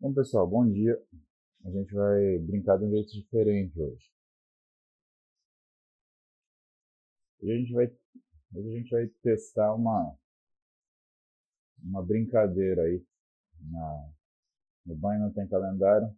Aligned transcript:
Bom, 0.00 0.14
pessoal, 0.14 0.48
bom 0.48 0.66
dia. 0.66 0.98
A 1.62 1.70
gente 1.70 1.92
vai 1.92 2.38
brincar 2.38 2.78
de 2.78 2.86
um 2.86 2.90
jeito 2.90 3.12
diferente 3.12 3.78
hoje. 3.78 4.10
Hoje 7.38 7.52
a 7.52 7.58
gente 7.58 7.72
vai, 7.74 7.84
hoje 8.54 8.68
a 8.68 8.78
gente 8.78 8.90
vai 8.90 9.06
testar 9.22 9.74
uma, 9.74 10.16
uma 11.82 12.02
brincadeira 12.02 12.84
aí. 12.84 13.04
Na, 13.60 14.10
no 14.86 14.96
banho 14.96 15.20
não 15.20 15.32
tem 15.34 15.46
calendário. 15.46 16.08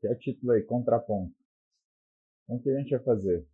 Que 0.00 0.06
é 0.06 0.14
título 0.14 0.52
aí, 0.52 0.62
contraponto. 0.62 1.34
Então 2.44 2.54
o 2.54 2.62
que 2.62 2.70
a 2.70 2.78
gente 2.78 2.90
vai 2.90 3.00
fazer? 3.00 3.44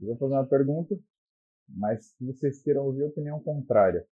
Eu 0.00 0.06
vou 0.06 0.16
fazer 0.18 0.34
uma 0.34 0.46
pergunta, 0.46 0.96
mas 1.68 2.14
vocês 2.20 2.62
queiram 2.62 2.84
ouvir 2.84 3.02
a 3.02 3.08
opinião 3.08 3.42
contrária. 3.42 4.06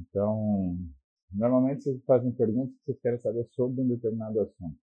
Então, 0.00 0.76
normalmente 1.30 1.84
vocês 1.84 2.04
fazem 2.04 2.32
perguntas 2.32 2.74
que 2.76 2.84
vocês 2.84 3.00
querem 3.00 3.18
saber 3.18 3.44
sobre 3.50 3.82
um 3.82 3.88
determinado 3.88 4.40
assunto. 4.40 4.78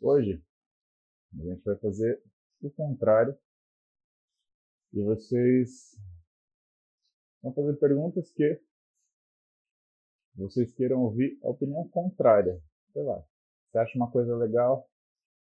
Hoje, 0.00 0.42
a 1.38 1.42
gente 1.44 1.62
vai 1.64 1.76
fazer 1.76 2.22
o 2.62 2.70
contrário 2.70 3.36
e 4.92 5.02
vocês 5.02 5.98
vão 7.42 7.52
fazer 7.52 7.76
perguntas 7.76 8.30
que 8.30 8.60
vocês 10.34 10.72
queiram 10.72 11.02
ouvir 11.02 11.38
a 11.42 11.50
opinião 11.50 11.86
contrária. 11.88 12.60
Sei 12.92 13.02
lá, 13.02 13.22
você 13.70 13.78
acha 13.78 13.98
uma 13.98 14.10
coisa 14.10 14.34
legal, 14.36 14.88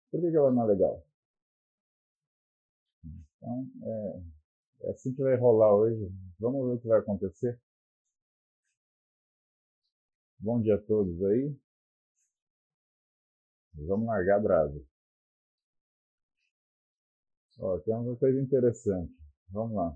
por 0.09 0.21
que 0.21 0.35
ela 0.35 0.51
não 0.51 0.63
é 0.63 0.65
legal? 0.67 1.05
Então, 3.03 3.67
é, 3.83 4.87
é 4.87 4.91
assim 4.91 5.13
que 5.13 5.21
vai 5.21 5.35
rolar 5.35 5.73
hoje. 5.73 6.11
Vamos 6.39 6.67
ver 6.67 6.75
o 6.75 6.79
que 6.79 6.87
vai 6.87 6.99
acontecer. 6.99 7.59
Bom 10.43 10.59
dia 10.59 10.73
a 10.73 10.81
todos 10.81 11.21
aí. 11.23 11.55
Vamos 13.75 14.07
largar 14.07 14.37
a 14.37 14.39
brasa. 14.39 14.83
Ó, 17.59 17.77
tem 17.81 17.93
uma 17.93 18.15
coisa 18.15 18.41
interessante. 18.41 19.13
Vamos 19.49 19.75
lá. 19.75 19.95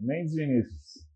Mendes 0.00 0.34
Vinícius. 0.34 1.06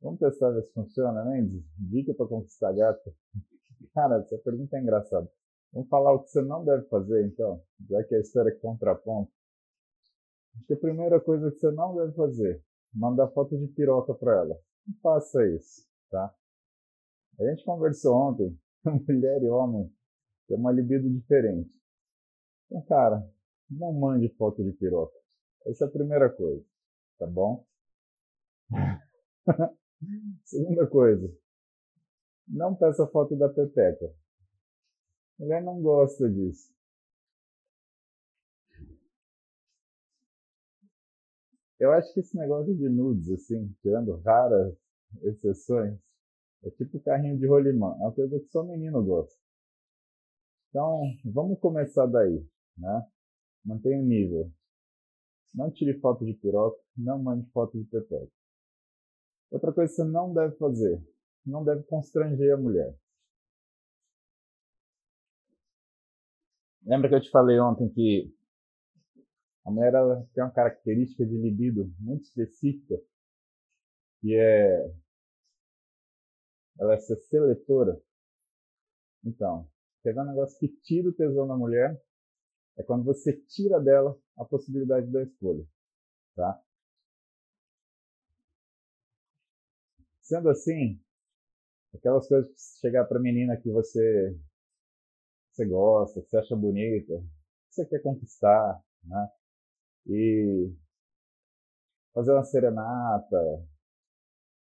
Vamos 0.00 0.20
testar 0.20 0.52
ver 0.52 0.62
se 0.62 0.72
funciona, 0.72 1.22
Mendes? 1.22 1.62
Dica 1.76 2.14
para 2.14 2.26
conquistar 2.26 2.72
gata. 2.72 3.14
Cara, 3.92 4.22
essa 4.22 4.38
pergunta 4.38 4.74
é 4.78 4.80
engraçada. 4.80 5.30
Vamos 5.70 5.90
falar 5.90 6.14
o 6.14 6.22
que 6.22 6.30
você 6.30 6.40
não 6.40 6.64
deve 6.64 6.88
fazer, 6.88 7.26
então, 7.26 7.62
já 7.90 8.02
que 8.04 8.14
a 8.14 8.20
história 8.20 8.48
é 8.48 8.58
contraponto. 8.58 9.30
Acho 10.54 10.64
que 10.64 10.72
a 10.72 10.78
primeira 10.78 11.20
coisa 11.20 11.50
que 11.52 11.58
você 11.58 11.70
não 11.70 11.94
deve 11.94 12.14
fazer 12.14 12.65
mandar 12.96 13.28
foto 13.28 13.56
de 13.56 13.66
piroca 13.68 14.14
para 14.14 14.32
ela. 14.32 14.60
Não 14.86 14.94
faça 15.02 15.46
isso, 15.48 15.86
tá? 16.10 16.34
A 17.38 17.44
gente 17.44 17.64
conversou 17.64 18.16
ontem, 18.16 18.58
mulher 19.06 19.42
e 19.42 19.48
homem 19.48 19.92
tem 20.48 20.56
uma 20.56 20.72
libido 20.72 21.08
diferente. 21.10 21.70
Então, 22.66 22.82
cara, 22.82 23.28
não 23.70 23.92
mande 23.92 24.28
foto 24.36 24.64
de 24.64 24.72
piroca. 24.72 25.16
Essa 25.66 25.84
é 25.84 25.88
a 25.88 25.90
primeira 25.90 26.30
coisa, 26.30 26.64
tá 27.18 27.26
bom? 27.26 27.66
Segunda 30.44 30.86
coisa, 30.86 31.32
não 32.48 32.74
peça 32.74 33.06
foto 33.08 33.36
da 33.36 33.48
pepeca. 33.48 34.12
Mulher 35.38 35.62
não 35.62 35.82
gosta 35.82 36.30
disso. 36.30 36.75
Eu 41.78 41.92
acho 41.92 42.12
que 42.14 42.20
esse 42.20 42.36
negócio 42.36 42.74
de 42.74 42.88
nudes, 42.88 43.30
assim, 43.30 43.74
tirando 43.82 44.16
raras 44.22 44.74
exceções, 45.22 45.98
é 46.64 46.70
tipo 46.70 47.00
carrinho 47.00 47.38
de 47.38 47.46
rolimã. 47.46 47.94
É 48.00 48.02
uma 48.04 48.12
coisa 48.12 48.38
que 48.40 48.46
só 48.46 48.62
menino 48.62 49.04
gosta. 49.04 49.38
Então, 50.70 51.00
vamos 51.24 51.58
começar 51.60 52.06
daí, 52.06 52.44
né? 52.76 53.06
Mantenha 53.64 53.98
o 53.98 54.02
nível. 54.02 54.50
Não 55.54 55.70
tire 55.70 55.98
foto 56.00 56.24
de 56.24 56.34
piroca, 56.34 56.78
não 56.96 57.22
mande 57.22 57.48
foto 57.50 57.78
de 57.78 57.84
pepeca. 57.84 58.30
Outra 59.50 59.72
coisa 59.72 59.90
que 59.90 59.96
você 59.96 60.04
não 60.04 60.32
deve 60.34 60.56
fazer, 60.56 61.02
não 61.44 61.64
deve 61.64 61.82
constranger 61.84 62.54
a 62.54 62.56
mulher. 62.56 62.94
Lembra 66.82 67.08
que 67.08 67.14
eu 67.14 67.20
te 67.20 67.30
falei 67.30 67.58
ontem 67.58 67.88
que 67.88 68.35
a 69.66 69.70
mulher 69.70 69.94
ela 69.94 70.24
tem 70.32 70.44
uma 70.44 70.52
característica 70.52 71.26
de 71.26 71.36
libido 71.36 71.92
muito 71.98 72.22
específica, 72.22 72.94
que 74.20 74.32
é 74.36 74.94
ela 76.78 76.94
é 76.94 76.98
ser 76.98 77.16
seletora. 77.16 78.00
Então, 79.24 79.68
pegar 80.04 80.22
um 80.22 80.28
negócio 80.28 80.56
que 80.60 80.68
tira 80.68 81.08
o 81.08 81.12
tesão 81.12 81.48
da 81.48 81.56
mulher 81.56 82.00
é 82.78 82.82
quando 82.84 83.04
você 83.04 83.32
tira 83.32 83.80
dela 83.80 84.16
a 84.36 84.44
possibilidade 84.44 85.10
da 85.10 85.22
escolha, 85.24 85.66
tá? 86.36 86.62
Sendo 90.22 90.48
assim, 90.48 91.00
aquelas 91.92 92.28
coisas 92.28 92.52
que 92.52 92.80
chegar 92.80 93.04
para 93.06 93.18
menina 93.18 93.56
que 93.56 93.70
você 93.70 94.38
você 95.50 95.66
gosta, 95.66 96.22
que 96.22 96.28
você 96.28 96.36
acha 96.36 96.54
bonita, 96.54 97.14
que 97.68 97.74
você 97.74 97.86
quer 97.86 98.02
conquistar, 98.02 98.80
né? 99.02 99.28
E 100.06 100.72
fazer 102.14 102.32
uma 102.32 102.44
serenata, 102.44 103.66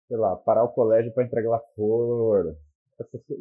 sei 0.09 0.17
lá, 0.17 0.37
parar 0.37 0.65
o 0.65 0.73
colégio 0.73 1.13
para 1.13 1.25
entregar 1.25 1.61
flor. 1.75 2.57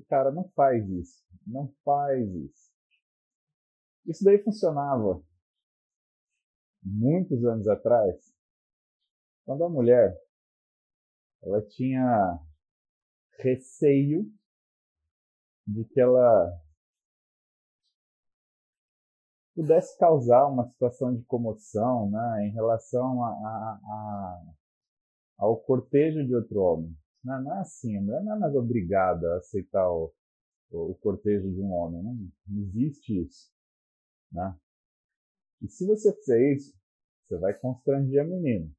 Cara, 0.09 0.31
não 0.31 0.50
faz 0.50 0.88
isso. 0.89 1.23
Não 1.45 1.73
faz 1.84 2.28
isso. 2.28 2.72
Isso 4.06 4.23
daí 4.23 4.39
funcionava 4.39 5.23
muitos 6.84 7.45
anos 7.45 7.67
atrás, 7.67 8.33
quando 9.45 9.63
a 9.63 9.69
mulher 9.69 10.18
ela 11.44 11.62
tinha 11.68 12.39
receio 13.39 14.25
de 15.68 15.85
que 15.85 16.00
ela 16.00 16.60
pudesse 19.53 19.97
causar 19.97 20.47
uma 20.47 20.67
situação 20.69 21.16
de 21.16 21.23
comoção 21.23 22.09
né, 22.09 22.47
em 22.47 22.51
relação 22.51 23.23
a, 23.23 23.29
a, 23.29 23.79
a, 23.84 24.44
ao 25.38 25.57
cortejo 25.57 26.25
de 26.25 26.35
outro 26.35 26.62
homem. 26.62 26.95
Não, 27.23 27.41
não, 27.44 27.57
é 27.57 27.59
assim, 27.59 27.97
a 27.97 28.01
mulher 28.01 28.23
não 28.23 28.35
é 28.35 28.39
mais 28.39 28.56
obrigada 28.56 29.34
a 29.34 29.38
aceitar 29.38 29.89
o, 29.89 30.13
o, 30.72 30.91
o 30.91 30.95
cortejo 30.95 31.51
de 31.51 31.62
um 31.62 31.72
homem, 31.72 32.01
não, 32.01 32.16
não 32.47 32.63
existe 32.63 33.22
isso. 33.22 33.51
Né? 34.31 34.56
E 35.62 35.68
se 35.68 35.85
você 35.85 36.13
fizer 36.16 36.53
isso, 36.53 36.73
você 37.28 37.38
vai 37.38 37.53
constranger 37.53 38.22
a 38.22 38.28
menina. 38.28 38.69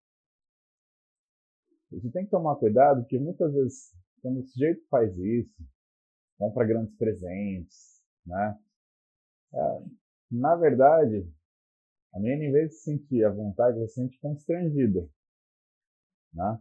Você 1.91 2.11
tem 2.11 2.25
que 2.25 2.31
tomar 2.31 2.57
cuidado, 2.57 3.03
porque 3.03 3.19
muitas 3.19 3.53
vezes, 3.53 3.95
quando 4.23 4.41
o 4.41 4.45
sujeito 4.45 4.83
faz 4.89 5.17
isso, 5.19 5.63
compra 6.39 6.67
grandes 6.67 6.97
presentes, 6.97 8.03
né? 8.27 8.59
É, 9.55 9.83
na 10.33 10.57
verdade, 10.57 11.31
a 12.15 12.19
menina, 12.19 12.45
em 12.45 12.53
vez 12.53 12.71
de 12.71 12.77
sentir 12.77 13.25
a 13.25 13.31
vontade, 13.31 13.77
ela 13.77 13.87
se 13.87 13.95
sente 13.95 14.19
constrangida. 14.19 15.07
Né? 16.33 16.61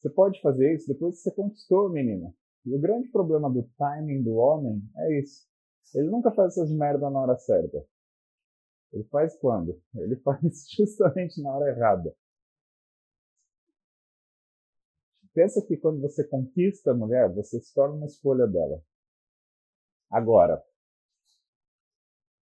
Você 0.00 0.10
pode 0.10 0.40
fazer 0.40 0.74
isso 0.74 0.86
depois 0.86 1.16
que 1.16 1.22
você 1.22 1.34
conquistou 1.34 1.86
a 1.86 1.92
menina. 1.92 2.32
E 2.64 2.74
o 2.74 2.80
grande 2.80 3.08
problema 3.08 3.50
do 3.50 3.68
timing 3.76 4.22
do 4.22 4.34
homem 4.34 4.80
é 4.96 5.18
isso. 5.18 5.48
Ele 5.94 6.08
nunca 6.08 6.30
faz 6.30 6.52
essas 6.52 6.70
merda 6.70 7.10
na 7.10 7.20
hora 7.20 7.36
certa. 7.36 7.84
Ele 8.92 9.04
faz 9.04 9.36
quando? 9.38 9.80
Ele 9.94 10.16
faz 10.22 10.68
justamente 10.70 11.42
na 11.42 11.50
hora 11.50 11.70
errada. 11.70 12.14
Pensa 15.32 15.64
que 15.66 15.76
quando 15.76 16.00
você 16.00 16.26
conquista 16.26 16.90
a 16.90 16.94
mulher, 16.94 17.32
você 17.32 17.60
se 17.60 17.72
torna 17.74 17.96
uma 17.96 18.06
escolha 18.06 18.46
dela. 18.46 18.82
Agora, 20.10 20.62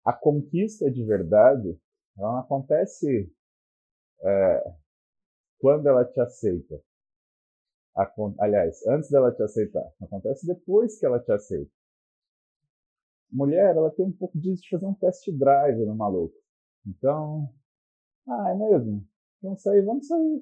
a 0.04 0.14
conquista 0.14 0.90
de 0.90 1.04
verdade 1.04 1.80
ela 2.18 2.34
não 2.34 2.40
acontece 2.40 3.32
é, 4.24 4.76
quando 5.60 5.88
ela 5.88 6.06
te 6.06 6.20
aceita. 6.20 6.82
Aliás, 8.40 8.86
antes 8.88 9.10
dela 9.10 9.34
te 9.34 9.44
aceitar. 9.44 9.86
Acontece 10.02 10.46
depois 10.46 10.98
que 11.00 11.06
ela 11.06 11.20
te 11.20 11.32
aceita. 11.32 11.72
Mulher, 13.32 13.76
ela 13.76 13.92
tem 13.92 14.06
um 14.06 14.12
pouco 14.12 14.38
disso 14.38 14.62
de 14.64 14.70
fazer 14.70 14.86
um 14.86 14.94
test 14.94 15.30
drive 15.38 15.86
no 15.86 15.96
maluco. 15.96 16.36
Então, 16.86 17.50
ah, 18.28 18.52
é 18.52 18.56
mesmo? 18.56 19.08
Vamos 19.42 19.62
sair, 19.62 19.82
vamos 19.84 20.08
sair. 20.08 20.42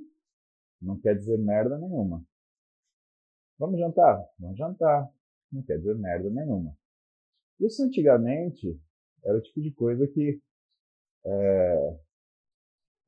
Não 0.82 1.00
quer 1.00 1.16
dizer 1.18 1.38
merda 1.38 1.78
nenhuma. 1.78 2.24
Vamos 3.58 3.80
jantar? 3.80 4.26
Vamos 4.40 4.58
jantar. 4.58 5.12
Não 5.52 5.62
quer 5.64 5.78
dizer 5.78 5.96
merda 5.96 6.30
nenhuma. 6.30 6.76
Isso 7.60 7.84
antigamente 7.84 8.80
era 9.24 9.38
o 9.38 9.42
tipo 9.42 9.62
de 9.62 9.72
coisa 9.72 10.08
que 10.08 10.42
é, 11.26 12.00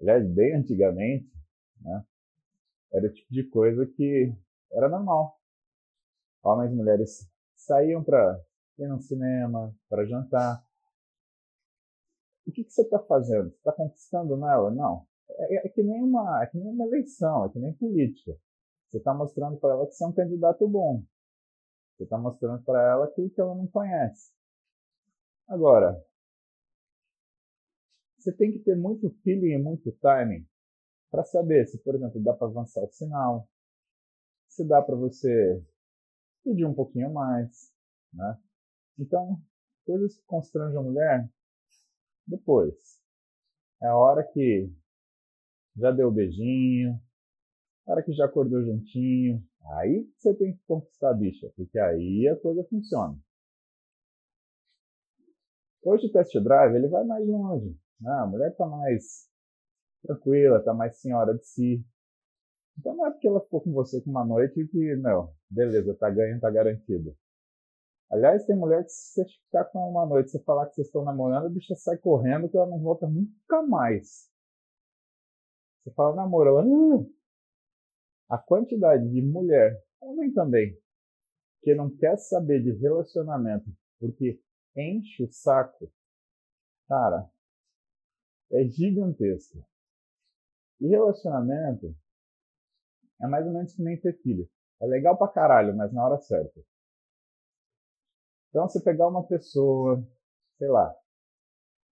aliás, 0.02 0.28
bem 0.30 0.56
antigamente, 0.56 1.32
né, 1.80 2.06
era 2.92 3.08
o 3.08 3.14
tipo 3.14 3.34
de 3.34 3.44
coisa 3.50 3.86
que 3.86 4.34
era 4.72 4.90
normal. 4.90 5.40
Homens 6.44 6.72
e 6.72 6.76
mulheres 6.76 7.30
saíam 7.56 8.04
para 8.04 8.42
ir 8.78 8.88
no 8.88 9.00
cinema, 9.00 9.74
para 9.88 10.06
jantar. 10.06 10.66
O 12.46 12.52
que, 12.52 12.64
que 12.64 12.72
você 12.72 12.82
está 12.82 13.00
fazendo? 13.00 13.52
Você 13.52 13.58
está 13.58 13.72
conquistando 13.72 14.36
nela? 14.36 14.72
Não. 14.72 15.06
É, 15.30 15.68
é, 15.68 15.70
que 15.70 15.84
nem 15.84 16.02
uma, 16.02 16.44
é 16.44 16.48
que 16.48 16.58
nem 16.58 16.68
uma 16.68 16.86
eleição, 16.86 17.46
é 17.46 17.50
que 17.50 17.60
nem 17.60 17.74
política. 17.74 18.36
Você 18.90 18.98
está 18.98 19.14
mostrando 19.14 19.58
para 19.58 19.72
ela 19.72 19.88
que 19.88 19.94
você 19.94 20.04
é 20.04 20.08
um 20.08 20.14
candidato 20.14 20.68
bom. 20.68 21.04
Você 21.96 22.04
está 22.04 22.18
mostrando 22.18 22.64
para 22.64 22.82
ela 22.82 23.06
aquilo 23.06 23.30
que 23.30 23.40
ela 23.40 23.56
não 23.56 23.68
conhece. 23.68 24.32
Agora, 25.52 26.02
você 28.18 28.32
tem 28.32 28.54
que 28.54 28.60
ter 28.60 28.78
muito 28.78 29.10
feeling 29.22 29.52
e 29.52 29.62
muito 29.62 29.92
timing 29.98 30.48
para 31.12 31.26
saber 31.26 31.68
se, 31.68 31.78
por 31.80 31.94
exemplo, 31.94 32.24
dá 32.24 32.34
para 32.34 32.48
avançar 32.48 32.82
o 32.82 32.90
sinal, 32.90 33.50
se 34.48 34.66
dá 34.66 34.82
para 34.82 34.96
você 34.96 35.62
pedir 36.42 36.64
um 36.64 36.74
pouquinho 36.74 37.12
mais, 37.12 37.70
né? 38.14 38.40
Então, 38.98 39.42
coisas 39.86 40.16
que 40.16 40.24
constrangem 40.24 40.80
a 40.80 40.82
mulher, 40.82 41.30
depois. 42.26 43.02
É 43.84 43.88
a 43.88 43.98
hora 43.98 44.24
que 44.24 44.72
já 45.76 45.92
deu 45.92 46.08
o 46.08 46.14
beijinho, 46.14 46.98
a 47.86 47.92
hora 47.92 48.04
que 48.04 48.14
já 48.14 48.24
acordou 48.24 48.64
juntinho, 48.64 49.46
aí 49.74 50.10
você 50.18 50.34
tem 50.34 50.54
que 50.54 50.64
conquistar 50.66 51.10
a 51.10 51.14
bicha, 51.14 51.52
porque 51.58 51.78
aí 51.78 52.26
a 52.30 52.38
coisa 52.38 52.64
funciona. 52.70 53.20
Hoje 55.84 56.08
o 56.08 56.12
test 56.12 56.34
drive 56.40 56.76
ele 56.76 56.88
vai 56.88 57.04
mais 57.04 57.28
longe. 57.28 57.76
Né? 58.00 58.12
A 58.12 58.26
mulher 58.28 58.52
está 58.52 58.66
mais 58.68 59.30
tranquila, 60.04 60.60
está 60.60 60.74
mais 60.74 61.00
senhora 61.00 61.34
de 61.34 61.46
si. 61.46 61.86
Então 62.78 62.96
não 62.96 63.08
é 63.08 63.12
porque 63.12 63.28
ela 63.28 63.42
ficou 63.42 63.62
com 63.62 63.72
você 63.72 64.02
com 64.02 64.12
uma 64.12 64.26
noite 64.26 64.66
que, 64.68 64.96
não, 64.96 65.34
beleza, 65.50 65.96
tá 65.96 66.10
ganho, 66.10 66.40
tá 66.40 66.50
garantido. 66.50 67.16
Aliás, 68.10 68.46
tem 68.46 68.56
mulher 68.56 68.84
que 68.84 68.92
se 68.92 69.14
você 69.14 69.26
ficar 69.26 69.66
com 69.66 69.80
uma 69.90 70.06
noite, 70.06 70.32
você 70.32 70.40
falar 70.44 70.68
que 70.68 70.76
vocês 70.76 70.88
estão 70.88 71.04
namorando, 71.04 71.46
a 71.46 71.50
bicha 71.50 71.76
sai 71.76 71.98
correndo 71.98 72.50
que 72.50 72.58
ela 72.58 72.68
não 72.68 72.80
volta 72.80 73.08
nunca 73.08 73.62
mais. 73.64 74.30
Você 75.84 75.92
fala 75.94 76.16
namoro, 76.16 76.50
ela, 76.50 76.66
uh! 76.66 77.10
a 78.30 78.38
quantidade 78.38 79.10
de 79.10 79.22
mulher, 79.22 79.82
homem 80.00 80.32
também, 80.34 80.78
que 81.64 81.74
não 81.74 81.90
quer 81.90 82.18
saber 82.18 82.62
de 82.62 82.72
relacionamento 82.72 83.70
porque 84.02 84.42
enche 84.76 85.24
o 85.24 85.32
saco, 85.32 85.92
cara, 86.88 87.30
é 88.52 88.64
gigantesca. 88.66 89.60
E 90.80 90.88
relacionamento 90.88 91.96
é 93.22 93.28
mais 93.28 93.46
ou 93.46 93.54
menos 93.54 93.74
que 93.74 93.84
nem 93.84 94.00
ter 94.00 94.20
filho. 94.22 94.50
É 94.82 94.86
legal 94.88 95.18
pra 95.18 95.28
caralho, 95.28 95.76
mas 95.76 95.94
na 95.94 96.04
hora 96.04 96.18
certa. 96.20 96.60
Então, 98.50 98.68
você 98.68 98.82
pegar 98.82 99.08
uma 99.08 99.26
pessoa, 99.26 100.04
sei 100.58 100.68
lá, 100.68 100.94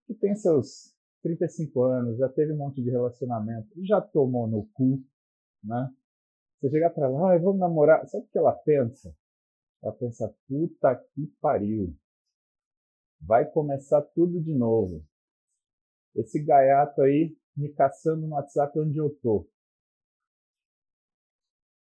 que 0.05 0.13
tem 0.15 0.35
seus 0.35 0.93
35 1.21 1.83
anos, 1.83 2.17
já 2.17 2.27
teve 2.27 2.51
um 2.51 2.57
monte 2.57 2.81
de 2.81 2.89
relacionamento, 2.89 3.69
já 3.85 4.01
tomou 4.01 4.47
no 4.47 4.65
cu, 4.73 5.01
né? 5.63 5.93
Você 6.59 6.69
chegar 6.71 6.89
pra 6.89 7.05
ela, 7.05 7.33
ah, 7.33 7.37
vamos 7.37 7.59
namorar. 7.59 8.05
Sabe 8.07 8.25
o 8.25 8.27
que 8.27 8.37
ela 8.37 8.51
pensa? 8.51 9.15
Ela 9.81 9.93
pensa, 9.93 10.35
puta 10.47 10.95
que 11.13 11.27
pariu. 11.39 11.95
Vai 13.21 13.49
começar 13.49 14.01
tudo 14.01 14.41
de 14.41 14.53
novo. 14.53 15.05
Esse 16.15 16.43
gaiato 16.43 17.01
aí 17.01 17.37
me 17.55 17.71
caçando 17.73 18.25
no 18.25 18.35
WhatsApp 18.35 18.79
onde 18.79 18.97
eu 18.97 19.09
tô. 19.21 19.47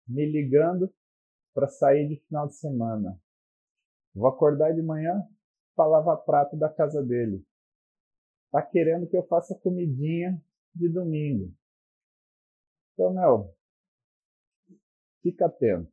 Me 0.06 0.24
ligando 0.24 0.92
para 1.54 1.68
sair 1.68 2.08
de 2.08 2.16
final 2.26 2.46
de 2.46 2.54
semana. 2.54 3.20
Vou 4.14 4.28
acordar 4.28 4.72
de 4.72 4.82
manhã 4.82 5.22
para 5.76 5.88
lavar 5.88 6.24
prato 6.24 6.56
da 6.56 6.68
casa 6.68 7.02
dele. 7.02 7.46
Tá 8.50 8.62
querendo 8.62 9.06
que 9.06 9.16
eu 9.16 9.26
faça 9.26 9.54
comidinha 9.54 10.42
de 10.74 10.88
domingo. 10.88 11.52
Então, 12.94 13.12
meu, 13.12 13.54
fica 15.22 15.46
atento, 15.46 15.92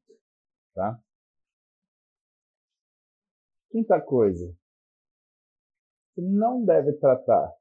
tá? 0.73 0.99
Quinta 3.69 3.99
coisa, 4.01 4.55
não 6.21 6.63
deve 6.63 6.93
tratar 6.93 7.53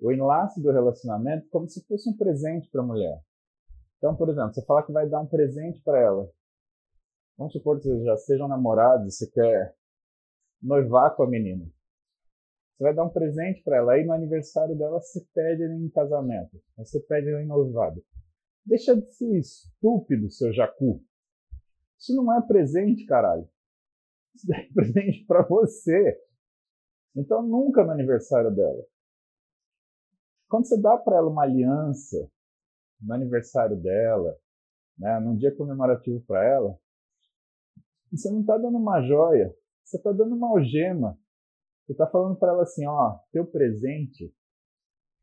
o 0.00 0.10
enlace 0.10 0.62
do 0.62 0.72
relacionamento 0.72 1.48
como 1.50 1.68
se 1.68 1.84
fosse 1.86 2.08
um 2.08 2.16
presente 2.16 2.68
para 2.70 2.80
a 2.80 2.86
mulher. 2.86 3.22
Então, 3.98 4.16
por 4.16 4.30
exemplo, 4.30 4.54
você 4.54 4.64
fala 4.64 4.82
que 4.82 4.92
vai 4.92 5.08
dar 5.08 5.20
um 5.20 5.26
presente 5.26 5.80
para 5.82 6.00
ela. 6.00 6.30
Vamos 7.36 7.52
supor 7.52 7.78
que 7.78 7.84
vocês 7.84 8.04
já 8.04 8.16
sejam 8.16 8.48
namorados, 8.48 9.16
você 9.16 9.30
quer 9.30 9.74
noivar 10.62 11.14
com 11.14 11.22
a 11.22 11.28
menina. 11.28 11.64
Você 12.76 12.84
vai 12.84 12.94
dar 12.94 13.04
um 13.04 13.10
presente 13.10 13.62
para 13.62 13.76
ela, 13.76 13.92
aí 13.92 14.04
no 14.04 14.12
aniversário 14.12 14.76
dela 14.76 15.00
você 15.00 15.22
pede 15.34 15.64
em 15.64 15.90
casamento, 15.90 16.58
você 16.76 16.98
pede 17.00 17.28
em 17.28 17.46
noivado. 17.46 18.02
Deixa 18.64 18.94
de 18.94 19.10
ser 19.12 19.38
estúpido, 19.38 20.30
seu 20.30 20.52
jacu. 20.52 21.02
Isso 21.98 22.14
não 22.14 22.32
é 22.34 22.40
presente, 22.46 23.04
caralho. 23.04 23.46
Isso 24.34 24.52
é 24.52 24.66
presente 24.72 25.24
para 25.26 25.42
você. 25.42 26.18
Então 27.14 27.42
nunca 27.42 27.84
no 27.84 27.90
aniversário 27.90 28.50
dela. 28.54 28.84
Quando 30.48 30.66
você 30.66 30.80
dá 30.80 30.96
para 30.96 31.16
ela 31.16 31.30
uma 31.30 31.44
aliança 31.44 32.30
no 33.00 33.14
aniversário 33.14 33.76
dela, 33.76 34.36
né, 34.98 35.18
num 35.20 35.36
dia 35.36 35.54
comemorativo 35.54 36.20
para 36.26 36.44
ela, 36.44 36.78
você 38.10 38.30
não 38.30 38.40
está 38.40 38.58
dando 38.58 38.76
uma 38.76 39.00
joia, 39.02 39.54
você 39.84 39.96
está 39.96 40.12
dando 40.12 40.34
uma 40.34 40.48
algema. 40.48 41.18
Você 41.84 41.92
está 41.92 42.06
falando 42.06 42.36
para 42.38 42.52
ela 42.52 42.62
assim, 42.62 42.86
ó, 42.86 43.18
teu 43.32 43.46
presente 43.46 44.32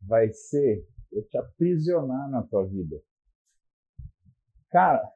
vai 0.01 0.31
ser 0.33 0.85
eu 1.11 1.25
te 1.27 1.37
aprisionar 1.37 2.29
na 2.29 2.43
tua 2.43 2.65
vida. 2.65 3.01
Cara, 4.69 5.09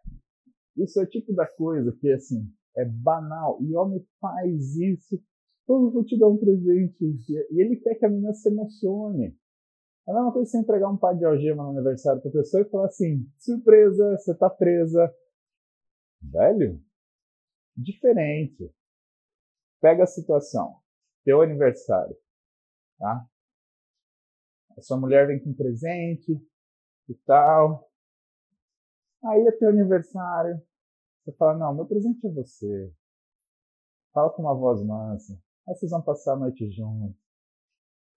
isso 0.78 1.00
é 1.00 1.04
o 1.04 1.10
tipo 1.10 1.34
da 1.34 1.46
coisa 1.46 1.92
que 2.00 2.12
assim 2.12 2.50
é 2.76 2.86
banal 2.86 3.62
e 3.62 3.76
homem 3.76 4.06
faz 4.20 4.76
isso. 4.78 5.22
Eu 5.68 5.92
vou 5.92 6.04
te 6.04 6.18
dar 6.18 6.28
um 6.28 6.38
presente 6.38 7.06
e 7.50 7.62
ele 7.62 7.78
quer 7.78 7.96
que 7.96 8.06
a 8.06 8.10
menina 8.10 8.34
se 8.34 8.50
emocione. 8.50 9.38
É 10.08 10.12
a 10.12 10.16
mesma 10.16 10.34
coisa 10.34 10.50
você 10.50 10.58
entregar 10.58 10.90
um 10.90 10.98
par 10.98 11.16
de 11.16 11.24
algema 11.24 11.64
no 11.64 11.70
aniversário 11.70 12.22
para 12.22 12.32
pessoa 12.32 12.62
e 12.62 12.70
falar 12.70 12.88
assim: 12.88 13.26
surpresa, 13.38 14.18
você 14.18 14.36
tá 14.36 14.50
presa. 14.50 15.14
Velho, 16.22 16.82
diferente. 17.76 18.74
Pega 19.80 20.04
a 20.04 20.08
situação. 20.08 20.78
Teu 21.24 21.42
aniversário, 21.42 22.16
tá? 22.98 23.28
A 24.78 24.82
sua 24.82 25.00
mulher 25.00 25.28
vem 25.28 25.44
com 25.44 25.54
presente 25.54 26.34
e 27.08 27.16
tal. 27.26 27.88
Aí 29.24 29.42
é 29.48 29.52
teu 29.52 29.70
aniversário. 29.70 30.62
Você 31.24 31.32
fala: 31.34 31.58
não, 31.58 31.76
meu 31.76 31.86
presente 31.86 32.26
é 32.26 32.32
você. 32.32 32.92
Fala 34.12 34.32
com 34.32 34.42
uma 34.42 34.56
voz 34.56 34.84
mansa. 34.84 35.40
Aí 35.68 35.76
vocês 35.76 35.92
vão 35.92 36.02
passar 36.02 36.34
a 36.34 36.38
noite 36.38 36.70
juntos 36.72 37.22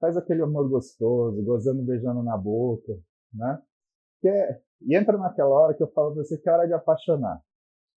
faz 0.05 0.19
aquele 0.19 0.43
amor 0.43 0.69
gostoso, 0.69 1.43
gozando, 1.43 1.83
beijando 1.83 2.23
na 2.23 2.37
boca, 2.37 2.93
né? 3.33 3.63
Que 4.21 4.29
é, 4.29 4.61
e 4.83 4.95
entra 4.95 5.17
naquela 5.17 5.49
hora 5.49 5.75
que 5.75 5.83
eu 5.83 5.91
falo 5.93 6.13
pra 6.13 6.23
você 6.23 6.37
que 6.37 6.47
é 6.47 6.53
hora 6.53 6.67
de 6.67 6.75
apaixonar. 6.75 7.43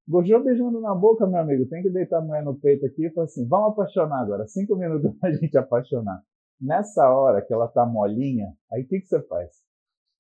Gojou 0.08 0.42
beijando 0.42 0.80
na 0.80 0.96
boca, 0.96 1.28
meu 1.28 1.42
amigo, 1.42 1.68
tem 1.68 1.84
que 1.84 1.90
deitar 1.90 2.20
a 2.20 2.22
mulher 2.22 2.44
no 2.44 2.58
peito 2.58 2.86
aqui 2.86 3.08
e 3.08 3.14
falar 3.14 3.26
assim, 3.26 3.46
vamos 3.46 3.74
apaixonar 3.74 4.22
agora, 4.22 4.48
cinco 4.48 4.78
minutos 4.78 5.20
pra 5.20 5.32
gente 5.36 5.58
apaixonar. 5.58 6.24
Nessa 6.62 7.10
hora 7.12 7.42
que 7.42 7.54
ela 7.54 7.68
tá 7.68 7.86
molinha, 7.86 8.56
aí 8.72 8.84
o 8.84 8.88
que, 8.88 9.02
que 9.02 9.08
você 9.08 9.22
faz? 9.24 9.52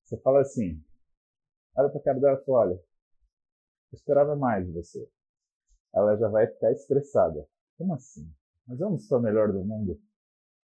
Você 0.03 0.17
fala 0.17 0.41
assim, 0.41 0.83
olha 1.77 1.89
pra 1.89 2.01
cara 2.01 2.19
dela 2.19 2.37
e 2.37 2.43
fala, 2.43 2.59
olha, 2.59 2.73
eu 2.73 3.95
esperava 3.95 4.35
mais 4.35 4.65
de 4.65 4.73
você. 4.73 5.09
Ela 5.95 6.17
já 6.17 6.27
vai 6.27 6.47
ficar 6.47 6.71
estressada. 6.73 7.47
Como 7.77 7.93
assim? 7.93 8.29
Mas 8.67 8.79
eu 8.79 8.89
não 8.89 8.99
sou 8.99 9.19
o 9.19 9.21
melhor 9.21 9.51
do 9.51 9.63
mundo. 9.63 9.99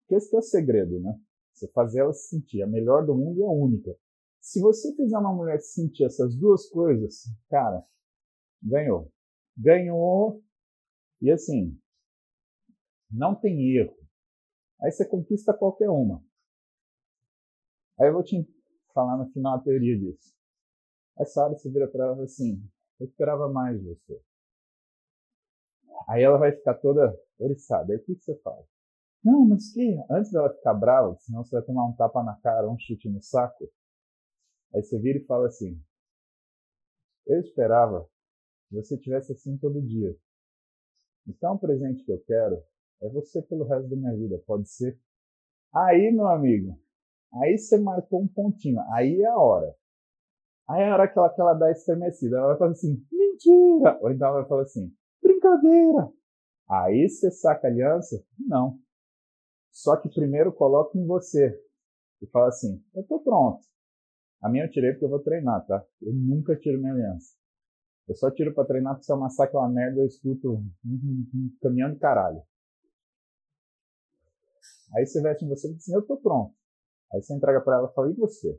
Esse 0.09 0.35
é 0.35 0.39
o 0.39 0.43
segredo, 0.43 0.99
né? 1.01 1.19
Você 1.53 1.69
fazer 1.69 2.01
ela 2.01 2.13
se 2.13 2.29
sentir 2.29 2.63
a 2.63 2.67
melhor 2.67 3.05
do 3.05 3.15
mundo 3.15 3.41
e 3.41 3.45
a 3.45 3.51
única. 3.51 3.95
Se 4.41 4.61
você 4.61 4.95
fizer 4.95 5.17
uma 5.19 5.33
mulher 5.33 5.61
sentir 5.61 6.05
essas 6.05 6.35
duas 6.35 6.69
coisas, 6.69 7.25
cara, 7.49 7.85
ganhou. 8.63 9.13
Ganhou. 9.57 10.43
E 11.21 11.31
assim, 11.31 11.79
não 13.11 13.35
tem 13.35 13.77
erro. 13.77 13.97
Aí 14.81 14.91
você 14.91 15.07
conquista 15.07 15.55
qualquer 15.55 15.89
uma. 15.89 16.25
Aí 18.01 18.09
eu 18.09 18.15
vou 18.15 18.25
te 18.25 18.45
falar 18.93 19.17
no 19.17 19.31
final 19.31 19.57
a 19.57 19.63
teoria 19.63 19.97
disso. 19.99 20.35
Essa 21.19 21.45
hora 21.45 21.55
você 21.55 21.71
vira 21.71 21.87
para 21.87 22.07
ela 22.07 22.25
assim, 22.25 22.61
eu 22.99 23.07
esperava 23.07 23.49
mais 23.49 23.79
de 23.79 23.87
você. 23.87 24.21
Aí 26.09 26.23
ela 26.23 26.39
vai 26.39 26.53
ficar 26.53 26.75
toda 26.75 27.19
oriçada. 27.39 27.93
Aí 27.93 27.99
o 27.99 28.03
que, 28.05 28.15
que 28.15 28.25
você 28.25 28.37
faz? 28.39 28.65
Não, 29.25 29.47
mas 29.47 29.73
que? 29.73 29.97
Antes 30.11 30.33
dela 30.33 30.53
ficar 30.53 30.75
brava, 30.75 31.17
senão 31.21 31.45
você 31.45 31.55
vai 31.57 31.65
tomar 31.65 31.87
um 31.87 31.95
tapa 31.95 32.23
na 32.23 32.35
cara, 32.41 32.69
um 32.69 32.79
chute 32.79 33.09
no 33.09 33.23
saco, 33.23 33.69
Aí 34.75 34.83
você 34.83 34.99
vira 34.99 35.19
e 35.19 35.25
fala 35.27 35.47
assim: 35.47 35.81
Eu 37.27 37.41
esperava 37.41 38.09
que 38.69 38.77
você 38.77 38.97
tivesse 38.97 39.33
assim 39.33 39.57
todo 39.59 39.83
dia. 39.83 40.17
Então, 41.29 41.55
o 41.55 41.59
presente 41.59 42.05
que 42.05 42.13
eu 42.13 42.21
quero 42.25 42.63
é 43.03 43.09
você 43.11 43.43
pelo 43.43 43.65
resto 43.65 43.89
da 43.89 43.97
minha 43.97 44.17
vida, 44.17 44.43
pode 44.47 44.69
ser? 44.69 44.99
Aí, 45.75 46.11
meu 46.11 46.27
amigo, 46.27 46.79
aí 47.35 47.57
você 47.57 47.79
marcou 47.79 48.23
um 48.23 48.29
pontinho, 48.29 48.81
aí 48.93 49.21
é 49.21 49.27
a 49.27 49.39
hora. 49.39 49.75
Aí 50.69 50.83
é 50.83 50.91
a 50.91 50.95
hora 50.95 51.09
que 51.09 51.19
ela, 51.19 51.31
que 51.31 51.41
ela 51.41 51.55
dá 51.55 51.71
estremecida, 51.71 52.39
ela 52.39 52.49
vai 52.49 52.59
falar 52.59 52.71
assim, 52.73 53.07
mentira! 53.13 53.99
Ou 54.01 54.11
então 54.11 54.29
ela 54.29 54.41
vai 54.41 54.49
falar 54.49 54.63
assim, 54.63 54.93
brincadeira! 55.43 56.13
Aí 56.71 57.09
você 57.09 57.31
saca 57.31 57.67
a 57.67 57.71
aliança? 57.71 58.25
Não. 58.39 58.79
Só 59.71 59.97
que 59.97 60.09
primeiro 60.09 60.53
coloca 60.53 60.97
em 60.97 61.07
você 61.07 61.59
e 62.21 62.27
fala 62.29 62.49
assim, 62.49 62.83
eu 62.95 63.05
tô 63.05 63.21
pronto. 63.21 63.61
A 64.41 64.49
minha 64.49 64.65
eu 64.65 64.71
tirei 64.71 64.93
porque 64.93 65.05
eu 65.05 65.11
vou 65.11 65.21
treinar, 65.21 65.65
tá? 65.67 65.85
Eu 66.01 66.13
nunca 66.13 66.57
tiro 66.57 66.79
minha 66.79 66.93
aliança. 66.93 67.35
Eu 68.09 68.15
só 68.15 68.31
tiro 68.31 68.55
pra 68.55 68.65
treinar 68.65 68.95
porque 68.95 69.05
se 69.05 69.13
eu 69.13 69.17
amassar 69.17 69.47
aquela 69.47 69.69
merda 69.69 70.01
eu 70.01 70.07
escuto 70.07 70.55
um, 70.85 71.57
caminhão 71.61 71.93
de 71.93 71.99
caralho. 71.99 72.43
Aí 74.95 75.07
você 75.07 75.23
veste 75.23 75.45
em 75.45 75.49
você 75.49 75.69
e 75.69 75.75
diz 75.75 75.83
assim, 75.83 75.95
eu 75.95 76.03
tô 76.03 76.17
pronto. 76.17 76.55
Aí 77.13 77.23
você 77.23 77.35
entrega 77.35 77.61
para 77.61 77.77
ela 77.77 77.91
e 77.91 77.95
fala, 77.95 78.11
e 78.11 78.15
você? 78.15 78.59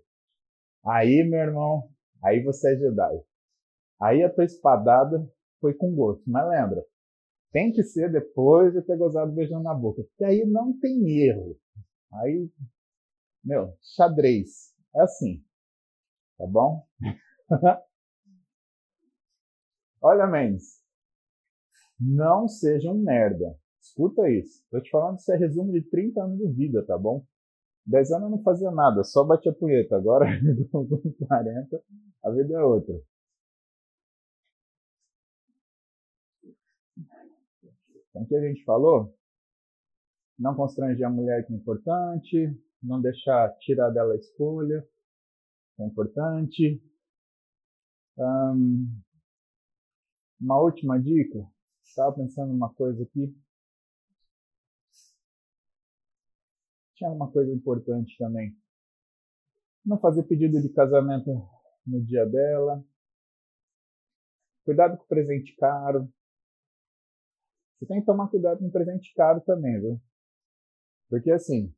Aí, 0.85 1.23
meu 1.23 1.39
irmão, 1.39 1.89
aí 2.23 2.43
você 2.43 2.73
é 2.73 2.77
Jedi. 2.77 3.23
Aí 4.01 4.23
a 4.23 4.33
tua 4.33 4.43
espadada 4.43 5.29
foi 5.63 5.73
com 5.73 5.95
gosto. 5.95 6.29
Mas 6.29 6.45
lembra, 6.49 6.85
tem 7.53 7.71
que 7.71 7.81
ser 7.83 8.11
depois 8.11 8.73
de 8.73 8.81
ter 8.81 8.97
gozado 8.97 9.31
beijando 9.31 9.63
na 9.63 9.73
boca. 9.73 10.03
Porque 10.03 10.25
aí 10.25 10.43
não 10.45 10.77
tem 10.77 11.21
erro. 11.21 11.57
Aí, 12.11 12.51
meu, 13.41 13.77
xadrez. 13.95 14.73
É 14.93 15.03
assim. 15.03 15.41
Tá 16.37 16.45
bom? 16.45 16.85
Olha, 20.01 20.27
Mendes. 20.27 20.83
Não 21.97 22.45
seja 22.49 22.91
um 22.91 23.01
merda. 23.01 23.57
Escuta 23.81 24.29
isso. 24.29 24.65
Tô 24.69 24.81
te 24.81 24.89
falando 24.89 25.19
isso 25.19 25.31
é 25.31 25.37
resumo 25.37 25.71
de 25.71 25.81
30 25.89 26.21
anos 26.21 26.37
de 26.39 26.47
vida, 26.51 26.85
tá 26.85 26.97
bom? 26.97 27.25
10 27.85 28.11
anos 28.11 28.23
eu 28.23 28.29
não 28.31 28.43
fazia 28.43 28.71
nada, 28.71 29.03
só 29.03 29.23
batia 29.23 29.53
punheta. 29.53 29.95
Agora, 29.95 30.25
com 30.71 30.85
40, 31.27 31.81
a 32.23 32.31
vida 32.31 32.55
é 32.55 32.63
outra. 32.63 32.95
Então, 38.13 38.21
o 38.21 38.27
que 38.27 38.35
a 38.35 38.47
gente 38.47 38.63
falou? 38.63 39.17
Não 40.37 40.55
constranger 40.55 41.05
a 41.07 41.09
mulher 41.09 41.45
que 41.47 41.51
é 41.51 41.55
importante, 41.55 42.55
não 42.81 43.01
deixar 43.01 43.49
tirar 43.57 43.89
dela 43.89 44.13
a 44.13 44.17
escolha, 44.17 44.87
é 45.79 45.85
importante. 45.85 46.79
Um, 48.17 49.01
uma 50.39 50.61
última 50.61 51.01
dica, 51.01 51.49
estava 51.81 52.15
pensando 52.15 52.53
uma 52.53 52.71
coisa 52.71 53.01
aqui. 53.01 53.35
Tinha 56.95 57.09
uma 57.09 57.31
coisa 57.31 57.51
importante 57.51 58.15
também. 58.17 58.55
Não 59.83 59.97
fazer 59.97 60.23
pedido 60.23 60.61
de 60.61 60.69
casamento 60.69 61.31
no 61.85 62.03
dia 62.03 62.25
dela. 62.25 62.83
Cuidado 64.63 64.97
com 64.97 65.03
o 65.03 65.07
presente 65.07 65.55
caro. 65.55 66.07
Você 67.83 67.87
tem 67.87 67.99
que 67.99 68.05
tomar 68.05 68.29
cuidado 68.29 68.59
com 68.59 68.69
presente 68.69 69.13
caro 69.13 69.41
também, 69.41 69.77
viu? 69.77 69.99
Porque 71.09 71.29
assim, 71.29 71.75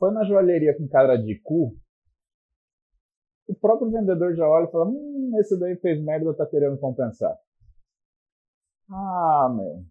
foi 0.00 0.10
na 0.10 0.24
joalheria 0.24 0.76
com 0.76 0.88
cara 0.88 1.16
de 1.16 1.38
cu, 1.38 1.78
o 3.46 3.54
próprio 3.54 3.88
vendedor 3.88 4.34
já 4.34 4.48
olha 4.48 4.64
e 4.64 4.72
fala: 4.72 4.86
Hum, 4.86 5.30
esse 5.38 5.56
daí 5.56 5.76
fez 5.76 6.02
merda, 6.02 6.34
tá 6.34 6.44
querendo 6.44 6.76
compensar. 6.76 7.38
Ah, 8.90 9.48
meu. 9.54 9.84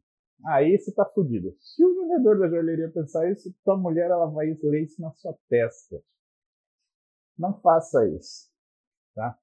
Aí 0.48 0.78
você 0.78 0.94
tá 0.94 1.06
fudido. 1.06 1.56
Se 1.62 1.86
o 1.86 1.96
vendedor 1.96 2.38
da 2.38 2.50
joalheria 2.50 2.92
pensar 2.92 3.32
isso, 3.32 3.56
tua 3.64 3.78
mulher 3.78 4.12
ela 4.12 4.26
vai 4.26 4.48
ler 4.62 4.84
isso 4.84 5.02
na 5.02 5.12
sua 5.12 5.34
testa. 5.48 6.04
Não 7.38 7.54
faça 7.54 8.06
isso, 8.10 8.52
tá? 9.14 9.40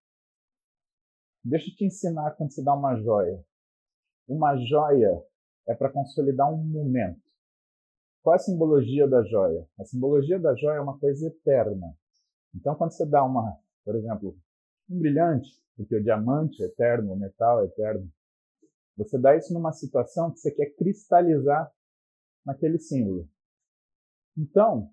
Deixa 1.43 1.71
eu 1.71 1.77
te 1.77 1.87
ensinar 1.87 2.33
quando 2.33 2.53
você 2.53 2.63
dá 2.63 2.75
uma 2.75 2.95
joia. 3.01 3.43
Uma 4.29 4.57
joia 4.57 5.23
é 5.67 5.75
para 5.75 5.91
consolidar 5.91 6.53
um 6.53 6.65
momento. 6.65 7.21
Qual 8.23 8.35
é 8.35 8.37
a 8.37 8.41
simbologia 8.41 9.09
da 9.09 9.23
joia? 9.25 9.67
A 9.79 9.85
simbologia 9.85 10.39
da 10.39 10.55
joia 10.55 10.77
é 10.77 10.81
uma 10.81 10.99
coisa 10.99 11.27
eterna. 11.27 11.95
Então, 12.55 12.75
quando 12.75 12.93
você 12.93 13.05
dá 13.05 13.25
uma 13.25 13.59
por 13.85 13.97
exemplo, 13.97 14.37
um 14.89 14.99
brilhante, 14.99 15.51
porque 15.77 15.97
o 15.97 16.03
diamante 16.03 16.63
é 16.63 16.67
eterno, 16.67 17.13
o 17.13 17.17
metal 17.17 17.63
é 17.63 17.67
eterno. 17.67 18.11
Você 18.97 19.19
dá 19.19 19.37
isso 19.37 19.53
numa 19.53 19.73
situação 19.73 20.31
que 20.31 20.39
você 20.39 20.51
quer 20.51 20.75
cristalizar 20.77 21.71
naquele 22.45 22.79
símbolo. 22.79 23.29
Então, 24.37 24.91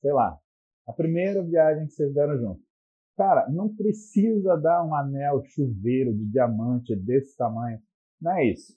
sei 0.00 0.12
lá, 0.12 0.38
a 0.86 0.92
primeira 0.92 1.42
viagem 1.42 1.86
que 1.86 1.92
vocês 1.92 2.14
deram 2.14 2.38
junto. 2.38 2.62
Cara, 3.16 3.48
não 3.50 3.74
precisa 3.74 4.56
dar 4.56 4.84
um 4.84 4.94
anel 4.94 5.42
chuveiro 5.44 6.14
de 6.14 6.24
diamante 6.30 6.94
desse 6.94 7.36
tamanho. 7.36 7.82
Não 8.20 8.32
é 8.32 8.46
isso. 8.46 8.76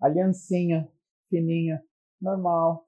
Aliancinha, 0.00 0.90
fininha, 1.28 1.82
normal, 2.20 2.86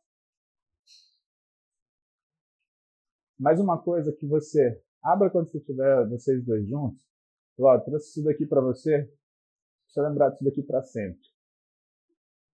Mais 3.38 3.61
uma 3.61 3.76
coisa 3.83 4.12
que 4.12 4.26
você 4.26 4.80
abra 5.02 5.28
quando 5.28 5.50
você 5.50 5.61
tiver 5.61 6.09
vocês 6.09 6.44
dois 6.44 6.66
juntos. 6.68 7.04
Ó, 7.59 7.78
trouxe 7.80 8.09
isso 8.09 8.25
daqui 8.25 8.47
para 8.47 8.61
você. 8.61 9.11
Precisa 9.85 10.09
lembrar 10.09 10.30
disso 10.30 10.44
daqui 10.44 10.62
para 10.62 10.83
sempre. 10.83 11.21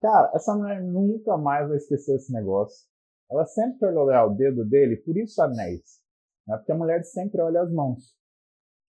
Cara, 0.00 0.32
essa 0.34 0.54
mulher 0.54 0.82
nunca 0.82 1.37
mais 1.38 1.68
vai 1.68 1.76
esquecer 1.76 2.16
esse 2.16 2.32
negócio. 2.32 2.87
Ela 3.30 3.46
sempre 3.46 3.78
vai 3.78 3.94
olhar 3.94 4.26
o 4.26 4.34
dedo 4.34 4.64
dele, 4.64 4.96
por 4.96 5.16
isso 5.16 5.40
anéis. 5.40 6.02
Né? 6.46 6.56
Porque 6.56 6.73
a 6.73 6.76
mulher 6.76 7.02
sempre 7.04 7.40
olha 7.40 7.62
as 7.62 7.73
mãos. 7.73 8.14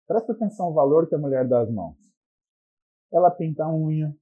Presta 0.07 0.33
atenção 0.33 0.67
ao 0.67 0.75
valor 0.75 1.09
que 1.09 1.15
a 1.15 1.19
mulher 1.19 1.49
dá 1.49 1.63
às 1.63 1.71
mãos. 1.71 1.97
Ela 3.13 3.31
pinta 3.31 3.65
a 3.65 3.75
unha. 3.75 4.17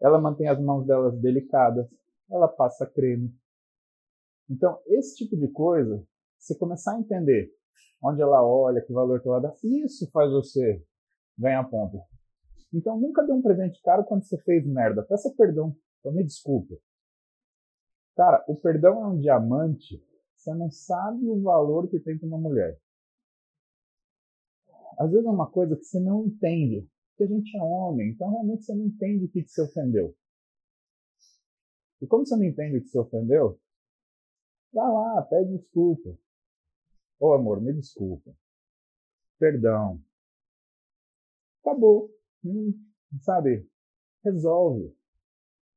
Ela 0.00 0.20
mantém 0.20 0.48
as 0.48 0.60
mãos 0.60 0.86
delas 0.86 1.18
delicadas. 1.20 1.88
Ela 2.30 2.48
passa 2.48 2.86
creme. 2.86 3.34
Então, 4.48 4.80
esse 4.86 5.16
tipo 5.16 5.36
de 5.36 5.48
coisa, 5.48 6.06
você 6.38 6.56
começar 6.56 6.94
a 6.94 7.00
entender 7.00 7.50
onde 8.02 8.20
ela 8.20 8.44
olha, 8.44 8.82
que 8.82 8.92
valor 8.92 9.20
que 9.20 9.28
ela 9.28 9.40
dá, 9.40 9.54
isso 9.62 10.10
faz 10.10 10.30
você 10.30 10.84
ganhar 11.38 11.64
ponto. 11.64 11.98
Então, 12.72 13.00
nunca 13.00 13.22
dê 13.22 13.32
um 13.32 13.40
presente 13.40 13.80
caro 13.82 14.04
quando 14.04 14.24
você 14.24 14.36
fez 14.38 14.66
merda. 14.66 15.02
Peça 15.02 15.32
perdão. 15.36 15.74
Então, 16.00 16.12
me 16.12 16.22
desculpa. 16.22 16.74
Cara, 18.16 18.44
o 18.46 18.56
perdão 18.56 19.02
é 19.02 19.06
um 19.08 19.18
diamante. 19.18 20.04
Você 20.36 20.54
não 20.54 20.70
sabe 20.70 21.26
o 21.26 21.40
valor 21.40 21.88
que 21.88 21.98
tem 21.98 22.18
para 22.18 22.28
uma 22.28 22.38
mulher. 22.38 22.78
Às 24.98 25.10
vezes 25.10 25.26
é 25.26 25.30
uma 25.30 25.50
coisa 25.50 25.76
que 25.76 25.84
você 25.84 26.00
não 26.00 26.26
entende. 26.26 26.88
Porque 27.10 27.32
a 27.32 27.36
gente 27.36 27.56
é 27.56 27.62
homem, 27.62 28.10
então 28.10 28.28
realmente 28.28 28.64
você 28.64 28.74
não 28.74 28.86
entende 28.86 29.26
o 29.26 29.28
que, 29.28 29.42
que 29.42 29.50
você 29.50 29.62
ofendeu. 29.62 30.16
E 32.02 32.06
como 32.06 32.26
você 32.26 32.36
não 32.36 32.44
entende 32.44 32.78
o 32.78 32.82
que 32.82 32.88
você 32.88 32.98
ofendeu, 32.98 33.60
Vá 34.74 34.88
lá, 34.88 35.22
pede 35.22 35.56
desculpa. 35.56 36.10
Ô 37.20 37.28
oh, 37.28 37.34
amor, 37.34 37.60
me 37.60 37.72
desculpa. 37.72 38.34
Perdão. 39.38 40.02
Acabou. 41.60 42.10
Hum, 42.44 42.74
sabe? 43.22 43.70
Resolve. 44.24 44.92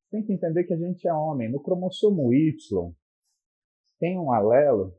Tem 0.09 0.25
que 0.25 0.33
entender 0.33 0.63
que 0.63 0.73
a 0.73 0.77
gente 0.77 1.07
é 1.07 1.13
homem. 1.13 1.51
No 1.51 1.61
cromossomo 1.61 2.33
Y 2.33 2.95
tem 3.99 4.17
um 4.17 4.31
alelo 4.31 4.97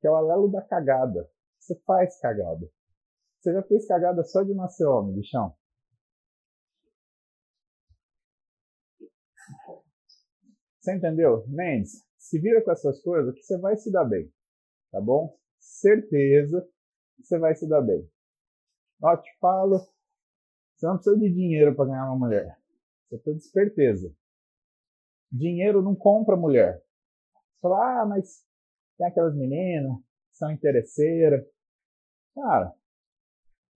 que 0.00 0.06
é 0.06 0.10
o 0.10 0.14
alelo 0.14 0.48
da 0.48 0.62
cagada. 0.62 1.28
Você 1.58 1.74
faz 1.80 2.20
cagada. 2.20 2.70
Você 3.48 3.54
já 3.54 3.62
fez 3.62 3.86
cagada 3.86 4.22
só 4.24 4.42
de 4.42 4.52
nascer 4.52 4.84
homem, 4.84 5.14
bichão? 5.14 5.56
Você 10.78 10.94
entendeu? 10.94 11.46
Mendes, 11.48 12.04
se 12.18 12.38
vira 12.38 12.62
com 12.62 12.70
essas 12.70 13.00
coisas 13.00 13.34
que 13.34 13.42
você 13.42 13.56
vai 13.56 13.74
se 13.76 13.90
dar 13.90 14.04
bem, 14.04 14.30
tá 14.92 15.00
bom? 15.00 15.34
Certeza 15.58 16.60
que 17.16 17.22
você 17.22 17.38
vai 17.38 17.54
se 17.54 17.66
dar 17.66 17.80
bem. 17.80 18.06
Ó, 19.02 19.16
te 19.16 19.30
falo, 19.38 19.78
você 20.76 20.86
não 20.86 20.96
precisa 20.96 21.16
de 21.16 21.30
dinheiro 21.32 21.74
para 21.74 21.86
ganhar 21.86 22.04
uma 22.04 22.26
mulher. 22.26 22.54
Você 23.08 23.16
precisa 23.16 23.34
de 23.34 23.42
esperteza. 23.44 24.16
Dinheiro 25.32 25.80
não 25.80 25.96
compra 25.96 26.36
mulher. 26.36 26.84
Você 27.32 27.60
fala, 27.62 28.02
ah, 28.02 28.06
mas 28.06 28.44
tem 28.98 29.06
aquelas 29.06 29.34
meninas 29.34 29.96
que 30.32 30.36
são 30.36 30.50
interesseiras. 30.50 31.46
Cara, 32.34 32.76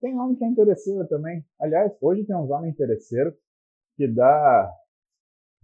tem 0.03 0.19
homem 0.19 0.35
que 0.35 0.43
é 0.43 0.47
interesseiro 0.47 1.07
também. 1.07 1.45
Aliás, 1.57 1.95
hoje 2.01 2.25
tem 2.25 2.35
uns 2.35 2.49
homens 2.49 2.73
interesseiros 2.73 3.33
que 3.95 4.05
dá, 4.05 4.69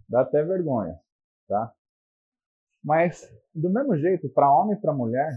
dá 0.08 0.22
até 0.22 0.42
vergonha, 0.42 0.98
tá? 1.46 1.74
Mas, 2.82 3.30
do 3.54 3.68
mesmo 3.68 3.98
jeito, 3.98 4.30
para 4.30 4.50
homem 4.50 4.78
e 4.78 4.80
para 4.80 4.94
mulher, 4.94 5.30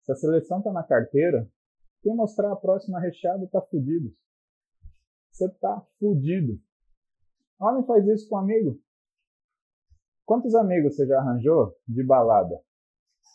se 0.00 0.12
a 0.12 0.16
seleção 0.16 0.60
está 0.60 0.72
na 0.72 0.82
carteira, 0.82 1.46
quem 2.00 2.16
mostrar 2.16 2.50
a 2.50 2.56
próxima 2.56 2.98
recheada 2.98 3.44
está 3.44 3.60
fudido. 3.60 4.10
Você 5.30 5.44
está 5.44 5.86
fudido. 5.98 6.58
Homem 7.60 7.84
faz 7.84 8.06
isso 8.06 8.26
com 8.30 8.38
amigo. 8.38 8.80
Quantos 10.24 10.54
amigos 10.54 10.96
você 10.96 11.06
já 11.06 11.18
arranjou 11.18 11.76
de 11.86 12.02
balada? 12.02 12.58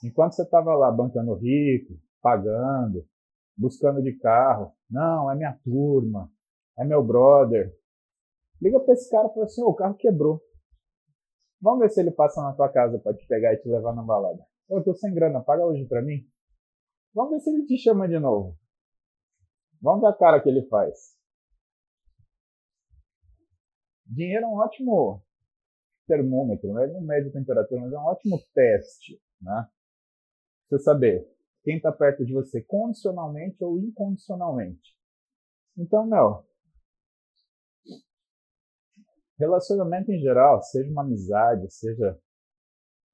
Enquanto 0.04 0.34
você 0.34 0.42
estava 0.42 0.76
lá 0.76 0.92
bancando 0.92 1.36
rico, 1.36 2.00
pagando, 2.20 3.08
buscando 3.58 4.02
de 4.02 4.18
carro. 4.18 4.74
Não, 4.90 5.32
é 5.32 5.36
minha 5.36 5.58
turma, 5.64 6.32
é 6.78 6.86
meu 6.86 7.04
brother. 7.04 7.74
Liga 8.62 8.80
para 8.80 8.94
esse 8.94 9.10
cara 9.10 9.28
e 9.28 9.34
fala 9.34 9.46
assim: 9.46 9.64
o 9.64 9.74
carro 9.74 9.96
quebrou. 9.96 10.42
Vamos 11.62 11.80
ver 11.80 11.90
se 11.90 12.00
ele 12.00 12.12
passa 12.12 12.42
na 12.42 12.54
tua 12.54 12.70
casa 12.70 13.00
para 13.00 13.16
te 13.16 13.26
pegar 13.26 13.54
e 13.54 13.58
te 13.58 13.68
levar 13.68 13.94
na 13.96 14.04
balada. 14.04 14.46
Eu 14.70 14.84
tô 14.84 14.94
sem 14.94 15.14
grana, 15.14 15.42
paga 15.42 15.66
hoje 15.66 15.86
para 15.86 16.02
mim. 16.02 16.28
Vamos 17.14 17.32
ver 17.32 17.40
se 17.40 17.50
ele 17.50 17.66
te 17.66 17.78
chama 17.78 18.08
de 18.08 18.20
novo. 18.20 18.56
Vamos 19.82 20.02
ver 20.02 20.08
a 20.08 20.14
cara 20.14 20.42
que 20.42 20.50
ele 20.50 20.68
faz. 20.68 21.18
Dinheiro 24.06 24.46
é 24.46 24.48
um 24.48 24.58
ótimo 24.58 25.24
termômetro, 26.08 26.70
não 26.70 26.82
é 26.82 26.88
um 26.88 27.02
mede 27.02 27.32
temperatura, 27.32 27.82
mas 27.82 27.92
é 27.92 27.98
um 27.98 28.06
ótimo 28.06 28.40
teste, 28.54 29.22
né? 29.42 29.68
Você 30.70 30.80
saber 30.80 31.28
quem 31.68 31.76
está 31.76 31.92
perto 31.92 32.26
de 32.26 32.32
você 32.32 32.62
condicionalmente 32.62 33.62
ou 33.62 33.78
incondicionalmente. 33.78 34.96
Então, 35.78 36.08
meu, 36.08 36.48
relacionamento 39.38 40.10
em 40.10 40.18
geral, 40.22 40.62
seja 40.62 40.90
uma 40.90 41.02
amizade, 41.02 41.70
seja 41.70 42.18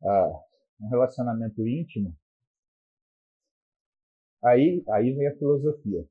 uh, 0.03 0.85
um 0.85 0.87
relacionamento 0.87 1.67
íntimo, 1.67 2.15
aí, 4.43 4.83
aí 4.87 5.11
vem 5.15 5.29
a 5.29 5.35
filosofia. 5.35 6.07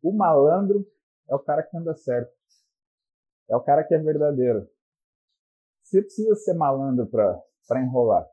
O 0.00 0.12
malandro 0.12 0.86
é 1.28 1.34
o 1.34 1.40
cara 1.40 1.64
que 1.64 1.76
anda 1.76 1.96
certo. 1.96 2.32
É 3.50 3.56
o 3.56 3.60
cara 3.60 3.82
que 3.82 3.92
é 3.92 3.98
verdadeiro. 3.98 4.70
Você 5.82 6.00
precisa 6.00 6.36
ser 6.36 6.54
malandro 6.54 7.08
para 7.08 7.82
enrolar. 7.82 8.24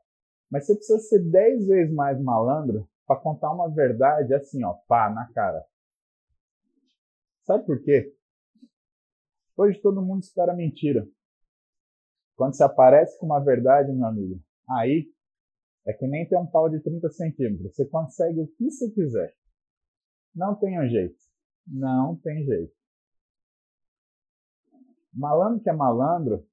Mas 0.48 0.66
você 0.66 0.76
precisa 0.76 1.00
ser 1.00 1.28
dez 1.28 1.66
vezes 1.66 1.92
mais 1.92 2.22
malandro 2.22 2.88
para 3.10 3.20
contar 3.20 3.52
uma 3.52 3.68
verdade 3.68 4.32
assim, 4.32 4.62
ó, 4.62 4.72
pá, 4.86 5.10
na 5.10 5.26
cara. 5.32 5.66
Sabe 7.42 7.66
por 7.66 7.82
quê? 7.82 8.14
Hoje 9.56 9.80
todo 9.80 10.00
mundo 10.00 10.22
espera 10.22 10.54
mentira. 10.54 11.04
Quando 12.36 12.54
você 12.54 12.62
aparece 12.62 13.18
com 13.18 13.26
uma 13.26 13.40
verdade, 13.40 13.90
meu 13.90 14.06
amigo, 14.06 14.40
aí 14.68 15.12
é 15.84 15.92
que 15.92 16.06
nem 16.06 16.28
ter 16.28 16.36
um 16.36 16.46
pau 16.46 16.70
de 16.70 16.78
30 16.78 17.10
centímetros. 17.10 17.74
Você 17.74 17.84
consegue 17.84 18.42
o 18.42 18.46
que 18.46 18.70
você 18.70 18.88
quiser. 18.92 19.34
Não 20.32 20.54
tem 20.54 20.78
um 20.78 20.88
jeito. 20.88 21.18
Não 21.66 22.14
tem 22.14 22.44
jeito. 22.44 22.72
Malandro 25.12 25.60
que 25.60 25.68
é 25.68 25.72
malandro, 25.72 26.46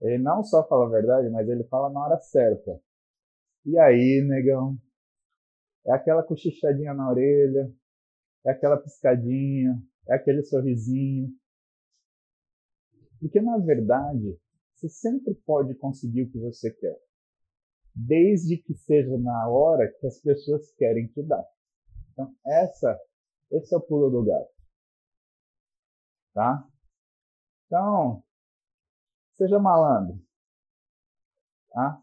ele 0.00 0.18
não 0.18 0.44
só 0.44 0.64
fala 0.68 0.86
a 0.86 0.90
verdade, 0.90 1.28
mas 1.28 1.48
ele 1.48 1.64
fala 1.64 1.90
na 1.90 2.04
hora 2.04 2.20
certa. 2.20 2.80
E 3.66 3.76
aí, 3.76 4.24
negão? 4.24 4.78
É 5.86 5.92
aquela 5.92 6.22
cochichadinha 6.22 6.94
na 6.94 7.10
orelha, 7.10 7.72
é 8.44 8.50
aquela 8.50 8.76
piscadinha, 8.76 9.80
é 10.08 10.14
aquele 10.14 10.42
sorrisinho. 10.42 11.28
Porque, 13.20 13.40
na 13.40 13.58
verdade, 13.58 14.38
você 14.74 14.88
sempre 14.88 15.34
pode 15.46 15.74
conseguir 15.76 16.22
o 16.22 16.30
que 16.30 16.38
você 16.38 16.70
quer. 16.72 16.98
Desde 17.94 18.56
que 18.56 18.74
seja 18.74 19.16
na 19.18 19.48
hora 19.48 19.92
que 19.92 20.06
as 20.06 20.20
pessoas 20.20 20.72
querem 20.72 21.06
te 21.08 21.22
dar. 21.22 21.44
Então, 22.12 22.34
essa, 22.44 22.98
esse 23.50 23.74
é 23.74 23.76
o 23.76 23.80
pulo 23.80 24.10
do 24.10 24.24
gato. 24.24 24.52
Tá? 26.34 26.68
Então, 27.66 28.24
seja 29.34 29.58
malandro. 29.58 30.20
Tá? 31.70 32.02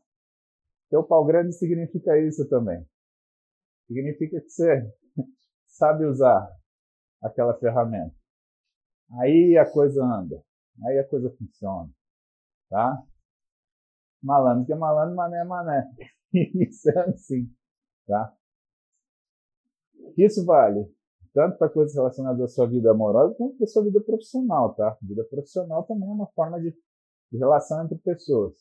Teu 0.90 1.04
pau 1.04 1.26
grande 1.26 1.54
significa 1.54 2.18
isso 2.20 2.48
também. 2.48 2.88
Significa 3.90 4.40
que 4.40 4.50
você 4.50 4.94
sabe 5.66 6.06
usar 6.06 6.48
aquela 7.24 7.56
ferramenta. 7.56 8.16
Aí 9.20 9.58
a 9.58 9.70
coisa 9.70 10.06
anda. 10.06 10.40
Aí 10.86 11.00
a 11.00 11.10
coisa 11.10 11.36
funciona. 11.36 11.90
Tá? 12.70 13.04
Malandro 14.22 14.68
que 14.68 14.74
é 14.74 14.76
malandro, 14.76 15.16
mané 15.16 15.40
é 15.40 15.44
mané. 15.44 15.92
Isso 16.32 16.88
é 16.92 17.10
assim. 17.10 17.52
Tá? 18.06 18.32
Isso 20.16 20.46
vale 20.46 20.88
tanto 21.34 21.58
para 21.58 21.70
coisas 21.70 21.96
relacionadas 21.96 22.42
à 22.42 22.48
sua 22.48 22.68
vida 22.68 22.92
amorosa 22.92 23.36
quanto 23.36 23.58
para 23.58 23.64
a 23.64 23.68
sua 23.68 23.84
vida 23.84 24.02
profissional, 24.02 24.74
tá? 24.76 24.98
Vida 25.02 25.24
profissional 25.26 25.84
também 25.84 26.10
é 26.10 26.12
uma 26.12 26.28
forma 26.28 26.60
de, 26.60 26.72
de 27.32 27.38
relação 27.38 27.84
entre 27.84 27.98
pessoas. 28.00 28.56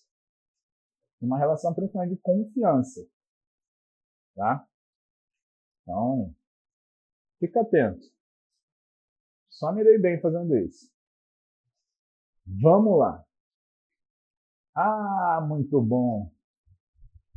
Uma 1.20 1.38
relação 1.38 1.74
principalmente 1.74 2.14
de 2.14 2.20
confiança, 2.20 3.04
tá? 4.34 4.66
Então, 5.88 6.34
fica 7.40 7.62
atento. 7.62 8.06
Só 9.48 9.72
me 9.72 9.82
dei 9.82 9.96
bem 9.98 10.20
fazendo 10.20 10.54
isso. 10.54 10.92
Vamos 12.46 12.98
lá. 12.98 13.24
Ah, 14.74 15.42
muito 15.48 15.80
bom. 15.80 16.30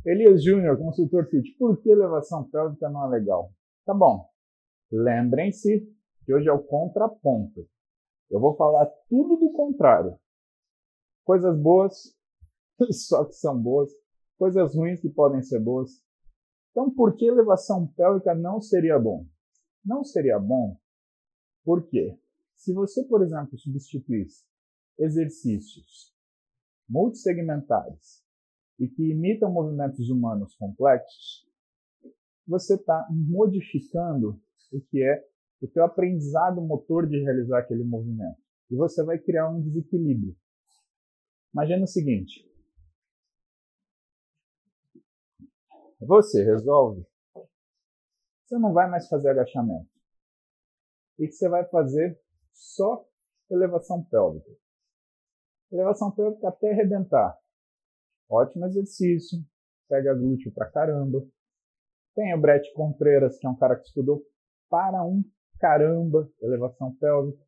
Elias 0.04 0.44
Júnior, 0.44 0.76
consultor 0.76 1.26
FIT. 1.30 1.56
Por 1.58 1.80
que 1.80 1.88
elevação 1.88 2.44
pélvica 2.50 2.90
não 2.90 3.06
é 3.06 3.08
legal? 3.18 3.54
Tá 3.86 3.94
bom. 3.94 4.28
Lembrem-se 4.90 5.90
que 6.26 6.34
hoje 6.34 6.46
é 6.46 6.52
o 6.52 6.62
contraponto. 6.62 7.66
Eu 8.30 8.38
vou 8.38 8.54
falar 8.54 8.84
tudo 9.08 9.36
do 9.36 9.50
contrário. 9.52 10.18
Coisas 11.24 11.58
boas, 11.58 12.14
só 12.92 13.24
que 13.24 13.32
são 13.32 13.58
boas. 13.58 13.90
Coisas 14.36 14.74
ruins 14.74 15.00
que 15.00 15.08
podem 15.08 15.40
ser 15.40 15.58
boas. 15.58 16.02
Então, 16.72 16.90
por 16.90 17.16
que 17.16 17.26
elevação 17.26 17.86
pélvica 17.86 18.34
não 18.34 18.60
seria 18.60 18.98
bom? 18.98 19.26
Não 19.84 20.02
seria 20.02 20.38
bom 20.38 20.76
porque 21.64 22.18
se 22.56 22.72
você, 22.72 23.04
por 23.04 23.22
exemplo, 23.22 23.58
substituísse 23.58 24.44
exercícios 24.98 26.12
multissegmentares 26.88 28.22
e 28.78 28.88
que 28.88 29.10
imitam 29.10 29.50
movimentos 29.50 30.10
humanos 30.10 30.54
complexos, 30.56 31.48
você 32.46 32.74
está 32.74 33.06
modificando 33.10 34.40
o 34.72 34.80
que 34.80 35.02
é 35.02 35.24
o 35.60 35.68
teu 35.68 35.84
aprendizado 35.84 36.60
motor 36.60 37.06
de 37.06 37.22
realizar 37.22 37.60
aquele 37.60 37.84
movimento. 37.84 38.40
E 38.70 38.74
você 38.74 39.02
vai 39.04 39.18
criar 39.18 39.48
um 39.48 39.60
desequilíbrio. 39.60 40.36
Imagina 41.54 41.84
o 41.84 41.86
seguinte. 41.86 42.51
Você 46.06 46.42
resolve. 46.42 47.06
Você 48.44 48.58
não 48.58 48.72
vai 48.72 48.90
mais 48.90 49.08
fazer 49.08 49.30
agachamento. 49.30 49.88
E 51.18 51.30
você 51.30 51.48
vai 51.48 51.64
fazer 51.66 52.20
só 52.52 53.06
elevação 53.50 54.02
pélvica. 54.04 54.50
Elevação 55.70 56.10
pélvica 56.10 56.48
até 56.48 56.72
arrebentar. 56.72 57.38
Ótimo 58.28 58.66
exercício. 58.66 59.38
Pega 59.88 60.14
glúteo 60.14 60.52
pra 60.52 60.70
caramba. 60.70 61.24
Tem 62.14 62.34
o 62.34 62.40
Brett 62.40 62.72
Contreras, 62.74 63.38
que 63.38 63.46
é 63.46 63.50
um 63.50 63.56
cara 63.56 63.76
que 63.76 63.86
estudou 63.86 64.22
para 64.68 65.04
um 65.04 65.22
caramba 65.58 66.28
elevação 66.40 66.94
pélvica, 66.96 67.42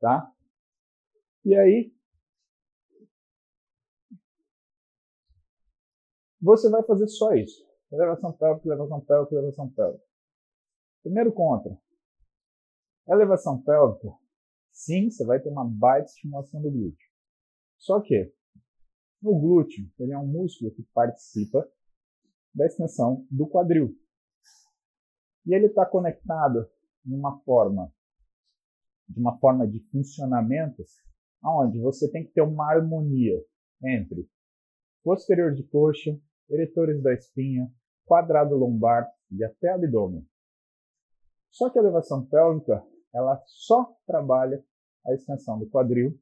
tá? 0.00 0.32
E 1.44 1.54
aí 1.54 1.92
você 6.40 6.70
vai 6.70 6.82
fazer 6.82 7.08
só 7.08 7.34
isso. 7.34 7.66
Elevação 7.90 8.32
pélvica, 8.32 8.68
elevação 8.68 9.00
pélvica, 9.00 9.34
elevação 9.34 9.70
pélvica. 9.70 10.04
Primeiro 11.02 11.32
contra. 11.32 11.76
Elevação 13.08 13.62
pélvica, 13.62 14.12
sim, 14.70 15.10
você 15.10 15.24
vai 15.24 15.40
ter 15.40 15.48
uma 15.48 15.64
baita 15.64 16.10
estimulação 16.10 16.60
do 16.60 16.70
glúteo. 16.70 17.08
Só 17.78 18.00
que 18.00 18.32
o 19.22 19.38
glúteo, 19.38 19.90
ele 19.98 20.12
é 20.12 20.18
um 20.18 20.26
músculo 20.26 20.70
que 20.72 20.82
participa 20.92 21.66
da 22.54 22.66
extensão 22.66 23.26
do 23.30 23.48
quadril. 23.48 23.96
E 25.46 25.54
ele 25.54 25.66
está 25.66 25.86
conectado 25.86 26.68
de 27.04 27.14
uma 27.14 27.40
forma, 27.40 27.90
de 29.08 29.18
uma 29.18 29.38
forma 29.38 29.66
de 29.66 29.80
funcionamento, 29.90 30.84
onde 31.42 31.80
você 31.80 32.10
tem 32.10 32.24
que 32.24 32.32
ter 32.32 32.42
uma 32.42 32.70
harmonia 32.70 33.42
entre 33.82 34.28
posterior 35.02 35.54
de 35.54 35.62
coxa, 35.62 36.20
eretores 36.48 37.02
da 37.02 37.12
espinha, 37.12 37.70
quadrado 38.04 38.56
lombar 38.56 39.06
e 39.30 39.44
até 39.44 39.70
abdômen. 39.70 40.26
Só 41.50 41.70
que 41.70 41.78
a 41.78 41.82
elevação 41.82 42.24
pélvica, 42.26 42.84
ela 43.12 43.42
só 43.46 43.94
trabalha 44.06 44.64
a 45.06 45.14
extensão 45.14 45.58
do 45.58 45.68
quadril 45.68 46.18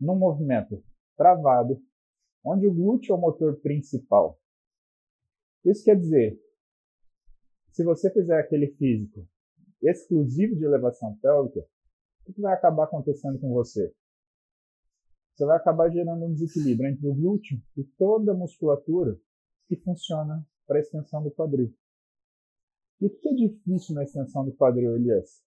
num 0.00 0.16
movimento 0.16 0.82
travado, 1.16 1.80
onde 2.44 2.66
o 2.66 2.74
glúteo 2.74 3.12
é 3.12 3.16
o 3.16 3.20
motor 3.20 3.60
principal 3.60 4.38
Isso 5.64 5.84
quer 5.84 5.96
dizer, 5.96 6.40
se 7.70 7.84
você 7.84 8.10
fizer 8.10 8.38
aquele 8.38 8.68
físico 8.74 9.26
exclusivo 9.80 10.56
de 10.56 10.64
elevação 10.64 11.16
pélvica, 11.18 11.66
o 12.26 12.32
que 12.32 12.40
vai 12.40 12.54
acabar 12.54 12.84
acontecendo 12.84 13.38
com 13.38 13.52
você? 13.52 13.94
Você 15.34 15.46
vai 15.46 15.56
acabar 15.56 15.90
gerando 15.90 16.24
um 16.24 16.32
desequilíbrio 16.32 16.90
entre 16.90 17.06
o 17.08 17.14
glúteo 17.14 17.60
e 17.76 17.84
toda 17.96 18.32
a 18.32 18.34
musculatura 18.34 19.18
que 19.72 19.82
funciona 19.82 20.46
para 20.66 20.76
a 20.76 20.80
extensão 20.80 21.22
do 21.22 21.30
quadril. 21.30 21.74
E 23.00 23.06
o 23.06 23.10
que 23.10 23.28
é 23.30 23.32
difícil 23.32 23.94
na 23.94 24.02
extensão 24.02 24.44
do 24.44 24.52
quadril, 24.54 24.96
Elias? 24.96 25.42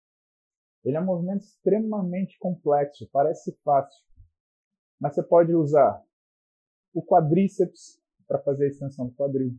Ele 0.84 0.98
é 0.98 1.00
um 1.00 1.06
movimento 1.06 1.44
extremamente 1.44 2.36
complexo, 2.40 3.08
parece 3.12 3.56
fácil, 3.64 4.04
mas 5.00 5.14
você 5.14 5.22
pode 5.22 5.54
usar 5.54 6.04
o 6.92 7.04
quadríceps 7.06 8.02
para 8.28 8.42
fazer 8.42 8.66
a 8.66 8.68
extensão 8.70 9.08
do 9.08 9.14
quadril. 9.14 9.56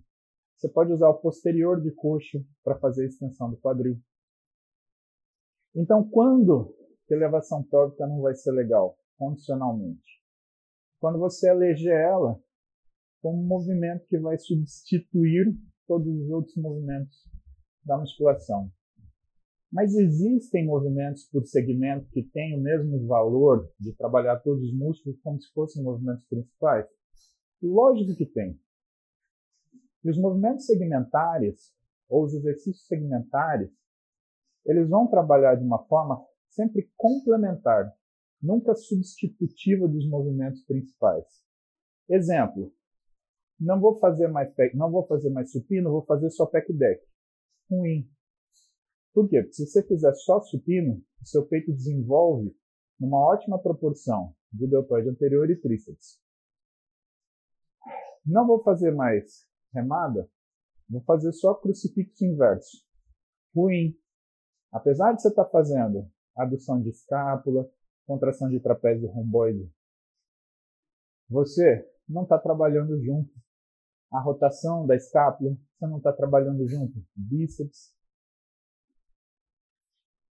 Você 0.56 0.68
pode 0.68 0.92
usar 0.92 1.10
o 1.10 1.20
posterior 1.20 1.80
de 1.80 1.92
coxa 1.92 2.44
para 2.64 2.76
fazer 2.80 3.04
a 3.04 3.06
extensão 3.06 3.48
do 3.48 3.56
quadril. 3.58 4.00
Então, 5.76 6.08
quando 6.08 6.74
a 7.08 7.14
elevação 7.14 7.62
pélvica 7.62 8.04
não 8.04 8.20
vai 8.20 8.34
ser 8.34 8.50
legal, 8.50 8.98
condicionalmente? 9.16 10.20
Quando 10.98 11.20
você 11.20 11.50
eleger 11.50 11.94
ela 11.94 12.40
como 13.20 13.42
um 13.42 13.46
movimento 13.46 14.06
que 14.08 14.18
vai 14.18 14.38
substituir 14.38 15.56
todos 15.86 16.06
os 16.06 16.30
outros 16.30 16.56
movimentos 16.56 17.16
da 17.84 17.98
musculação. 17.98 18.70
Mas 19.72 19.94
existem 19.94 20.64
movimentos 20.64 21.24
por 21.24 21.44
segmento 21.44 22.08
que 22.10 22.22
têm 22.22 22.56
o 22.56 22.62
mesmo 22.62 23.06
valor 23.06 23.70
de 23.78 23.92
trabalhar 23.94 24.38
todos 24.40 24.62
os 24.62 24.74
músculos 24.74 25.20
como 25.20 25.40
se 25.40 25.52
fossem 25.52 25.82
movimentos 25.82 26.24
principais? 26.24 26.86
Lógico 27.62 28.14
que 28.16 28.26
tem. 28.26 28.58
E 30.04 30.10
os 30.10 30.18
movimentos 30.18 30.66
segmentares, 30.66 31.74
ou 32.08 32.24
os 32.24 32.34
exercícios 32.34 32.86
segmentares, 32.86 33.70
eles 34.64 34.88
vão 34.88 35.08
trabalhar 35.08 35.56
de 35.56 35.64
uma 35.64 35.84
forma 35.86 36.24
sempre 36.48 36.90
complementar, 36.96 37.92
nunca 38.40 38.74
substitutiva 38.74 39.88
dos 39.88 40.08
movimentos 40.08 40.64
principais. 40.64 41.24
Exemplo: 42.08 42.72
não 43.58 43.80
vou 43.80 43.98
fazer 43.98 44.28
mais 44.28 44.52
não 44.74 44.90
vou 44.90 45.06
fazer 45.06 45.30
mais 45.30 45.50
supino, 45.50 45.90
vou 45.90 46.04
fazer 46.04 46.30
só 46.30 46.46
pec 46.46 46.72
deck. 46.72 47.02
Ruim. 47.70 48.08
Por 49.12 49.28
quê? 49.28 49.40
Porque 49.40 49.54
se 49.54 49.66
você 49.66 49.82
fizer 49.82 50.12
só 50.14 50.40
supino, 50.40 51.02
o 51.22 51.26
seu 51.26 51.46
peito 51.46 51.72
desenvolve 51.72 52.54
numa 53.00 53.18
ótima 53.18 53.60
proporção 53.60 54.34
de 54.52 54.66
deltoide 54.66 55.08
anterior 55.08 55.50
e 55.50 55.56
tríceps. 55.56 56.20
Não 58.24 58.46
vou 58.46 58.62
fazer 58.62 58.92
mais 58.92 59.46
remada, 59.72 60.28
vou 60.88 61.02
fazer 61.02 61.32
só 61.32 61.54
crucifixo 61.54 62.24
inverso. 62.24 62.84
Ruim. 63.54 63.96
Apesar 64.72 65.12
de 65.12 65.22
você 65.22 65.28
estar 65.28 65.44
tá 65.44 65.50
fazendo 65.50 66.10
adução 66.36 66.82
de 66.82 66.90
escápula, 66.90 67.70
contração 68.06 68.48
de 68.48 68.60
trapézio 68.60 69.08
romboide, 69.08 69.70
você 71.28 71.88
não 72.08 72.24
está 72.24 72.38
trabalhando 72.38 73.00
junto. 73.02 73.32
A 74.10 74.20
rotação 74.20 74.86
da 74.86 74.94
escápula, 74.94 75.56
você 75.78 75.86
não 75.86 75.98
está 75.98 76.12
trabalhando 76.12 76.66
junto. 76.66 77.04
Bíceps, 77.14 77.96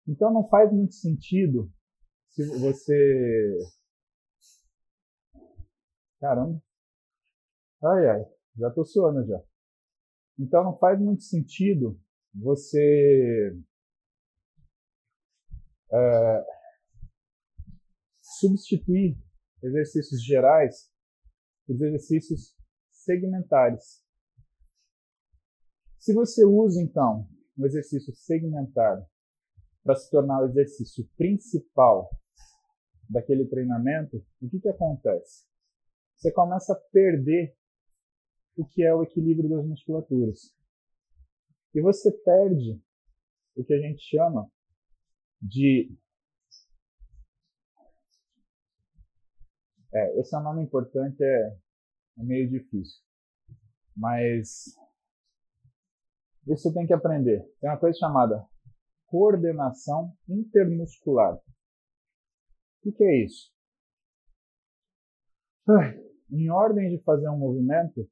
então 0.08 0.32
não 0.32 0.48
faz 0.48 0.72
muito 0.72 0.94
sentido 0.94 1.72
se 2.30 2.46
você. 2.60 3.58
Caramba. 6.20 6.62
Ai, 7.84 8.08
ai, 8.10 8.26
já 8.58 8.70
tô 8.72 8.86
suando 8.86 9.26
já. 9.26 9.42
Então 10.38 10.64
não 10.64 10.78
faz 10.78 11.00
muito 11.00 11.24
sentido 11.24 12.00
você 12.34 13.58
é, 15.92 16.46
substituir 18.22 19.18
exercícios 19.64 20.24
gerais 20.24 20.92
por 21.66 21.74
exercícios 21.76 22.55
segmentares. 23.06 24.04
Se 26.00 26.14
você 26.14 26.44
usa 26.44 26.82
então 26.82 27.28
um 27.58 27.66
exercício 27.66 28.14
segmentar 28.14 29.08
para 29.84 29.96
se 29.96 30.10
tornar 30.10 30.42
o 30.42 30.46
exercício 30.46 31.08
principal 31.16 32.10
daquele 33.10 33.46
treinamento, 33.48 34.18
o 34.42 34.50
que, 34.50 34.60
que 34.60 34.70
acontece? 34.70 35.46
Você 36.18 36.32
começa 36.32 36.74
a 36.74 36.80
perder 36.92 37.56
o 38.58 38.66
que 38.66 38.84
é 38.84 38.94
o 38.94 39.04
equilíbrio 39.04 39.50
das 39.50 39.66
musculaturas. 39.66 40.54
E 41.74 41.82
você 41.82 42.12
perde 42.12 42.82
o 43.56 43.64
que 43.64 43.74
a 43.74 43.80
gente 43.80 44.02
chama 44.02 44.50
de. 45.42 45.94
É, 49.94 50.20
esse 50.20 50.36
é 50.36 50.40
um 50.40 50.44
nome 50.44 50.64
importante, 50.64 51.24
é, 51.24 51.58
é 52.18 52.24
meio 52.24 52.50
difícil. 52.50 53.02
Mas 53.96 54.76
isso 56.48 56.64
você 56.64 56.74
tem 56.74 56.86
que 56.86 56.94
aprender. 56.94 57.42
Tem 57.60 57.70
uma 57.70 57.80
coisa 57.80 57.98
chamada 57.98 58.46
coordenação 59.08 60.16
intermuscular. 60.28 61.40
O 62.84 62.92
que 62.92 63.04
é 63.04 63.24
isso? 63.24 63.52
Em 66.32 66.50
ordem 66.50 66.90
de 66.96 67.04
fazer 67.04 67.30
um 67.30 67.38
movimento, 67.38 68.08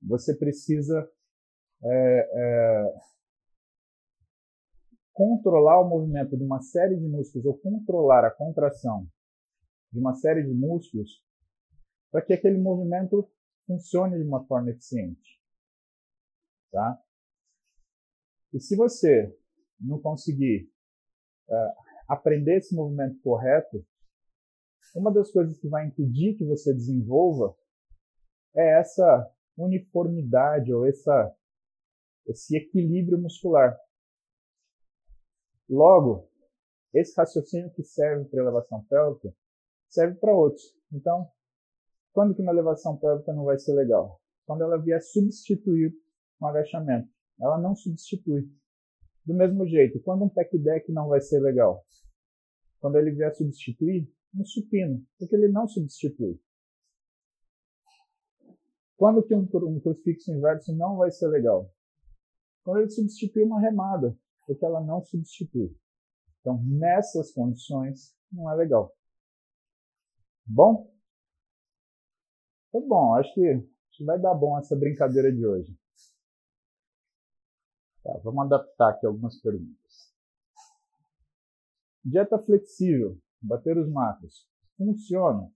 você 0.00 0.36
precisa 0.36 1.08
é, 1.84 2.30
é, 2.32 2.94
controlar 5.12 5.80
o 5.80 5.88
movimento 5.88 6.36
de 6.36 6.42
uma 6.42 6.60
série 6.60 6.96
de 6.96 7.06
músculos 7.06 7.46
ou 7.46 7.58
controlar 7.58 8.24
a 8.24 8.30
contração 8.30 9.06
de 9.92 10.00
uma 10.00 10.14
série 10.14 10.42
de 10.42 10.52
músculos 10.52 11.22
para 12.12 12.22
que 12.22 12.34
aquele 12.34 12.58
movimento 12.58 13.28
funcione 13.66 14.18
de 14.18 14.22
uma 14.22 14.44
forma 14.46 14.70
eficiente. 14.70 15.40
Tá? 16.70 17.02
E 18.52 18.60
se 18.60 18.76
você 18.76 19.34
não 19.80 19.98
conseguir 19.98 20.70
uh, 21.48 21.82
aprender 22.06 22.58
esse 22.58 22.74
movimento 22.74 23.18
correto, 23.20 23.84
uma 24.94 25.10
das 25.10 25.32
coisas 25.32 25.58
que 25.58 25.68
vai 25.68 25.86
impedir 25.86 26.36
que 26.36 26.44
você 26.44 26.74
desenvolva 26.74 27.56
é 28.54 28.78
essa 28.78 29.34
uniformidade 29.56 30.72
ou 30.72 30.86
essa, 30.86 31.34
esse 32.26 32.56
equilíbrio 32.56 33.18
muscular. 33.18 33.78
Logo, 35.66 36.30
esse 36.92 37.16
raciocínio 37.16 37.72
que 37.72 37.82
serve 37.82 38.26
para 38.26 38.42
elevação 38.42 38.84
pélvica 38.84 39.34
serve 39.88 40.18
para 40.18 40.34
outros. 40.34 40.62
Então, 40.92 41.30
quando 42.12 42.34
que 42.34 42.42
uma 42.42 42.52
elevação 42.52 42.96
pélvica 42.96 43.32
não 43.32 43.44
vai 43.44 43.58
ser 43.58 43.74
legal? 43.74 44.20
Quando 44.46 44.62
ela 44.62 44.78
vier 44.78 45.00
substituir 45.00 45.94
um 46.42 46.46
agachamento. 46.46 47.08
Ela 47.40 47.58
não 47.58 47.74
substitui. 47.74 48.50
Do 49.24 49.34
mesmo 49.34 49.66
jeito, 49.66 50.00
quando 50.02 50.24
um 50.24 50.28
pack 50.28 50.58
deck 50.58 50.90
não 50.92 51.08
vai 51.08 51.20
ser 51.20 51.40
legal? 51.40 51.84
Quando 52.80 52.98
ele 52.98 53.12
vier 53.12 53.32
substituir 53.34 54.12
um 54.34 54.44
supino, 54.44 55.06
porque 55.18 55.36
ele 55.36 55.48
não 55.48 55.68
substitui. 55.68 56.40
Quando 58.96 59.22
que 59.22 59.34
um, 59.34 59.42
um 59.42 59.80
crucifixo 59.80 60.32
inverso 60.32 60.76
não 60.76 60.96
vai 60.96 61.10
ser 61.10 61.28
legal? 61.28 61.70
Quando 62.64 62.80
ele 62.80 62.90
substitui 62.90 63.44
uma 63.44 63.60
remada, 63.60 64.16
porque 64.46 64.64
ela 64.64 64.80
não 64.80 65.04
substitui. 65.04 65.76
Então, 66.40 66.60
nessas 66.64 67.32
condições, 67.32 68.16
não 68.32 68.50
é 68.50 68.56
legal. 68.56 68.92
Bom? 70.44 70.91
Tá 72.72 72.80
bom, 72.80 73.14
acho 73.16 73.34
que, 73.34 73.46
acho 73.50 73.98
que 73.98 74.04
vai 74.04 74.18
dar 74.18 74.34
bom 74.34 74.58
essa 74.58 74.74
brincadeira 74.74 75.30
de 75.30 75.46
hoje. 75.46 75.76
Tá, 78.02 78.18
vamos 78.24 78.46
adaptar 78.46 78.90
aqui 78.90 79.06
algumas 79.06 79.38
perguntas. 79.40 80.10
Dieta 82.02 82.38
flexível, 82.38 83.18
bater 83.40 83.76
os 83.76 83.88
macros, 83.90 84.48
funciona? 84.76 85.52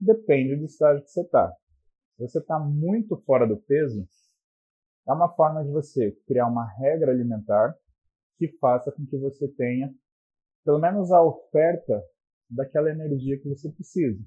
Depende 0.00 0.56
do 0.56 0.64
estágio 0.64 1.04
que 1.04 1.10
você 1.10 1.22
está. 1.22 1.56
Se 2.16 2.22
você 2.22 2.38
está 2.40 2.58
muito 2.58 3.16
fora 3.22 3.46
do 3.46 3.56
peso, 3.56 4.06
é 5.06 5.12
uma 5.12 5.28
forma 5.30 5.64
de 5.64 5.70
você 5.70 6.12
criar 6.26 6.48
uma 6.48 6.68
regra 6.68 7.12
alimentar 7.12 7.78
que 8.36 8.48
faça 8.58 8.90
com 8.92 9.06
que 9.06 9.16
você 9.16 9.48
tenha 9.48 9.94
pelo 10.64 10.80
menos 10.80 11.10
a 11.12 11.22
oferta 11.22 12.04
daquela 12.50 12.90
energia 12.90 13.40
que 13.40 13.48
você 13.48 13.70
precisa. 13.70 14.22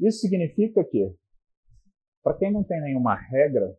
Isso 0.00 0.20
significa 0.20 0.84
que, 0.84 1.14
para 2.22 2.36
quem 2.38 2.52
não 2.52 2.62
tem 2.62 2.80
nenhuma 2.80 3.14
regra 3.14 3.76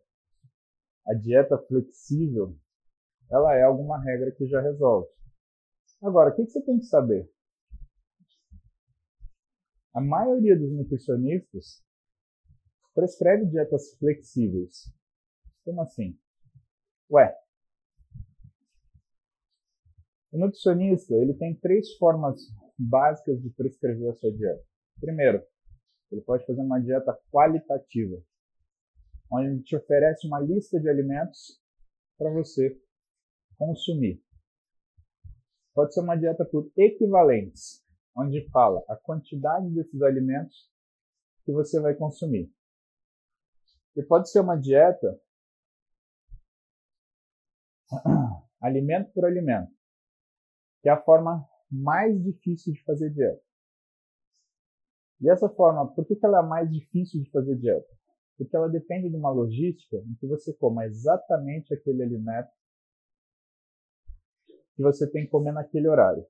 a 1.06 1.14
dieta 1.14 1.56
flexível, 1.66 2.56
ela 3.30 3.54
é 3.54 3.62
alguma 3.62 4.02
regra 4.02 4.30
que 4.32 4.46
já 4.46 4.60
resolve. 4.60 5.08
Agora, 6.02 6.30
o 6.30 6.36
que 6.36 6.44
você 6.44 6.62
tem 6.62 6.78
que 6.78 6.86
saber? 6.86 7.30
A 9.94 10.00
maioria 10.00 10.56
dos 10.56 10.70
nutricionistas 10.72 11.82
prescreve 12.94 13.46
dietas 13.46 13.94
flexíveis. 13.98 14.92
Como 15.64 15.80
assim? 15.82 16.18
Ué, 17.10 17.34
o 20.32 20.38
nutricionista 20.38 21.14
ele 21.14 21.34
tem 21.34 21.54
três 21.56 21.96
formas 21.96 22.40
básicas 22.78 23.42
de 23.42 23.50
prescrever 23.50 24.10
a 24.10 24.14
sua 24.14 24.32
dieta. 24.32 24.64
Primeiro, 25.00 25.44
ele 26.10 26.20
pode 26.22 26.44
fazer 26.44 26.60
uma 26.60 26.80
dieta 26.80 27.18
qualitativa, 27.30 28.22
onde 29.30 29.46
ele 29.46 29.62
te 29.62 29.76
oferece 29.76 30.26
uma 30.26 30.40
lista 30.40 30.80
de 30.80 30.88
alimentos 30.88 31.60
para 32.18 32.30
você 32.30 32.76
consumir. 33.56 34.22
Pode 35.72 35.94
ser 35.94 36.00
uma 36.00 36.16
dieta 36.16 36.44
por 36.44 36.70
equivalentes, 36.76 37.84
onde 38.16 38.48
fala 38.50 38.82
a 38.88 38.96
quantidade 38.96 39.70
desses 39.70 40.02
alimentos 40.02 40.70
que 41.44 41.52
você 41.52 41.80
vai 41.80 41.94
consumir. 41.94 42.52
E 43.96 44.02
pode 44.02 44.30
ser 44.30 44.40
uma 44.40 44.56
dieta 44.56 45.20
alimento 48.60 49.12
por 49.12 49.24
alimento, 49.24 49.72
que 50.82 50.88
é 50.88 50.92
a 50.92 51.02
forma 51.02 51.48
mais 51.70 52.20
difícil 52.22 52.72
de 52.72 52.82
fazer 52.84 53.10
dieta. 53.10 53.49
E 55.20 55.28
essa 55.28 55.48
forma, 55.48 55.86
por 55.92 56.06
que, 56.06 56.18
ela 56.22 56.40
é 56.40 56.48
mais 56.48 56.70
difícil 56.70 57.22
de 57.22 57.30
fazer 57.30 57.56
dieta? 57.56 57.86
Porque 58.38 58.56
ela 58.56 58.68
depende 58.68 59.10
de 59.10 59.16
uma 59.16 59.30
logística 59.30 59.96
em 59.98 60.14
que 60.14 60.26
você 60.26 60.52
coma 60.54 60.86
exatamente 60.86 61.74
aquele 61.74 62.02
alimento 62.02 62.50
que 64.74 64.82
você 64.82 65.10
tem 65.10 65.24
que 65.24 65.30
comer 65.30 65.52
naquele 65.52 65.88
horário. 65.88 66.24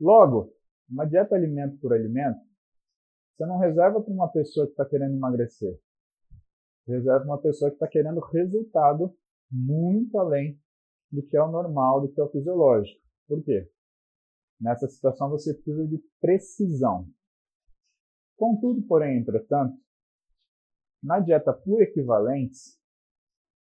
Logo, 0.00 0.50
uma 0.88 1.04
dieta 1.04 1.34
alimento 1.34 1.78
por 1.78 1.92
alimento, 1.92 2.40
você 3.36 3.44
não 3.46 3.58
reserva 3.58 4.00
para 4.00 4.12
uma 4.12 4.28
pessoa 4.28 4.66
que 4.66 4.72
está 4.72 4.86
querendo 4.86 5.14
emagrecer. 5.14 5.78
Reserva 6.86 7.24
uma 7.24 7.40
pessoa 7.40 7.70
que 7.70 7.76
está 7.76 7.88
querendo 7.88 8.20
resultado 8.20 9.14
muito 9.50 10.18
além 10.18 10.58
do 11.10 11.22
que 11.22 11.36
é 11.36 11.42
o 11.42 11.50
normal, 11.50 12.00
do 12.00 12.12
que 12.12 12.20
é 12.20 12.24
o 12.24 12.30
fisiológico. 12.30 13.00
Por 13.28 13.42
quê? 13.42 13.70
Nessa 14.60 14.88
situação 14.88 15.28
você 15.28 15.52
precisa 15.52 15.86
de 15.86 15.98
precisão. 16.20 17.08
Contudo, 18.36 18.82
porém, 18.82 19.18
entretanto, 19.18 19.76
na 21.02 21.20
dieta 21.20 21.52
por 21.52 21.82
equivalentes, 21.82 22.80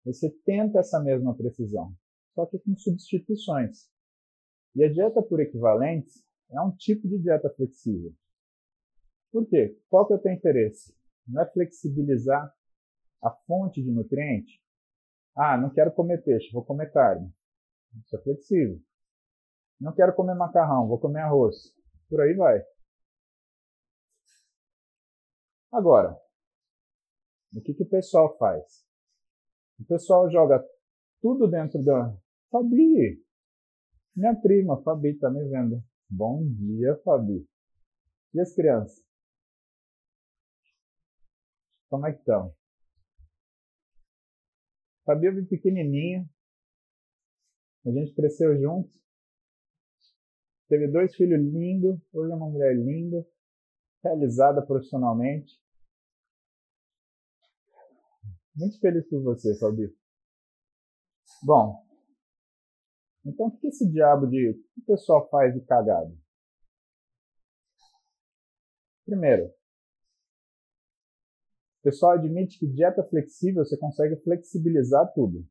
você 0.05 0.29
tenta 0.45 0.79
essa 0.79 0.99
mesma 0.99 1.35
precisão, 1.35 1.95
só 2.33 2.45
que 2.45 2.59
com 2.59 2.75
substituições. 2.75 3.89
E 4.75 4.83
a 4.83 4.91
dieta 4.91 5.21
por 5.21 5.39
equivalentes 5.39 6.23
é 6.49 6.61
um 6.61 6.71
tipo 6.71 7.07
de 7.07 7.19
dieta 7.19 7.49
flexível. 7.49 8.13
Por 9.31 9.47
quê? 9.47 9.77
Qual 9.89 10.07
que 10.07 10.13
é 10.13 10.15
o 10.15 10.19
teu 10.19 10.31
interesse? 10.31 10.95
Não 11.27 11.41
é 11.41 11.51
flexibilizar 11.51 12.53
a 13.21 13.31
fonte 13.31 13.81
de 13.81 13.91
nutriente? 13.91 14.61
Ah, 15.35 15.57
não 15.57 15.69
quero 15.69 15.91
comer 15.91 16.23
peixe, 16.23 16.51
vou 16.51 16.63
comer 16.63 16.91
carne. 16.91 17.33
Isso 18.05 18.15
é 18.15 18.21
flexível. 18.21 18.79
Não 19.79 19.93
quero 19.93 20.15
comer 20.15 20.35
macarrão, 20.35 20.87
vou 20.87 20.99
comer 20.99 21.21
arroz. 21.21 21.73
Por 22.09 22.21
aí 22.21 22.33
vai. 22.35 22.61
Agora, 25.71 26.15
o 27.55 27.61
que, 27.61 27.73
que 27.73 27.83
o 27.83 27.89
pessoal 27.89 28.37
faz? 28.37 28.85
O 29.79 29.85
pessoal 29.85 30.29
joga 30.31 30.63
tudo 31.21 31.47
dentro 31.49 31.83
da. 31.83 32.15
Fabi! 32.51 33.23
Minha 34.15 34.39
prima, 34.39 34.81
Fabi, 34.83 35.09
está 35.09 35.29
me 35.29 35.43
vendo. 35.49 35.83
Bom 36.09 36.45
dia, 36.45 36.95
Fabi. 37.03 37.47
E 38.33 38.39
as 38.39 38.53
crianças? 38.53 39.03
Como 41.89 42.05
é 42.05 42.13
que 42.13 42.19
estão? 42.19 42.55
Fabi 45.05 45.27
eu 45.27 45.35
vi 45.35 45.45
pequenininha. 45.45 46.29
A 47.85 47.91
gente 47.91 48.13
cresceu 48.13 48.59
junto. 48.59 49.02
Teve 50.73 50.87
dois 50.87 51.15
filhos 51.15 51.39
lindos, 51.39 52.01
hoje 52.11 52.31
é 52.31 52.35
uma 52.35 52.49
mulher 52.49 52.75
linda, 52.75 53.23
realizada 54.03 54.59
profissionalmente. 54.65 55.53
Muito 58.55 58.79
feliz 58.79 59.07
por 59.07 59.21
você, 59.21 59.55
Fabi. 59.59 59.95
Bom, 61.43 61.79
então 63.23 63.45
o 63.45 63.51
que 63.55 63.67
esse 63.67 63.87
diabo 63.87 64.25
de. 64.25 64.49
O 64.49 64.53
que 64.55 64.81
o 64.81 64.85
pessoal 64.85 65.29
faz 65.29 65.53
de 65.53 65.61
cagado? 65.61 66.17
Primeiro, 69.05 69.49
o 71.81 71.83
pessoal 71.83 72.13
admite 72.13 72.57
que 72.57 72.65
dieta 72.65 73.03
flexível 73.03 73.63
você 73.63 73.77
consegue 73.77 74.15
flexibilizar 74.23 75.13
tudo. 75.13 75.47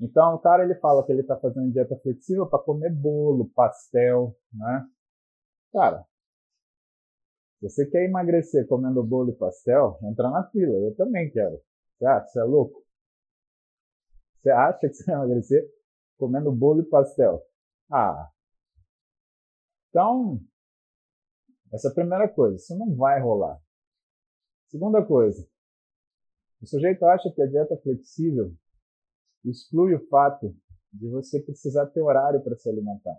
Então 0.00 0.34
o 0.34 0.38
cara 0.38 0.64
ele 0.64 0.74
fala 0.76 1.04
que 1.04 1.12
ele 1.12 1.20
está 1.20 1.36
fazendo 1.38 1.72
dieta 1.72 1.96
flexível 1.98 2.46
para 2.48 2.62
comer 2.62 2.90
bolo, 2.90 3.48
pastel, 3.54 4.36
né? 4.52 4.86
Cara, 5.72 6.04
se 7.58 7.68
você 7.68 7.86
quer 7.86 8.04
emagrecer 8.04 8.66
comendo 8.66 9.02
bolo 9.02 9.30
e 9.30 9.36
pastel, 9.36 9.98
entra 10.02 10.30
na 10.30 10.48
fila. 10.50 10.72
Eu 10.72 10.94
também 10.96 11.30
quero. 11.30 11.60
Você 11.96 12.06
acha? 12.06 12.26
Você 12.28 12.40
é 12.40 12.44
louco? 12.44 12.84
Você 14.40 14.50
acha 14.50 14.78
que 14.80 14.94
você 14.94 15.04
vai 15.06 15.14
emagrecer 15.14 15.64
comendo 16.18 16.52
bolo 16.52 16.82
e 16.82 16.84
pastel? 16.84 17.42
Ah. 17.90 18.30
Então, 19.88 20.40
essa 21.72 21.88
é 21.88 21.90
a 21.90 21.94
primeira 21.94 22.28
coisa. 22.28 22.56
Isso 22.56 22.76
não 22.76 22.94
vai 22.94 23.20
rolar. 23.20 23.58
Segunda 24.68 25.04
coisa. 25.04 25.48
O 26.60 26.66
sujeito 26.66 27.04
acha 27.06 27.30
que 27.30 27.40
a 27.40 27.46
dieta 27.46 27.76
flexível 27.78 28.54
exclui 29.50 29.94
o 29.94 30.06
fato 30.08 30.56
de 30.92 31.08
você 31.08 31.40
precisar 31.40 31.86
ter 31.86 32.00
horário 32.00 32.42
para 32.42 32.56
se 32.56 32.68
alimentar. 32.68 33.18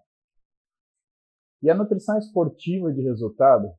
E 1.62 1.70
a 1.70 1.76
nutrição 1.76 2.18
esportiva 2.18 2.92
de 2.94 3.02
resultado, 3.02 3.74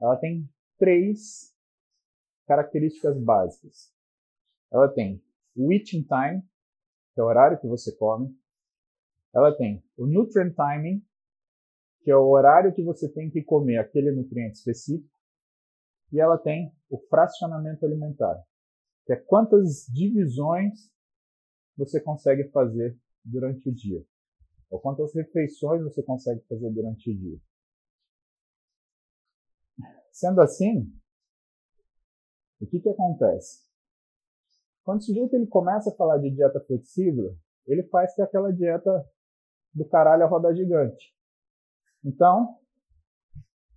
ela 0.00 0.16
tem 0.16 0.48
três 0.78 1.54
características 2.46 3.18
básicas. 3.20 3.92
Ela 4.70 4.88
tem 4.88 5.22
o 5.56 5.72
eating 5.72 6.02
time, 6.02 6.42
que 7.14 7.20
é 7.20 7.22
o 7.22 7.26
horário 7.26 7.60
que 7.60 7.66
você 7.66 7.94
come. 7.96 8.36
Ela 9.34 9.56
tem 9.56 9.84
o 9.96 10.06
nutrient 10.06 10.54
timing, 10.54 11.04
que 12.02 12.10
é 12.10 12.16
o 12.16 12.28
horário 12.28 12.74
que 12.74 12.82
você 12.82 13.08
tem 13.08 13.30
que 13.30 13.42
comer 13.42 13.78
aquele 13.78 14.10
nutriente 14.10 14.58
específico. 14.58 15.14
E 16.12 16.20
ela 16.20 16.38
tem 16.38 16.74
o 16.88 16.98
fracionamento 17.08 17.84
alimentar, 17.84 18.42
que 19.04 19.12
é 19.12 19.16
quantas 19.16 19.86
divisões 19.92 20.90
você 21.78 22.00
consegue 22.00 22.50
fazer 22.50 22.98
durante 23.24 23.68
o 23.68 23.72
dia? 23.72 24.04
Ou 24.68 24.80
quantas 24.80 25.14
refeições 25.14 25.82
você 25.82 26.02
consegue 26.02 26.40
fazer 26.48 26.70
durante 26.70 27.10
o 27.10 27.16
dia? 27.16 27.38
Sendo 30.10 30.40
assim, 30.40 30.92
o 32.60 32.66
que, 32.66 32.80
que 32.80 32.88
acontece? 32.88 33.66
Quando 34.82 35.00
o 35.00 35.04
sujeito 35.04 35.34
ele 35.34 35.46
começa 35.46 35.90
a 35.90 35.94
falar 35.94 36.18
de 36.18 36.30
dieta 36.30 36.60
flexível, 36.66 37.36
ele 37.66 37.84
faz 37.84 38.14
que 38.14 38.20
é 38.20 38.24
aquela 38.24 38.52
dieta 38.52 39.06
do 39.72 39.86
caralho 39.86 40.24
a 40.24 40.26
roda 40.26 40.54
gigante. 40.54 41.14
Então, 42.04 42.58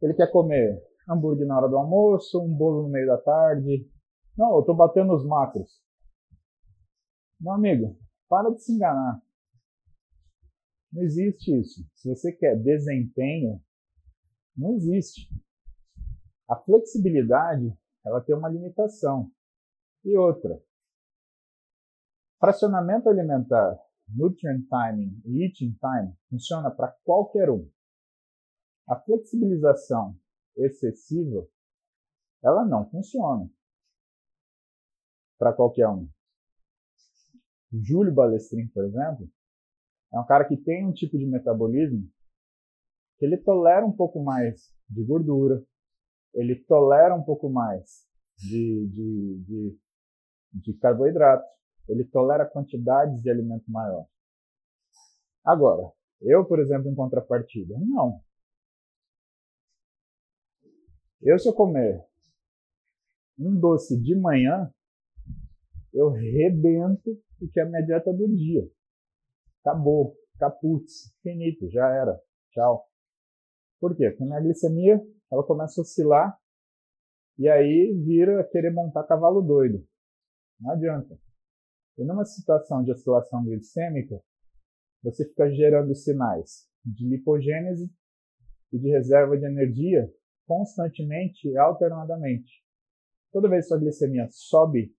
ele 0.02 0.16
quer 0.16 0.32
comer 0.32 0.82
hambúrguer 1.08 1.46
na 1.46 1.58
hora 1.58 1.70
do 1.70 1.78
almoço, 1.78 2.42
um 2.42 2.54
bolo 2.54 2.84
no 2.84 2.90
meio 2.90 3.06
da 3.06 3.18
tarde. 3.18 3.88
Não, 4.38 4.56
eu 4.56 4.62
estou 4.62 4.76
batendo 4.76 5.14
os 5.14 5.26
macros. 5.26 5.82
Meu 7.42 7.54
amigo, 7.54 8.00
para 8.30 8.52
de 8.52 8.62
se 8.62 8.72
enganar. 8.72 9.20
Não 10.94 11.02
existe 11.02 11.60
isso. 11.60 11.84
Se 11.96 12.08
você 12.08 12.32
quer 12.32 12.56
desempenho, 12.56 13.60
não 14.56 14.76
existe. 14.76 15.28
A 16.48 16.56
flexibilidade, 16.56 17.76
ela 18.06 18.22
tem 18.22 18.36
uma 18.36 18.48
limitação. 18.48 19.32
E 20.06 20.16
outra, 20.16 20.62
fracionamento 22.40 23.10
alimentar, 23.10 23.80
nutrient 24.08 24.68
timing 24.68 25.20
e 25.26 25.44
eating 25.44 25.76
time 25.80 26.16
funciona 26.30 26.70
para 26.70 26.92
qualquer 27.04 27.50
um. 27.50 27.68
A 28.88 29.00
flexibilização 29.00 30.16
excessiva, 30.56 31.48
ela 32.44 32.64
não 32.66 32.88
funciona 32.88 33.50
para 35.40 35.54
qualquer 35.54 35.88
um. 35.88 36.08
Júlio 37.72 38.14
Balestrin, 38.14 38.68
por 38.68 38.86
exemplo, 38.86 39.30
é 40.14 40.20
um 40.20 40.26
cara 40.26 40.46
que 40.46 40.58
tem 40.58 40.86
um 40.86 40.94
tipo 40.94 41.18
de 41.18 41.26
metabolismo 41.26 42.10
que 43.18 43.26
ele 43.26 43.38
tolera 43.38 43.86
um 43.86 43.92
pouco 43.92 44.22
mais 44.24 44.74
de 44.90 45.04
gordura, 45.04 45.64
ele 46.34 46.56
tolera 46.56 47.16
um 47.16 47.24
pouco 47.24 47.50
mais 47.50 48.06
de, 48.38 48.88
de, 48.88 49.44
de, 49.46 49.80
de 50.54 50.74
carboidrato, 50.80 51.46
ele 51.88 52.04
tolera 52.06 52.46
quantidades 52.46 53.22
de 53.22 53.30
alimento 53.30 53.70
maior. 53.70 54.08
Agora, 55.46 55.92
eu, 56.22 56.46
por 56.46 56.60
exemplo, 56.60 56.90
em 56.90 56.96
contrapartida, 56.96 57.76
não. 57.80 58.22
Eu, 61.22 61.38
se 61.38 61.48
eu 61.48 61.54
comer 61.54 62.04
um 63.38 63.60
doce 63.60 64.00
de 64.00 64.16
manhã, 64.16 64.72
eu 65.94 66.10
rebento 66.10 67.12
o 67.42 67.48
que 67.48 67.60
é 67.60 67.64
a 67.64 67.66
minha 67.66 67.82
dieta 67.82 68.14
do 68.14 68.28
dia. 68.28 68.68
Acabou, 69.64 70.16
caputz, 70.40 71.14
finito, 71.22 71.70
já 71.70 71.88
era, 71.90 72.20
tchau. 72.52 72.88
Por 73.80 73.96
quê? 73.96 74.10
Porque 74.10 74.24
a 74.24 74.28
minha 74.28 74.42
glicemia 74.42 75.02
ela 75.32 75.46
começa 75.46 75.80
a 75.80 75.84
oscilar 75.84 76.38
e 77.38 77.48
aí 77.48 77.94
vira 78.06 78.44
querer 78.52 78.72
montar 78.72 79.04
cavalo 79.04 79.42
doido. 79.42 79.86
Não 80.60 80.72
adianta. 80.72 81.18
E 81.98 82.04
numa 82.04 82.26
situação 82.26 82.84
de 82.84 82.92
oscilação 82.92 83.44
glicêmica, 83.44 84.22
você 85.04 85.28
fica 85.28 85.50
gerando 85.50 85.96
sinais 85.96 86.68
de 86.86 87.08
lipogênese 87.08 87.92
e 88.72 88.80
de 88.80 88.90
reserva 88.90 89.38
de 89.38 89.46
energia 89.46 90.12
constantemente 90.46 91.48
e 91.48 91.58
alternadamente. 91.58 92.64
Toda 93.32 93.50
vez 93.50 93.66
que 93.66 93.70
sua 93.70 93.80
glicemia 93.80 94.28
sobe, 94.30 94.94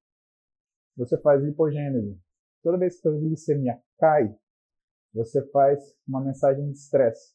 você 0.97 1.19
faz 1.21 1.43
lipogênese. 1.43 2.19
Toda 2.63 2.79
vez 2.79 2.97
que 2.97 3.03
sua 3.03 3.19
glicemia 3.19 3.81
cai, 3.99 4.35
você 5.13 5.47
faz 5.51 5.97
uma 6.07 6.21
mensagem 6.21 6.65
de 6.71 6.79
estresse, 6.79 7.35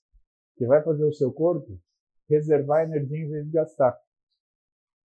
que 0.56 0.66
vai 0.66 0.84
fazer 0.84 1.06
o 1.06 1.14
seu 1.14 1.32
corpo 1.32 1.80
reservar 2.30 2.84
energia 2.84 3.20
em 3.20 3.30
vez 3.30 3.46
de 3.46 3.52
gastar. 3.52 3.98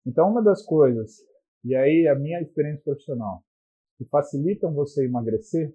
Então, 0.05 0.31
uma 0.31 0.43
das 0.43 0.65
coisas, 0.65 1.19
e 1.65 1.75
aí 1.75 2.07
a 2.07 2.15
minha 2.15 2.41
experiência 2.41 2.83
profissional, 2.85 3.43
que 3.97 4.05
facilitam 4.05 4.73
você 4.75 5.05
emagrecer, 5.05 5.75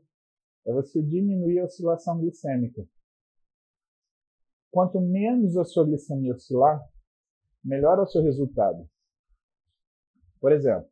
é 0.65 0.71
você 0.71 1.01
diminuir 1.01 1.59
a 1.59 1.65
oscilação 1.65 2.19
glicêmica. 2.19 2.87
Quanto 4.69 5.01
menos 5.01 5.57
a 5.57 5.65
sua 5.65 5.85
glicemia 5.85 6.33
oscilar, 6.33 6.79
melhor 7.63 7.97
é 7.97 8.01
o 8.01 8.07
seu 8.07 8.21
resultado. 8.21 8.87
Por 10.39 10.51
exemplo, 10.51 10.90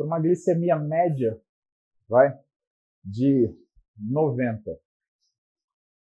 por 0.00 0.06
uma 0.06 0.18
glicemia 0.18 0.76
média, 0.76 1.38
vai, 2.08 2.34
de 3.04 3.54
90. 3.98 4.80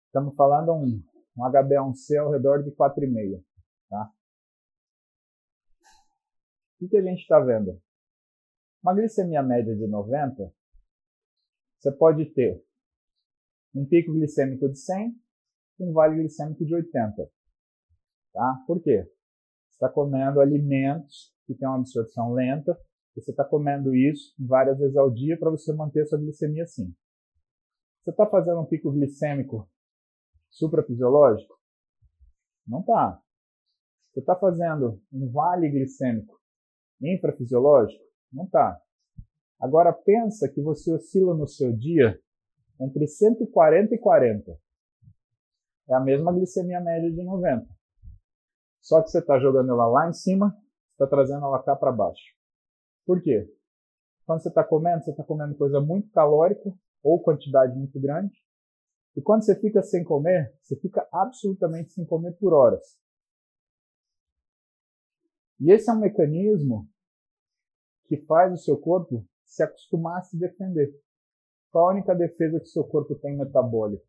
Estamos 0.06 0.38
falando 0.38 0.72
um, 0.72 1.04
um 1.36 1.44
HbA1c 1.44 2.18
ao 2.18 2.32
redor 2.32 2.64
de 2.64 2.72
4,5. 2.72 3.44
Tá? 3.90 4.10
O 6.76 6.80
que, 6.80 6.88
que 6.88 6.98
a 6.98 7.02
gente 7.02 7.20
está 7.20 7.42
vendo? 7.42 7.78
Uma 8.82 8.96
glicemia 8.96 9.44
média 9.44 9.76
de 9.76 9.86
90, 9.86 10.50
você 11.78 11.92
pode 11.92 12.26
ter 12.28 12.64
um 13.76 13.86
pico 13.86 14.14
glicêmico 14.14 14.70
de 14.70 14.80
100 14.80 15.14
e 15.80 15.84
um 15.84 15.92
vale 15.92 16.16
glicêmico 16.16 16.64
de 16.64 16.74
80. 16.74 17.30
Tá? 18.32 18.64
Por 18.66 18.82
quê? 18.82 19.04
Você 19.68 19.74
está 19.74 19.90
comendo 19.90 20.40
alimentos 20.40 21.36
que 21.46 21.54
têm 21.54 21.68
uma 21.68 21.80
absorção 21.80 22.32
lenta, 22.32 22.80
você 23.20 23.32
está 23.32 23.44
comendo 23.44 23.96
isso 23.96 24.34
várias 24.40 24.78
vezes 24.78 24.96
ao 24.96 25.10
dia 25.10 25.38
para 25.38 25.50
você 25.50 25.74
manter 25.74 26.06
sua 26.06 26.20
glicemia 26.20 26.64
assim. 26.64 26.94
Você 28.04 28.12
está 28.12 28.26
fazendo 28.28 28.62
um 28.62 28.66
pico 28.66 28.92
glicêmico 28.92 29.70
suprafisiológico? 30.50 31.56
Não 32.68 32.80
está. 32.80 33.22
Você 34.12 34.20
está 34.20 34.36
fazendo 34.36 35.02
um 35.12 35.32
vale 35.32 35.70
glicêmico 35.70 36.40
infrafisiológico? 37.02 38.04
Não 38.32 38.46
está. 38.46 38.80
Agora 39.60 39.92
pensa 39.92 40.48
que 40.50 40.62
você 40.62 40.94
oscila 40.94 41.36
no 41.36 41.48
seu 41.48 41.76
dia 41.76 42.20
entre 42.80 43.08
140 43.08 43.96
e 43.96 44.00
40. 44.00 44.58
É 45.90 45.96
a 45.96 46.00
mesma 46.00 46.32
glicemia 46.32 46.80
média 46.80 47.12
de 47.12 47.24
90. 47.24 47.68
Só 48.82 49.02
que 49.02 49.10
você 49.10 49.20
está 49.20 49.40
jogando 49.40 49.72
ela 49.72 49.88
lá 49.88 50.10
em 50.10 50.14
cima, 50.14 50.56
está 50.92 51.06
trazendo 51.08 51.46
ela 51.46 51.62
cá 51.62 51.76
para 51.76 51.92
baixo. 51.92 52.39
Por 53.10 53.24
quê? 53.24 53.52
Quando 54.24 54.44
você 54.44 54.50
está 54.50 54.64
comendo, 54.64 55.04
você 55.04 55.10
está 55.10 55.24
comendo 55.24 55.58
coisa 55.58 55.82
muito 55.82 56.12
calórica 56.12 56.72
ou 57.02 57.20
quantidade 57.20 57.76
muito 57.76 58.00
grande. 58.00 58.40
E 59.18 59.22
quando 59.24 59.44
você 59.44 59.60
fica 59.60 59.82
sem 59.82 60.04
comer, 60.04 60.56
você 60.62 60.76
fica 60.76 61.10
absolutamente 61.12 61.92
sem 61.92 62.06
comer 62.06 62.34
por 62.34 62.54
horas. 62.54 63.00
E 65.60 65.72
esse 65.72 65.90
é 65.90 65.94
um 65.94 66.02
mecanismo 66.02 66.88
que 68.06 68.18
faz 68.28 68.54
o 68.54 68.64
seu 68.64 68.78
corpo 68.78 69.28
se 69.44 69.64
acostumar 69.64 70.20
a 70.20 70.22
se 70.22 70.38
defender. 70.38 70.94
Qual 71.72 71.90
a 71.90 71.94
única 71.94 72.14
defesa 72.14 72.60
que 72.60 72.68
seu 72.68 72.84
corpo 72.84 73.16
tem 73.16 73.36
metabólica? 73.36 74.06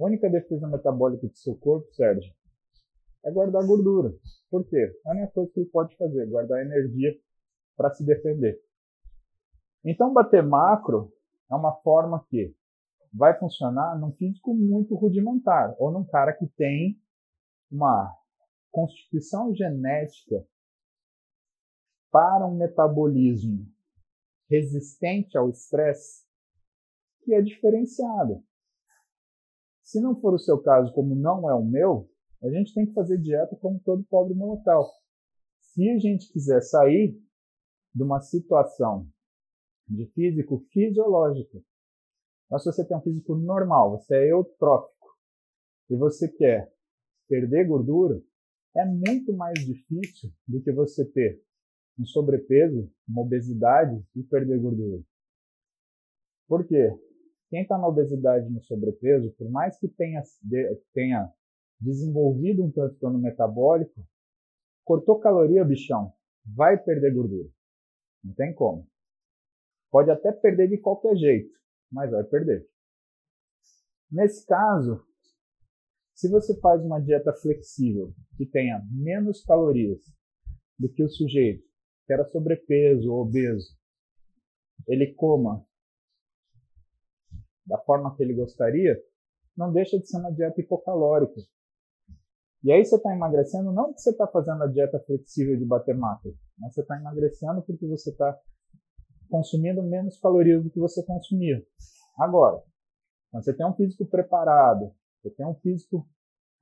A 0.00 0.04
única 0.04 0.28
defesa 0.28 0.66
metabólica 0.66 1.28
do 1.28 1.38
seu 1.38 1.54
corpo, 1.54 1.88
Sérgio, 1.94 2.34
é 3.24 3.30
guardar 3.30 3.64
gordura. 3.64 4.12
Por 4.50 4.68
quê? 4.68 5.00
A 5.06 5.12
única 5.12 5.28
coisa 5.28 5.52
que 5.52 5.60
ele 5.60 5.70
pode 5.70 5.96
fazer, 5.96 6.26
guardar 6.26 6.60
energia 6.60 7.16
para 7.76 7.92
se 7.92 8.04
defender. 8.04 8.60
Então, 9.84 10.12
bater 10.12 10.42
macro 10.42 11.12
é 11.50 11.54
uma 11.54 11.74
forma 11.82 12.24
que 12.28 12.54
vai 13.12 13.38
funcionar 13.38 13.98
num 13.98 14.12
físico 14.12 14.54
muito 14.54 14.94
rudimentar, 14.94 15.74
ou 15.78 15.92
num 15.92 16.04
cara 16.04 16.32
que 16.32 16.46
tem 16.46 17.00
uma 17.70 18.12
constituição 18.70 19.54
genética 19.54 20.44
para 22.10 22.46
um 22.46 22.56
metabolismo 22.56 23.66
resistente 24.48 25.36
ao 25.36 25.48
estresse 25.48 26.24
que 27.22 27.34
é 27.34 27.40
diferenciada. 27.40 28.42
Se 29.82 30.00
não 30.00 30.16
for 30.16 30.34
o 30.34 30.38
seu 30.38 30.60
caso, 30.62 30.92
como 30.92 31.14
não 31.14 31.48
é 31.48 31.54
o 31.54 31.64
meu, 31.64 32.10
a 32.42 32.48
gente 32.50 32.74
tem 32.74 32.86
que 32.86 32.92
fazer 32.92 33.18
dieta 33.18 33.56
como 33.56 33.80
todo 33.80 34.04
pobre 34.04 34.34
mortal. 34.34 34.90
Se 35.60 35.88
a 35.90 35.98
gente 35.98 36.32
quiser 36.32 36.60
sair 36.62 37.18
de 37.94 38.02
uma 38.02 38.20
situação 38.20 39.08
de 39.88 40.06
físico 40.06 40.66
fisiológico, 40.72 41.62
mas 42.50 42.62
se 42.62 42.72
você 42.72 42.86
tem 42.86 42.96
um 42.96 43.02
físico 43.02 43.34
normal, 43.34 43.98
você 43.98 44.14
é 44.16 44.32
eutrófico 44.32 45.16
e 45.90 45.96
você 45.96 46.28
quer 46.28 46.72
perder 47.28 47.66
gordura, 47.66 48.20
é 48.76 48.84
muito 48.84 49.32
mais 49.32 49.58
difícil 49.64 50.32
do 50.46 50.60
que 50.60 50.72
você 50.72 51.04
ter 51.04 51.42
um 51.98 52.04
sobrepeso, 52.04 52.90
uma 53.08 53.22
obesidade 53.22 54.04
e 54.16 54.22
perder 54.22 54.58
gordura. 54.60 55.02
Por 56.48 56.66
quê? 56.66 56.92
Quem 57.50 57.62
está 57.62 57.78
na 57.78 57.86
obesidade 57.86 58.46
e 58.46 58.50
no 58.50 58.62
sobrepeso, 58.62 59.30
por 59.38 59.48
mais 59.50 59.78
que 59.78 59.88
tenha, 59.88 60.22
tenha 60.92 61.32
desenvolvido 61.80 62.64
um 62.64 62.70
transtorno 62.70 63.18
metabólico, 63.18 64.04
cortou 64.84 65.20
caloria, 65.20 65.64
bichão, 65.64 66.12
vai 66.44 66.76
perder 66.76 67.14
gordura. 67.14 67.48
Não 68.24 68.32
tem 68.34 68.54
como. 68.54 68.88
Pode 69.90 70.10
até 70.10 70.32
perder 70.32 70.68
de 70.68 70.78
qualquer 70.78 71.14
jeito, 71.16 71.54
mas 71.92 72.10
vai 72.10 72.24
perder. 72.24 72.66
Nesse 74.10 74.46
caso, 74.46 75.04
se 76.14 76.28
você 76.28 76.58
faz 76.60 76.82
uma 76.82 77.00
dieta 77.00 77.32
flexível 77.34 78.14
que 78.36 78.46
tenha 78.46 78.82
menos 78.90 79.44
calorias 79.44 80.00
do 80.78 80.88
que 80.88 81.02
o 81.02 81.08
sujeito 81.08 81.64
que 82.06 82.12
era 82.12 82.24
sobrepeso 82.30 83.12
ou 83.12 83.22
obeso, 83.22 83.76
ele 84.86 85.14
coma 85.14 85.66
da 87.66 87.78
forma 87.78 88.14
que 88.14 88.22
ele 88.22 88.34
gostaria, 88.34 89.00
não 89.56 89.72
deixa 89.72 89.98
de 89.98 90.06
ser 90.06 90.18
uma 90.18 90.32
dieta 90.32 90.60
hipocalórica. 90.60 91.40
E 92.64 92.72
aí 92.72 92.82
você 92.82 92.96
está 92.96 93.14
emagrecendo 93.14 93.70
não 93.70 93.88
porque 93.88 94.00
você 94.00 94.10
está 94.10 94.26
fazendo 94.26 94.64
a 94.64 94.66
dieta 94.66 94.98
flexível 95.00 95.54
de 95.58 95.66
bater 95.66 95.94
macro, 95.94 96.34
mas 96.58 96.72
você 96.72 96.80
está 96.80 96.98
emagrecendo 96.98 97.60
porque 97.60 97.86
você 97.86 98.08
está 98.08 98.40
consumindo 99.28 99.82
menos 99.82 100.18
calorias 100.18 100.64
do 100.64 100.70
que 100.70 100.80
você 100.80 101.04
consumia. 101.04 101.62
Agora, 102.18 102.62
quando 103.30 103.44
você 103.44 103.52
tem 103.52 103.66
um 103.66 103.74
físico 103.74 104.06
preparado, 104.06 104.94
você 105.20 105.30
tem 105.30 105.46
um 105.46 105.54
físico 105.56 106.08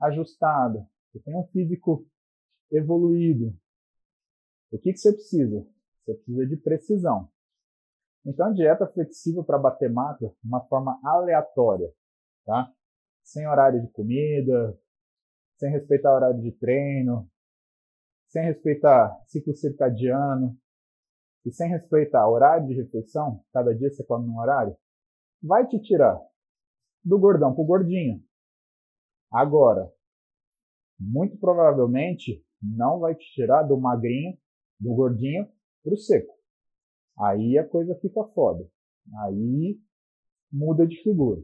ajustado, 0.01 0.85
você 1.13 1.21
tem 1.21 1.39
um 1.39 1.47
físico 1.47 2.05
evoluído. 2.73 3.55
O 4.73 4.79
que, 4.79 4.93
que 4.93 4.99
você 4.99 5.13
precisa? 5.13 5.65
Você 6.05 6.15
precisa 6.15 6.47
de 6.47 6.57
precisão. 6.57 7.29
Então, 8.27 8.47
a 8.47 8.53
dieta 8.53 8.89
flexível 8.89 9.45
para 9.45 9.59
bater 9.59 9.93
mata 9.93 10.35
uma 10.43 10.63
forma 10.67 10.99
aleatória, 11.05 11.93
tá? 12.45 12.73
Sem 13.23 13.47
horário 13.47 13.81
de 13.81 13.89
comida, 13.93 14.77
sem 15.59 15.71
respeitar 15.71 16.15
horário 16.15 16.41
de 16.41 16.53
treino, 16.53 17.29
sem 18.29 18.45
respeitar 18.45 19.17
ciclo 19.27 19.55
circadiano 19.55 20.57
e 21.45 21.53
sem 21.53 21.69
respeitar 21.69 22.29
horário 22.29 22.67
de 22.67 22.75
refeição, 22.75 23.45
cada 23.53 23.75
dia 23.75 23.91
você 23.91 24.05
come 24.05 24.27
num 24.27 24.39
horário, 24.39 24.77
vai 25.43 25.67
te 25.67 25.81
tirar 25.81 26.19
do 27.05 27.19
gordão 27.19 27.55
para 27.55 27.63
o 27.63 27.67
gordinho. 27.67 28.23
Agora, 29.31 29.93
muito 30.99 31.37
provavelmente 31.39 32.45
não 32.63 33.01
vai 33.01 33.15
te 33.15 33.25
tirar 33.33 33.65
do 33.65 33.79
magrinho, 33.79 34.39
do 34.79 34.95
gordinho 34.95 35.49
para 35.83 35.95
o 35.95 35.97
seco. 35.97 36.33
Aí 37.19 37.59
a 37.59 37.69
coisa 37.69 37.95
fica 37.97 38.25
foda. 38.35 38.65
Aí 39.25 39.81
muda 40.51 40.87
de 40.87 41.03
figura. 41.03 41.43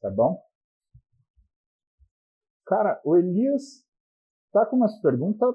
Tá 0.00 0.10
bom? 0.10 0.40
Cara, 2.66 3.00
o 3.04 3.16
Elias 3.16 3.84
tá 4.52 4.64
com 4.64 4.76
umas 4.76 5.00
perguntas 5.00 5.54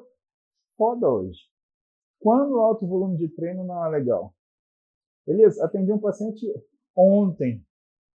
foda 0.78 1.08
hoje. 1.08 1.40
Quando 2.20 2.56
o 2.56 2.60
alto 2.60 2.86
volume 2.86 3.18
de 3.18 3.30
treino 3.30 3.64
não 3.64 3.86
é 3.86 3.90
legal? 3.90 4.36
Elias, 5.26 5.60
atendi 5.60 5.92
um 5.92 6.00
paciente 6.00 6.46
ontem 6.96 7.66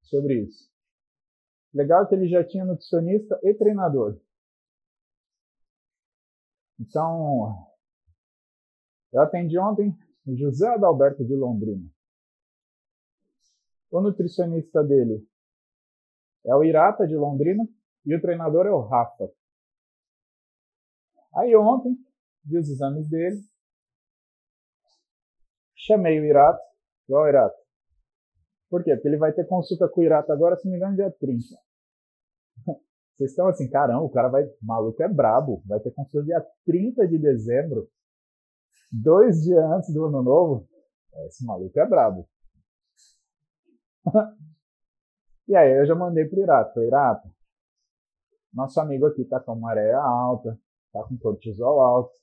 sobre 0.01 0.43
isso. 0.43 0.71
Legal 1.73 2.07
que 2.07 2.15
ele 2.15 2.27
já 2.27 2.43
tinha 2.43 2.65
nutricionista 2.65 3.39
e 3.43 3.53
treinador. 3.53 4.19
Então, 6.79 7.67
eu 9.11 9.21
atendi 9.21 9.57
ontem 9.57 9.97
o 10.25 10.35
José 10.35 10.67
Adalberto 10.67 11.23
de 11.23 11.35
Londrina. 11.35 11.89
O 13.89 14.01
nutricionista 14.01 14.83
dele 14.83 15.27
é 16.45 16.55
o 16.55 16.63
Irata 16.63 17.07
de 17.07 17.15
Londrina 17.15 17.67
e 18.05 18.15
o 18.15 18.21
treinador 18.21 18.65
é 18.65 18.71
o 18.71 18.81
Rafa. 18.81 19.29
Aí 21.35 21.55
ontem, 21.55 21.97
vi 22.43 22.57
os 22.57 22.69
exames 22.69 23.09
dele, 23.09 23.41
chamei 25.75 26.19
o 26.19 26.25
Irata, 26.25 26.61
igual 27.07 27.23
o 27.23 27.27
Irata. 27.27 27.63
Por 28.69 28.83
quê? 28.83 28.95
Porque 28.95 29.07
ele 29.07 29.17
vai 29.17 29.33
ter 29.33 29.45
consulta 29.45 29.87
com 29.87 30.01
o 30.01 30.03
Irata 30.03 30.33
agora, 30.33 30.55
se 30.55 30.65
não 30.65 30.71
me 30.71 30.77
engano, 30.77 30.95
dia 30.95 31.11
30. 31.11 31.43
Vocês 33.15 33.29
estão 33.29 33.47
assim, 33.47 33.69
caramba, 33.69 34.01
o 34.01 34.09
cara 34.09 34.29
vai. 34.29 34.43
Maluco 34.61 35.01
é 35.03 35.07
brabo. 35.07 35.61
Vai 35.67 35.79
ter 35.79 35.91
consulta 35.91 36.25
dia 36.25 36.43
30 36.65 37.07
de 37.07 37.19
dezembro, 37.19 37.87
dois 38.91 39.43
dias 39.43 39.63
antes 39.63 39.93
do 39.93 40.05
ano 40.05 40.23
novo. 40.23 40.67
Esse 41.27 41.45
maluco 41.45 41.79
é 41.79 41.87
brabo. 41.87 42.27
e 45.47 45.55
aí 45.55 45.77
eu 45.77 45.85
já 45.85 45.93
mandei 45.93 46.25
pro 46.25 46.41
Irata. 46.41 46.73
Falei, 46.73 46.87
Irata, 46.87 47.29
nosso 48.53 48.79
amigo 48.79 49.05
aqui 49.05 49.25
tá 49.25 49.39
com 49.39 49.55
maré 49.55 49.93
alta, 49.93 50.59
tá 50.91 51.03
com 51.03 51.17
cortisol 51.17 51.79
alto. 51.79 52.13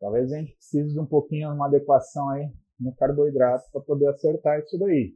Talvez 0.00 0.32
a 0.32 0.38
gente 0.38 0.54
precise 0.54 0.92
de 0.92 1.00
um 1.00 1.06
pouquinho, 1.06 1.52
uma 1.52 1.66
adequação 1.66 2.28
aí 2.30 2.50
no 2.78 2.94
carboidrato 2.94 3.70
para 3.70 3.80
poder 3.80 4.08
acertar 4.08 4.58
isso 4.60 4.78
daí. 4.78 5.14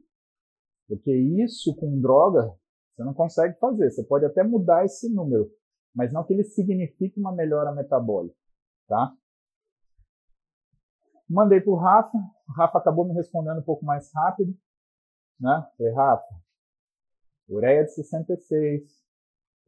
Porque 0.87 1.11
isso 1.11 1.75
com 1.75 1.99
droga 1.99 2.53
você 3.01 3.03
não 3.03 3.13
consegue 3.13 3.57
fazer. 3.59 3.89
Você 3.89 4.03
pode 4.03 4.25
até 4.25 4.43
mudar 4.43 4.85
esse 4.85 5.11
número, 5.13 5.49
mas 5.93 6.13
não 6.13 6.23
que 6.23 6.33
ele 6.33 6.43
signifique 6.43 7.19
uma 7.19 7.31
melhora 7.31 7.71
metabólica, 7.73 8.35
tá? 8.87 9.13
Mandei 11.27 11.61
para 11.61 11.71
o 11.71 11.77
Rafa, 11.77 12.17
o 12.17 12.51
Rafa 12.51 12.77
acabou 12.77 13.07
me 13.07 13.13
respondendo 13.13 13.59
um 13.59 13.63
pouco 13.63 13.85
mais 13.85 14.11
rápido, 14.13 14.53
né? 15.39 15.65
Falei, 15.77 15.93
Rafa, 15.93 16.35
ureia 17.49 17.85
de 17.85 17.91
66, 17.91 19.01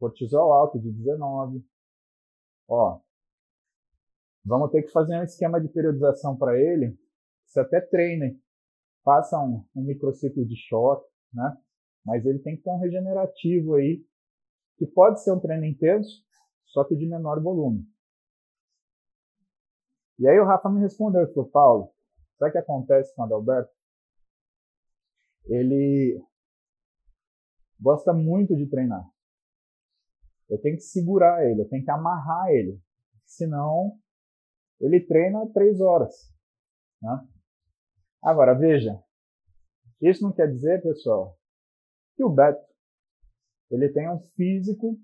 cortisol 0.04 0.52
alto 0.52 0.78
de 0.78 0.92
19. 0.92 1.64
Ó, 2.68 3.00
vamos 4.44 4.70
ter 4.70 4.82
que 4.82 4.92
fazer 4.92 5.18
um 5.18 5.22
esquema 5.22 5.60
de 5.60 5.68
periodização 5.68 6.36
para 6.36 6.58
ele. 6.58 6.98
Você 7.46 7.60
até 7.60 7.80
treine, 7.80 8.38
faça 9.02 9.38
um, 9.38 9.64
um 9.74 9.82
microciclo 9.82 10.44
de 10.44 10.56
choque, 10.56 11.08
né? 11.32 11.56
Mas 12.04 12.26
ele 12.26 12.38
tem 12.40 12.56
que 12.56 12.62
ter 12.62 12.70
um 12.70 12.78
regenerativo 12.78 13.74
aí, 13.74 14.04
que 14.76 14.86
pode 14.86 15.22
ser 15.22 15.32
um 15.32 15.40
treino 15.40 15.64
intenso, 15.64 16.22
só 16.66 16.84
que 16.84 16.96
de 16.96 17.06
menor 17.06 17.42
volume. 17.42 17.86
E 20.18 20.28
aí 20.28 20.38
o 20.38 20.44
Rafa 20.44 20.68
me 20.68 20.80
respondeu, 20.80 21.26
falou, 21.32 21.50
Paulo, 21.50 21.90
sabe 22.38 22.50
o 22.50 22.52
que 22.52 22.58
acontece 22.58 23.14
com 23.14 23.22
o 23.22 23.24
Adalberto? 23.24 23.72
Ele 25.46 26.22
gosta 27.80 28.12
muito 28.12 28.54
de 28.54 28.66
treinar. 28.66 29.13
Eu 30.54 30.60
tenho 30.60 30.76
que 30.76 30.82
segurar 30.82 31.44
ele, 31.44 31.62
eu 31.62 31.68
tenho 31.68 31.84
que 31.84 31.90
amarrar 31.90 32.48
ele. 32.50 32.80
Senão, 33.26 33.98
ele 34.80 35.00
treina 35.00 35.46
três 35.52 35.80
horas. 35.80 36.14
Né? 37.02 37.26
Agora, 38.22 38.54
veja, 38.54 39.02
isso 40.00 40.22
não 40.22 40.32
quer 40.32 40.46
dizer, 40.48 40.80
pessoal, 40.80 41.36
que 42.16 42.22
o 42.22 42.30
Beto 42.30 42.64
ele 43.70 43.88
tem 43.88 44.08
um 44.08 44.20
físico 44.20 44.96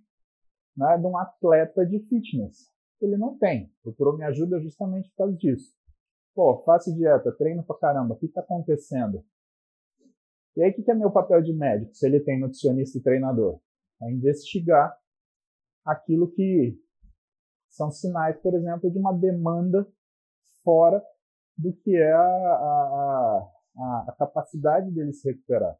né, 0.76 0.96
de 0.98 1.06
um 1.06 1.18
atleta 1.18 1.84
de 1.84 1.98
fitness. 2.06 2.70
Ele 3.00 3.16
não 3.16 3.36
tem. 3.36 3.72
Procurou 3.82 4.16
me 4.16 4.24
ajuda 4.24 4.60
justamente 4.60 5.08
por 5.10 5.16
causa 5.16 5.36
disso. 5.36 5.74
Pô, 6.34 6.62
faço 6.64 6.94
dieta, 6.94 7.32
treino 7.32 7.64
pra 7.64 7.76
caramba, 7.76 8.14
o 8.14 8.18
que 8.18 8.26
está 8.26 8.40
acontecendo? 8.40 9.24
E 10.56 10.62
aí, 10.62 10.70
o 10.70 10.74
que 10.74 10.90
é 10.90 10.94
meu 10.94 11.10
papel 11.10 11.42
de 11.42 11.52
médico, 11.52 11.94
se 11.94 12.06
ele 12.06 12.20
tem 12.20 12.38
nutricionista 12.38 12.98
e 12.98 13.02
treinador? 13.02 13.60
É 14.02 14.12
investigar 14.12 14.96
aquilo 15.90 16.30
que 16.32 16.78
são 17.68 17.90
sinais, 17.90 18.40
por 18.40 18.54
exemplo, 18.54 18.90
de 18.90 18.98
uma 18.98 19.12
demanda 19.12 19.86
fora 20.62 21.02
do 21.56 21.72
que 21.72 21.96
é 21.96 22.12
a, 22.12 22.20
a, 22.20 23.50
a, 23.76 24.04
a 24.08 24.16
capacidade 24.18 24.90
dele 24.90 25.12
se 25.12 25.30
recuperar 25.30 25.76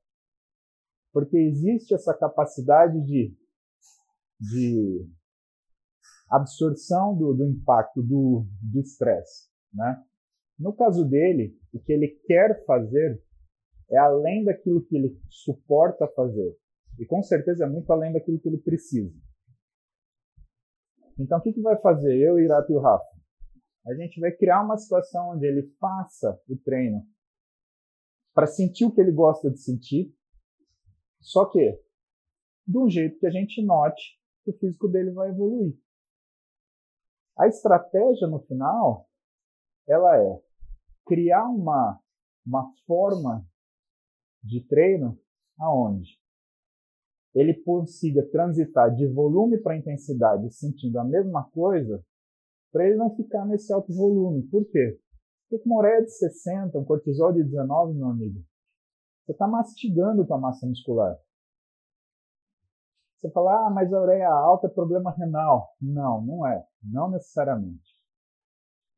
porque 1.12 1.36
existe 1.36 1.94
essa 1.94 2.14
capacidade 2.14 3.00
de, 3.04 3.34
de 4.40 5.08
absorção 6.30 7.16
do, 7.16 7.34
do 7.34 7.44
impacto 7.46 8.02
do 8.02 8.46
estresse. 8.76 9.48
Né? 9.72 10.02
No 10.58 10.72
caso 10.74 11.04
dele, 11.04 11.58
o 11.72 11.80
que 11.80 11.92
ele 11.92 12.08
quer 12.26 12.64
fazer 12.64 13.22
é 13.90 13.98
além 13.98 14.44
daquilo 14.44 14.84
que 14.84 14.96
ele 14.96 15.18
suporta 15.28 16.06
fazer. 16.14 16.56
E 16.98 17.06
com 17.06 17.22
certeza 17.22 17.64
é 17.64 17.68
muito 17.68 17.90
além 17.92 18.12
daquilo 18.12 18.38
que 18.38 18.48
ele 18.48 18.58
precisa. 18.58 19.12
Então, 21.20 21.38
o 21.38 21.42
que, 21.42 21.52
que 21.52 21.60
vai 21.60 21.76
fazer 21.82 22.16
eu, 22.16 22.38
Irato 22.38 22.72
e 22.72 22.76
o 22.76 22.80
Rafa? 22.80 23.04
A 23.86 23.94
gente 23.94 24.18
vai 24.18 24.32
criar 24.32 24.64
uma 24.64 24.78
situação 24.78 25.32
onde 25.32 25.46
ele 25.46 25.70
faça 25.78 26.40
o 26.48 26.56
treino 26.56 27.06
para 28.32 28.46
sentir 28.46 28.86
o 28.86 28.90
que 28.90 29.00
ele 29.02 29.12
gosta 29.12 29.50
de 29.50 29.58
sentir, 29.58 30.14
só 31.20 31.44
que, 31.44 31.78
de 32.66 32.78
um 32.78 32.88
jeito 32.88 33.18
que 33.18 33.26
a 33.26 33.30
gente 33.30 33.62
note 33.62 34.18
que 34.44 34.50
o 34.50 34.58
físico 34.58 34.88
dele 34.88 35.10
vai 35.10 35.28
evoluir. 35.28 35.78
A 37.38 37.46
estratégia 37.46 38.26
no 38.26 38.40
final, 38.40 39.06
ela 39.86 40.16
é 40.16 40.42
criar 41.04 41.46
uma, 41.48 42.00
uma 42.46 42.72
forma 42.86 43.46
de 44.42 44.66
treino 44.66 45.20
aonde 45.58 46.19
ele 47.34 47.54
consiga 47.62 48.26
transitar 48.30 48.94
de 48.94 49.06
volume 49.06 49.58
para 49.58 49.76
intensidade 49.76 50.52
sentindo 50.52 50.98
a 50.98 51.04
mesma 51.04 51.48
coisa, 51.50 52.02
para 52.72 52.86
ele 52.86 52.96
não 52.96 53.10
ficar 53.10 53.46
nesse 53.46 53.72
alto 53.72 53.92
volume. 53.94 54.42
Por 54.48 54.64
quê? 54.66 54.98
Porque 55.48 55.64
com 55.64 55.70
uma 55.70 56.00
de 56.00 56.10
60, 56.10 56.78
um 56.78 56.84
cortisol 56.84 57.32
de 57.32 57.42
19, 57.42 57.94
meu 57.94 58.08
amigo, 58.08 58.40
você 59.24 59.32
está 59.32 59.46
mastigando 59.46 60.26
tua 60.26 60.38
massa 60.38 60.66
muscular. 60.66 61.16
Você 63.16 63.30
fala, 63.32 63.66
ah, 63.66 63.70
mas 63.70 63.92
a 63.92 64.00
ureia 64.00 64.30
alta 64.30 64.66
é 64.66 64.70
problema 64.70 65.14
renal. 65.14 65.68
Não, 65.80 66.22
não 66.22 66.46
é. 66.46 66.64
Não 66.82 67.10
necessariamente. 67.10 67.94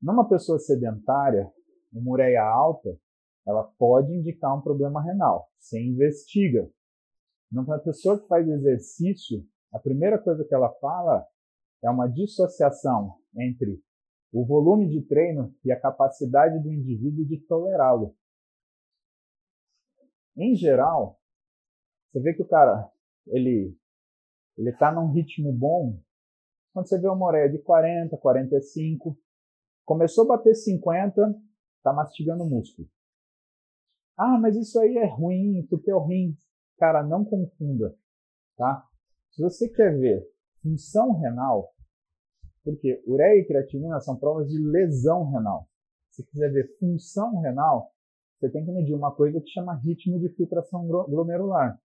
Numa 0.00 0.28
pessoa 0.28 0.58
sedentária, 0.60 1.50
uma 1.92 2.12
ureia 2.12 2.42
alta, 2.42 2.96
ela 3.46 3.64
pode 3.78 4.14
indicar 4.14 4.56
um 4.56 4.60
problema 4.60 5.02
renal. 5.02 5.48
Você 5.58 5.82
investiga. 5.82 6.70
Numa 7.52 7.78
pessoa 7.78 8.18
que 8.18 8.26
faz 8.26 8.48
exercício, 8.48 9.46
a 9.70 9.78
primeira 9.78 10.18
coisa 10.18 10.42
que 10.42 10.54
ela 10.54 10.72
fala 10.80 11.26
é 11.84 11.90
uma 11.90 12.08
dissociação 12.08 13.18
entre 13.36 13.78
o 14.32 14.46
volume 14.46 14.88
de 14.88 15.02
treino 15.02 15.54
e 15.62 15.70
a 15.70 15.78
capacidade 15.78 16.62
do 16.62 16.72
indivíduo 16.72 17.26
de 17.26 17.38
tolerá-lo. 17.40 18.16
Em 20.34 20.56
geral, 20.56 21.20
você 22.10 22.20
vê 22.20 22.32
que 22.32 22.42
o 22.42 22.48
cara, 22.48 22.90
ele 23.26 23.76
ele 24.56 24.70
está 24.70 24.92
num 24.92 25.12
ritmo 25.12 25.52
bom. 25.52 25.98
Quando 26.72 26.86
você 26.86 26.98
vê 26.98 27.08
uma 27.08 27.26
ureia 27.26 27.50
de 27.50 27.58
40, 27.58 28.16
45, 28.16 29.18
começou 29.84 30.24
a 30.24 30.36
bater 30.36 30.54
50, 30.54 31.34
está 31.78 31.92
mastigando 31.92 32.44
músculo. 32.44 32.88
Ah, 34.16 34.38
mas 34.38 34.56
isso 34.56 34.78
aí 34.78 34.96
é 34.98 35.06
ruim, 35.06 35.66
porque 35.68 35.90
é 35.90 35.94
ruim. 35.94 36.36
Cara, 36.82 37.04
não 37.04 37.24
confunda, 37.24 37.96
tá? 38.56 38.84
Se 39.30 39.40
você 39.40 39.68
quer 39.68 39.96
ver 39.96 40.28
função 40.60 41.12
renal, 41.20 41.72
porque 42.64 43.00
ureia 43.06 43.40
e 43.40 43.46
creatinina 43.46 44.00
são 44.00 44.18
provas 44.18 44.48
de 44.48 44.58
lesão 44.58 45.30
renal. 45.30 45.68
Se 46.10 46.26
quiser 46.26 46.50
ver 46.50 46.76
função 46.80 47.38
renal, 47.38 47.92
você 48.34 48.50
tem 48.50 48.64
que 48.64 48.72
medir 48.72 48.94
uma 48.94 49.14
coisa 49.14 49.40
que 49.40 49.46
chama 49.50 49.76
ritmo 49.76 50.18
de 50.18 50.28
filtração 50.30 50.84
glomerular. 50.88 51.80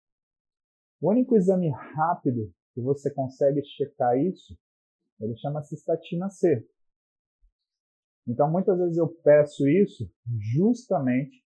O 1.01 1.11
único 1.11 1.34
exame 1.34 1.70
rápido 1.70 2.55
que 2.72 2.80
você 2.80 3.12
consegue 3.12 3.64
checar 3.64 4.16
isso, 4.16 4.57
ele 5.18 5.36
chama 5.38 5.64
cistatina 5.64 6.30
C. 6.30 6.64
Então, 8.28 8.49
muitas 8.49 8.78
vezes 8.78 8.97
eu 8.97 9.09
peço 9.09 9.68
isso 9.68 10.09
justamente 10.55 11.45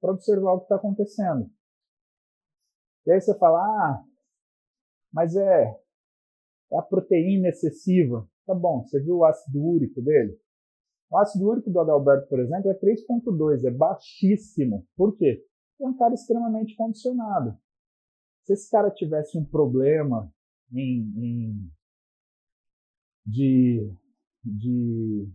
para 0.00 0.12
observar 0.12 0.52
o 0.52 0.58
que 0.58 0.66
está 0.66 0.76
acontecendo. 0.76 1.50
E 3.06 3.12
aí 3.12 3.20
você 3.20 3.36
fala, 3.38 3.58
ah, 3.60 4.04
mas 5.12 5.36
é, 5.36 5.76
é 6.72 6.78
a 6.78 6.82
proteína 6.82 7.48
excessiva. 7.48 8.28
Tá 8.46 8.54
bom, 8.54 8.82
você 8.82 9.00
viu 9.00 9.18
o 9.18 9.24
ácido 9.24 9.62
úrico 9.62 10.02
dele? 10.02 10.38
O 11.10 11.18
ácido 11.18 11.48
úrico 11.48 11.70
do 11.70 11.80
Adalberto, 11.80 12.28
por 12.28 12.40
exemplo, 12.40 12.70
é 12.70 12.74
3,2, 12.74 13.64
é 13.64 13.70
baixíssimo. 13.70 14.86
Por 14.96 15.16
quê? 15.16 15.44
É 15.80 15.86
um 15.86 15.96
cara 15.96 16.14
extremamente 16.14 16.74
condicionado. 16.76 17.56
Se 18.44 18.52
esse 18.52 18.70
cara 18.70 18.90
tivesse 18.90 19.38
um 19.38 19.44
problema 19.44 20.30
em, 20.72 21.12
em 21.16 21.70
de, 23.24 23.90
de 24.44 25.28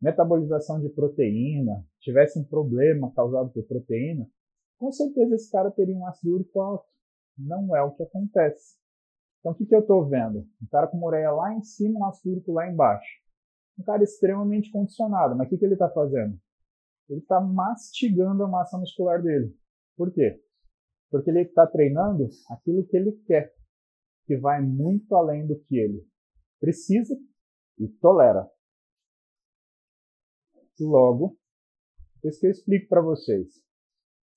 metabolização 0.00 0.80
de 0.80 0.88
proteína, 0.88 1.84
tivesse 2.00 2.38
um 2.38 2.44
problema 2.44 3.12
causado 3.12 3.50
por 3.50 3.64
proteína, 3.64 4.28
com 4.84 4.92
certeza 4.92 5.34
esse 5.34 5.50
cara 5.50 5.70
teria 5.70 5.96
um 5.96 6.06
ácido 6.06 6.34
úrico 6.34 6.60
alto. 6.60 6.86
Não 7.38 7.74
é 7.74 7.82
o 7.82 7.92
que 7.92 8.02
acontece. 8.02 8.78
Então, 9.40 9.52
o 9.52 9.54
que, 9.54 9.64
que 9.64 9.74
eu 9.74 9.80
estou 9.80 10.06
vendo? 10.06 10.46
Um 10.62 10.66
cara 10.70 10.86
com 10.86 11.02
ureia 11.02 11.32
lá 11.32 11.54
em 11.54 11.62
cima, 11.62 12.00
um 12.00 12.04
ácido 12.04 12.34
úrico 12.34 12.52
lá 12.52 12.70
embaixo. 12.70 13.08
Um 13.78 13.82
cara 13.82 14.04
extremamente 14.04 14.70
condicionado. 14.70 15.34
Mas 15.34 15.46
o 15.46 15.50
que, 15.50 15.56
que 15.56 15.64
ele 15.64 15.72
está 15.72 15.88
fazendo? 15.88 16.38
Ele 17.08 17.20
está 17.20 17.40
mastigando 17.40 18.44
a 18.44 18.48
massa 18.48 18.76
muscular 18.76 19.22
dele. 19.22 19.56
Por 19.96 20.12
quê? 20.12 20.38
Porque 21.10 21.30
ele 21.30 21.40
está 21.40 21.66
treinando 21.66 22.26
aquilo 22.50 22.86
que 22.86 22.96
ele 22.98 23.12
quer, 23.26 23.54
que 24.26 24.36
vai 24.36 24.60
muito 24.60 25.14
além 25.14 25.46
do 25.46 25.58
que 25.60 25.78
ele 25.78 26.06
precisa 26.60 27.18
e 27.78 27.88
tolera. 27.88 28.46
Logo, 30.78 31.38
isso 32.22 32.38
que 32.38 32.46
eu 32.46 32.50
explico 32.50 32.88
para 32.88 33.00
vocês. 33.00 33.63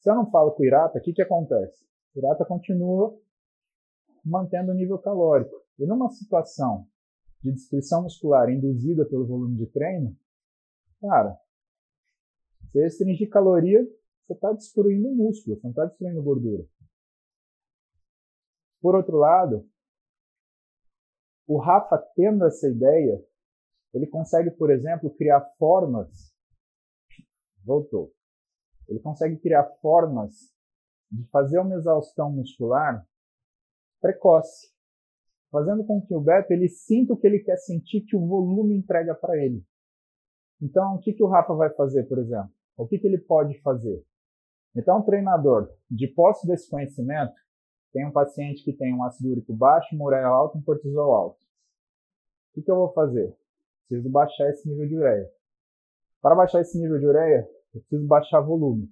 Se 0.08 0.12
eu 0.12 0.16
não 0.16 0.32
falo 0.32 0.54
com 0.54 0.64
o 0.64 0.66
Irata, 0.66 1.00
o 1.00 1.02
que, 1.02 1.12
que 1.12 1.22
acontece? 1.22 1.86
O 2.16 2.20
Irata 2.20 2.46
continua 2.46 3.14
mantendo 4.24 4.72
o 4.72 4.74
nível 4.74 4.98
calórico. 4.98 5.54
E 5.78 5.86
numa 5.86 6.10
situação 6.12 6.88
de 7.44 7.52
destruição 7.52 8.04
muscular 8.04 8.50
induzida 8.50 9.06
pelo 9.06 9.28
volume 9.28 9.58
de 9.58 9.68
treino, 9.68 10.18
cara, 11.02 11.38
você 12.72 12.84
restringir 12.84 13.30
caloria, 13.30 13.84
você 14.26 14.32
está 14.32 14.54
destruindo 14.54 15.14
músculo, 15.14 15.58
você 15.58 15.64
não 15.64 15.72
está 15.72 15.84
destruindo 15.84 16.24
gordura. 16.24 16.66
Por 18.80 18.96
outro 18.96 19.18
lado, 19.18 19.70
o 21.46 21.58
Rafa 21.58 21.98
tendo 22.16 22.46
essa 22.46 22.70
ideia, 22.70 23.22
ele 23.94 24.08
consegue, 24.08 24.52
por 24.52 24.72
exemplo, 24.72 25.14
criar 25.18 25.42
formas. 25.58 26.34
Voltou. 27.66 28.17
Ele 28.88 29.00
consegue 29.00 29.38
criar 29.38 29.64
formas 29.82 30.54
de 31.12 31.24
fazer 31.30 31.60
uma 31.60 31.76
exaustão 31.76 32.32
muscular 32.32 33.06
precoce, 34.02 34.68
fazendo 35.52 35.86
com 35.86 36.02
que 36.02 36.16
o 36.16 36.22
beta 36.22 36.54
ele 36.54 36.70
sinta 36.70 37.14
o 37.14 37.18
que 37.18 37.26
ele 37.26 37.40
quer 37.40 37.58
sentir 37.58 38.02
que 38.02 38.16
o 38.16 38.26
volume 38.26 38.76
entrega 38.76 39.16
para 39.16 39.38
ele. 39.38 39.64
Então, 40.62 40.96
o 40.96 41.00
que, 41.00 41.14
que 41.14 41.24
o 41.24 41.28
Rafa 41.28 41.54
vai 41.54 41.70
fazer, 41.72 42.04
por 42.04 42.18
exemplo? 42.20 42.52
O 42.76 42.88
que, 42.88 42.98
que 43.00 43.08
ele 43.08 43.18
pode 43.18 43.60
fazer? 43.62 44.04
Então, 44.76 45.00
o 45.00 45.04
treinador, 45.04 45.72
de 45.90 46.08
posse 46.08 46.46
desse 46.48 46.70
conhecimento, 46.70 47.34
tem 47.92 48.06
um 48.06 48.12
paciente 48.12 48.64
que 48.64 48.74
tem 48.74 48.94
um 48.94 49.04
ácido 49.04 49.30
úrico 49.30 49.54
baixo, 49.54 49.96
ureia 50.00 50.28
alta, 50.28 50.58
um 50.58 50.62
cortisol 50.62 51.12
alto. 51.14 51.40
O 52.50 52.54
que, 52.54 52.62
que 52.62 52.72
eu 52.72 52.76
vou 52.76 52.94
fazer? 52.94 53.36
Preciso 53.88 54.10
baixar 54.10 54.50
esse 54.50 54.68
nível 54.68 54.88
de 54.88 54.96
ureia. 54.96 55.32
Para 56.22 56.36
baixar 56.36 56.62
esse 56.62 56.78
nível 56.80 57.00
de 57.00 57.06
ureia, 57.08 57.50
eu 57.74 57.82
preciso 57.82 58.08
baixar 58.08 58.42
volume. 58.42 58.92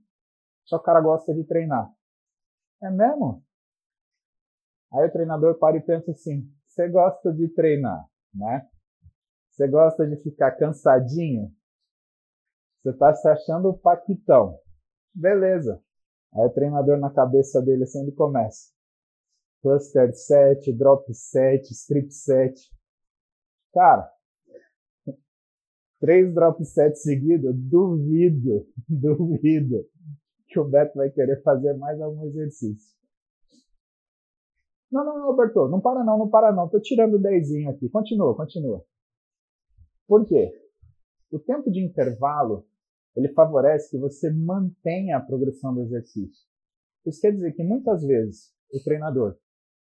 Só 0.65 0.77
o 0.77 0.81
cara 0.81 1.01
gosta 1.01 1.33
de 1.33 1.43
treinar. 1.43 1.91
É 2.81 2.89
mesmo? 2.89 3.43
Aí 4.93 5.07
o 5.07 5.11
treinador 5.11 5.57
para 5.57 5.77
e 5.77 5.81
pensa 5.81 6.11
assim: 6.11 6.49
você 6.67 6.87
gosta 6.89 7.33
de 7.33 7.47
treinar, 7.49 8.05
né? 8.33 8.67
Você 9.49 9.67
gosta 9.67 10.05
de 10.07 10.17
ficar 10.17 10.51
cansadinho? 10.51 11.53
Você 12.81 12.89
está 12.89 13.13
se 13.13 13.27
achando 13.27 13.69
o 13.69 13.77
paquitão. 13.77 14.59
Beleza. 15.13 15.81
Aí 16.33 16.45
o 16.45 16.53
treinador 16.53 16.97
na 16.97 17.11
cabeça 17.11 17.61
dele 17.61 17.83
assim 17.83 18.01
ele 18.01 18.11
começa. 18.11 18.73
Cluster 19.61 20.13
7, 20.13 20.73
drop 20.73 21.11
7, 21.13 21.71
strip 21.71 22.11
7. 22.11 22.71
Cara, 23.73 24.11
três 25.99 26.33
drop 26.33 26.63
7 26.63 26.97
seguidos, 26.97 27.55
duvido, 27.55 28.67
duvido 28.87 29.85
que 30.47 30.59
o 30.59 30.65
Beto 30.65 30.97
vai 30.97 31.09
querer 31.09 31.41
fazer 31.41 31.73
mais 31.73 31.99
algum 32.01 32.25
exercício. 32.27 32.95
Não, 34.91 35.03
não, 35.03 35.17
não, 35.17 35.25
Alberto, 35.25 35.67
não 35.67 35.81
para 35.81 36.03
não, 36.03 36.17
não 36.17 36.29
para 36.29 36.53
não. 36.53 36.69
Tô 36.69 36.79
tirando 36.79 37.19
dezinho 37.19 37.69
aqui. 37.69 37.89
Continua, 37.89 38.35
continua. 38.35 38.85
Por 40.07 40.25
quê? 40.25 40.53
O 41.31 41.39
tempo 41.39 41.69
de 41.71 41.83
intervalo, 41.83 42.65
ele 43.15 43.27
favorece 43.29 43.89
que 43.89 43.97
você 43.97 44.31
mantenha 44.31 45.17
a 45.17 45.21
progressão 45.21 45.73
do 45.73 45.81
exercício. 45.81 46.45
Isso 47.05 47.19
quer 47.19 47.31
dizer 47.31 47.51
que 47.53 47.63
muitas 47.63 48.03
vezes 48.03 48.53
o 48.71 48.81
treinador, 48.83 49.35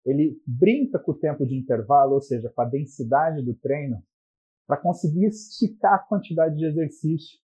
ele 0.06 0.42
brinca 0.48 1.00
com 1.00 1.12
o 1.12 1.18
tempo 1.18 1.46
de 1.46 1.56
intervalo, 1.56 2.16
ou 2.16 2.22
seja, 2.22 2.50
com 2.50 2.62
a 2.62 2.66
densidade 2.66 3.44
do 3.44 3.54
treino, 3.54 4.02
para 4.68 4.78
conseguir 4.78 5.26
esticar 5.26 5.94
a 5.94 6.00
quantidade 6.00 6.56
de 6.56 6.66
exercício 6.66 7.40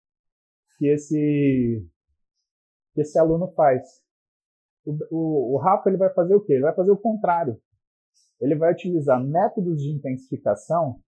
que 0.79 0.87
esse, 0.87 1.87
que 2.95 3.01
esse 3.01 3.19
aluno 3.19 3.49
faz. 3.53 3.83
O, 4.85 4.97
o, 5.11 5.55
o 5.55 5.59
Rafa 5.59 5.89
ele 5.89 5.99
vai 5.99 6.13
fazer 6.13 6.35
o 6.35 6.45
quê? 6.45 6.55
Ele 6.55 6.63
vai 6.63 6.75
fazer 6.75 6.91
o 6.91 6.97
contrário. 6.97 7.61
Ele 8.41 8.55
vai 8.55 8.73
utilizar 8.73 9.23
métodos 9.23 9.83
de 9.83 9.91
intensificação 9.91 11.01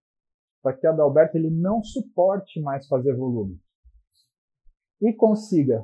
para 0.61 0.77
que 0.77 0.85
o 0.85 0.89
Adalberto 0.89 1.37
ele 1.37 1.49
não 1.49 1.83
suporte 1.83 2.61
mais 2.61 2.87
fazer 2.87 3.15
volume 3.15 3.59
e 5.01 5.11
consiga 5.13 5.83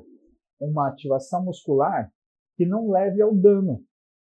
uma 0.59 0.89
ativação 0.89 1.43
muscular 1.43 2.11
que 2.55 2.65
não 2.65 2.89
leve 2.89 3.21
ao 3.21 3.35
dano 3.35 3.83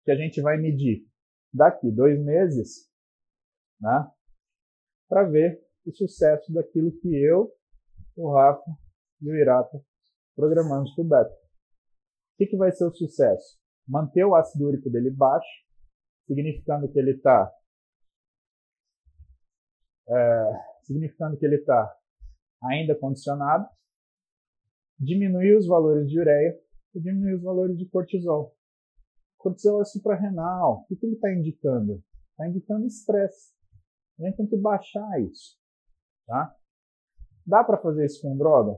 que 0.03 0.11
a 0.11 0.15
gente 0.15 0.41
vai 0.41 0.57
medir 0.57 1.05
daqui 1.53 1.91
dois 1.91 2.19
meses, 2.23 2.89
né, 3.79 4.09
para 5.09 5.23
ver 5.23 5.61
o 5.87 5.95
sucesso 5.95 6.53
daquilo 6.53 6.91
que 6.99 7.15
eu, 7.15 7.51
o 8.15 8.33
Rafa 8.33 8.71
e 9.21 9.29
o 9.29 9.35
Irata 9.35 9.81
programamos 10.35 10.93
para 10.93 11.03
o 11.03 11.07
Beto. 11.07 11.33
O 11.33 12.37
que, 12.37 12.47
que 12.47 12.57
vai 12.57 12.71
ser 12.71 12.85
o 12.85 12.93
sucesso? 12.93 13.57
Manter 13.87 14.25
o 14.25 14.35
ácido 14.35 14.67
úrico 14.67 14.89
dele 14.89 15.09
baixo, 15.09 15.47
significando 16.27 16.91
que 16.91 16.99
ele 16.99 17.11
está 17.11 17.51
é, 20.09 20.51
significando 20.83 21.37
que 21.37 21.45
ele 21.45 21.55
está 21.55 21.95
ainda 22.63 22.95
condicionado, 22.95 23.67
diminuir 24.99 25.57
os 25.57 25.67
valores 25.67 26.09
de 26.09 26.19
ureia 26.19 26.59
e 26.93 26.99
diminuir 26.99 27.35
os 27.35 27.43
valores 27.43 27.77
de 27.77 27.87
cortisol. 27.87 28.55
Cortisol 29.37 29.81
é 29.81 29.85
suprarrenal. 29.85 30.81
O 30.81 30.85
que, 30.87 30.95
que 30.95 31.05
ele 31.05 31.15
está 31.15 31.31
indicando? 31.31 32.03
Está 32.31 32.47
indicando 32.47 32.85
estresse. 32.85 33.53
A 34.19 34.23
gente 34.23 34.37
tem 34.37 34.47
que 34.47 34.57
baixar 34.57 35.21
isso. 35.21 35.57
Tá? 36.27 36.55
Dá 37.45 37.63
para 37.63 37.77
fazer 37.77 38.05
isso 38.05 38.21
com 38.21 38.37
droga? 38.37 38.77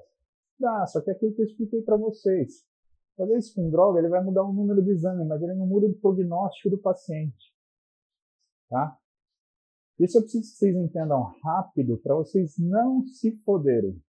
Dá, 0.59 0.85
só 0.85 1.01
que 1.01 1.09
é 1.09 1.13
aquilo 1.13 1.33
que 1.33 1.41
eu 1.41 1.45
expliquei 1.45 1.81
para 1.81 1.97
vocês. 1.97 2.63
Fazer 3.17 3.37
isso 3.37 3.53
com 3.55 3.69
droga, 3.69 3.99
ele 3.99 4.07
vai 4.07 4.23
mudar 4.23 4.43
o 4.43 4.53
número 4.53 4.81
do 4.81 4.91
exame, 4.91 5.25
mas 5.25 5.41
ele 5.41 5.55
não 5.55 5.65
muda 5.65 5.87
o 5.87 5.99
prognóstico 5.99 6.69
do 6.69 6.77
paciente. 6.77 7.53
Tá? 8.69 8.97
Isso 9.99 10.17
eu 10.17 10.21
preciso 10.21 10.51
que 10.51 10.57
vocês 10.57 10.75
entendam 10.75 11.23
rápido 11.43 11.97
para 11.97 12.15
vocês 12.15 12.57
não 12.57 13.05
se 13.07 13.35
foderem. 13.43 14.01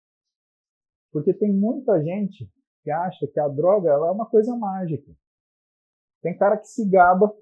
Porque 1.10 1.34
tem 1.34 1.52
muita 1.52 2.00
gente 2.00 2.48
que 2.82 2.90
acha 2.90 3.26
que 3.26 3.40
a 3.40 3.48
droga 3.48 3.90
é 3.90 4.10
uma 4.10 4.26
coisa 4.26 4.54
mágica. 4.56 5.10
Tem 6.22 6.36
cara 6.36 6.56
que 6.56 6.68
se 6.68 6.88
gaba 6.88 7.34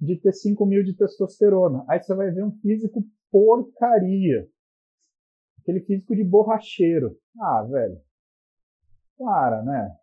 de 0.00 0.16
ter 0.16 0.32
5 0.32 0.66
mil 0.66 0.82
de 0.82 0.94
testosterona. 0.94 1.84
Aí 1.88 2.02
você 2.02 2.14
vai 2.14 2.30
ver 2.30 2.44
um 2.44 2.52
físico 2.58 3.02
porcaria. 3.30 4.48
Aquele 5.62 5.80
físico 5.80 6.14
de 6.14 6.24
borracheiro. 6.24 7.16
Ah, 7.40 7.62
velho. 7.62 8.00
Para, 9.16 9.62
né? 9.62 9.96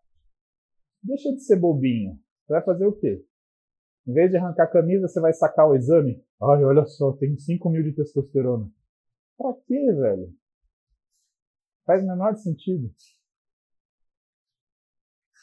Deixa 1.04 1.32
de 1.34 1.42
ser 1.42 1.58
bobinho. 1.58 2.18
Você 2.46 2.54
vai 2.54 2.64
fazer 2.64 2.86
o 2.86 2.94
quê? 2.94 3.24
Em 4.08 4.14
vez 4.14 4.32
de 4.32 4.38
arrancar 4.38 4.64
a 4.64 4.72
camisa, 4.72 5.08
você 5.08 5.20
vai 5.20 5.34
sacar 5.34 5.68
o 5.68 5.76
exame? 5.76 6.24
Ai, 6.42 6.64
olha 6.64 6.86
só, 6.86 7.12
tem 7.14 7.38
5 7.38 7.70
mil 7.70 7.84
de 7.84 7.94
testosterona. 7.94 8.72
Pra 9.38 9.54
quê, 9.68 9.94
velho? 9.94 10.34
Faz 11.86 12.04
o 12.04 12.08
menor 12.08 12.36
sentido. 12.38 12.90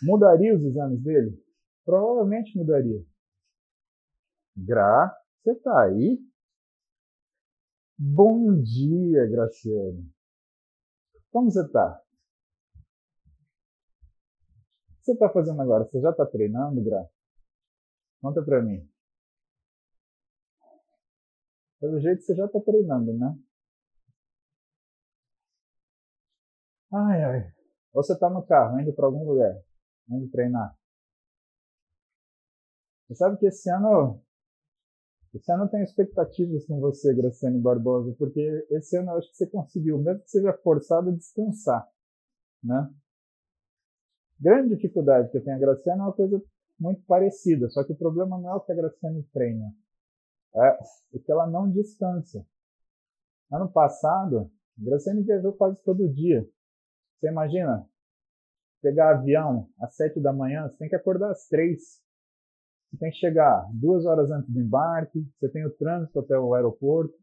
Mudaria 0.03 0.55
os 0.55 0.63
exames 0.63 1.03
dele? 1.03 1.39
Provavelmente 1.85 2.57
mudaria. 2.57 3.05
Gra, 4.57 5.15
você 5.43 5.55
tá 5.57 5.83
aí? 5.85 6.19
Bom 7.99 8.63
dia, 8.63 9.27
Graciano. 9.27 10.05
Como 11.31 11.51
você 11.51 11.67
tá? 11.69 12.03
que 14.99 15.05
você 15.05 15.13
está 15.13 15.31
fazendo 15.31 15.63
agora? 15.63 15.85
Você 15.85 16.01
já 16.01 16.11
está 16.11 16.27
treinando, 16.27 16.83
Gra? 16.83 17.09
Conta 18.21 18.43
para 18.43 18.63
mim. 18.63 18.87
Pelo 21.81 21.99
jeito 22.01 22.23
você 22.23 22.35
já 22.35 22.45
está 22.47 22.61
treinando, 22.61 23.15
né? 23.15 23.39
Ai, 26.93 27.25
ai. 27.25 27.53
Ou 27.95 28.03
você 28.03 28.19
tá 28.19 28.29
no 28.29 28.45
carro, 28.45 28.81
indo 28.81 28.93
para 28.93 29.07
algum 29.07 29.25
lugar, 29.27 29.63
indo 30.11 30.29
treinar. 30.31 30.77
Você 33.07 33.15
sabe 33.15 33.39
que 33.39 33.47
esse 33.47 33.71
ano 33.71 34.21
esse 35.35 35.53
ano 35.53 35.65
eu 35.65 35.69
tenho 35.69 35.85
expectativas 35.85 36.67
com 36.67 36.81
você, 36.81 37.15
Graciane 37.15 37.61
Barbosa, 37.61 38.15
porque 38.19 38.67
esse 38.71 38.97
ano 38.97 39.11
eu 39.11 39.19
acho 39.19 39.31
que 39.31 39.37
você 39.37 39.47
conseguiu, 39.47 39.99
mesmo 39.99 40.23
que 40.23 40.31
seja 40.31 40.53
forçado, 40.53 41.13
descansar, 41.13 41.87
né? 42.63 42.91
Grande 44.39 44.75
dificuldade 44.75 45.31
que 45.31 45.39
eu 45.39 45.45
tenho 45.45 45.57
a 45.57 45.61
Graciane 45.61 46.01
é 46.01 46.05
uma 46.05 46.13
coisa 46.13 46.43
muito 46.79 47.03
parecida, 47.05 47.69
só 47.71 47.83
que 47.85 47.93
o 47.93 47.97
problema 47.97 48.39
não 48.39 48.51
é 48.51 48.55
o 48.55 48.61
que 48.61 48.73
a 48.73 48.75
Graciane 48.75 49.23
treina, 49.33 49.75
é 50.55 50.79
o 51.13 51.19
que 51.19 51.33
ela 51.33 51.47
não 51.47 51.71
descansa. 51.71 52.47
Ano 53.51 53.71
passado, 53.71 54.51
a 54.79 54.85
Graciane 54.85 55.23
viajou 55.23 55.53
quase 55.53 55.77
todo 55.83 56.13
dia. 56.13 56.47
Você 57.19 57.29
imagina? 57.29 57.89
Pegar 58.83 59.17
avião 59.17 59.69
às 59.81 59.97
sete 59.97 60.21
da 60.21 60.33
manhã, 60.33 60.69
você 60.69 60.77
tem 60.77 60.89
que 60.89 60.97
acordar 60.97 61.31
às 61.31 61.49
três. 61.49 62.03
Você 62.91 62.99
tem 62.99 63.11
que 63.11 63.17
chegar 63.17 63.69
duas 63.73 64.07
horas 64.07 64.31
antes 64.31 64.53
do 64.53 64.61
embarque, 64.61 65.27
você 65.39 65.49
tem 65.49 65.67
o 65.67 65.77
trânsito 65.77 66.19
até 66.21 66.39
o 66.39 66.55
aeroporto. 66.55 67.15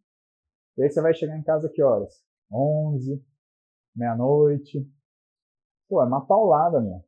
E 0.78 0.84
aí 0.84 0.90
você 0.90 1.02
vai 1.02 1.14
chegar 1.14 1.38
em 1.38 1.44
casa 1.44 1.70
que 1.70 1.82
horas? 1.82 2.24
Onze, 2.52 3.24
meia-noite. 3.96 4.88
Pô, 5.88 6.02
é 6.02 6.06
uma 6.06 6.26
paulada, 6.26 6.82
meu. 6.82 7.04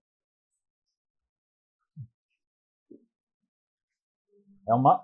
É 4.67 4.73
uma 4.73 5.03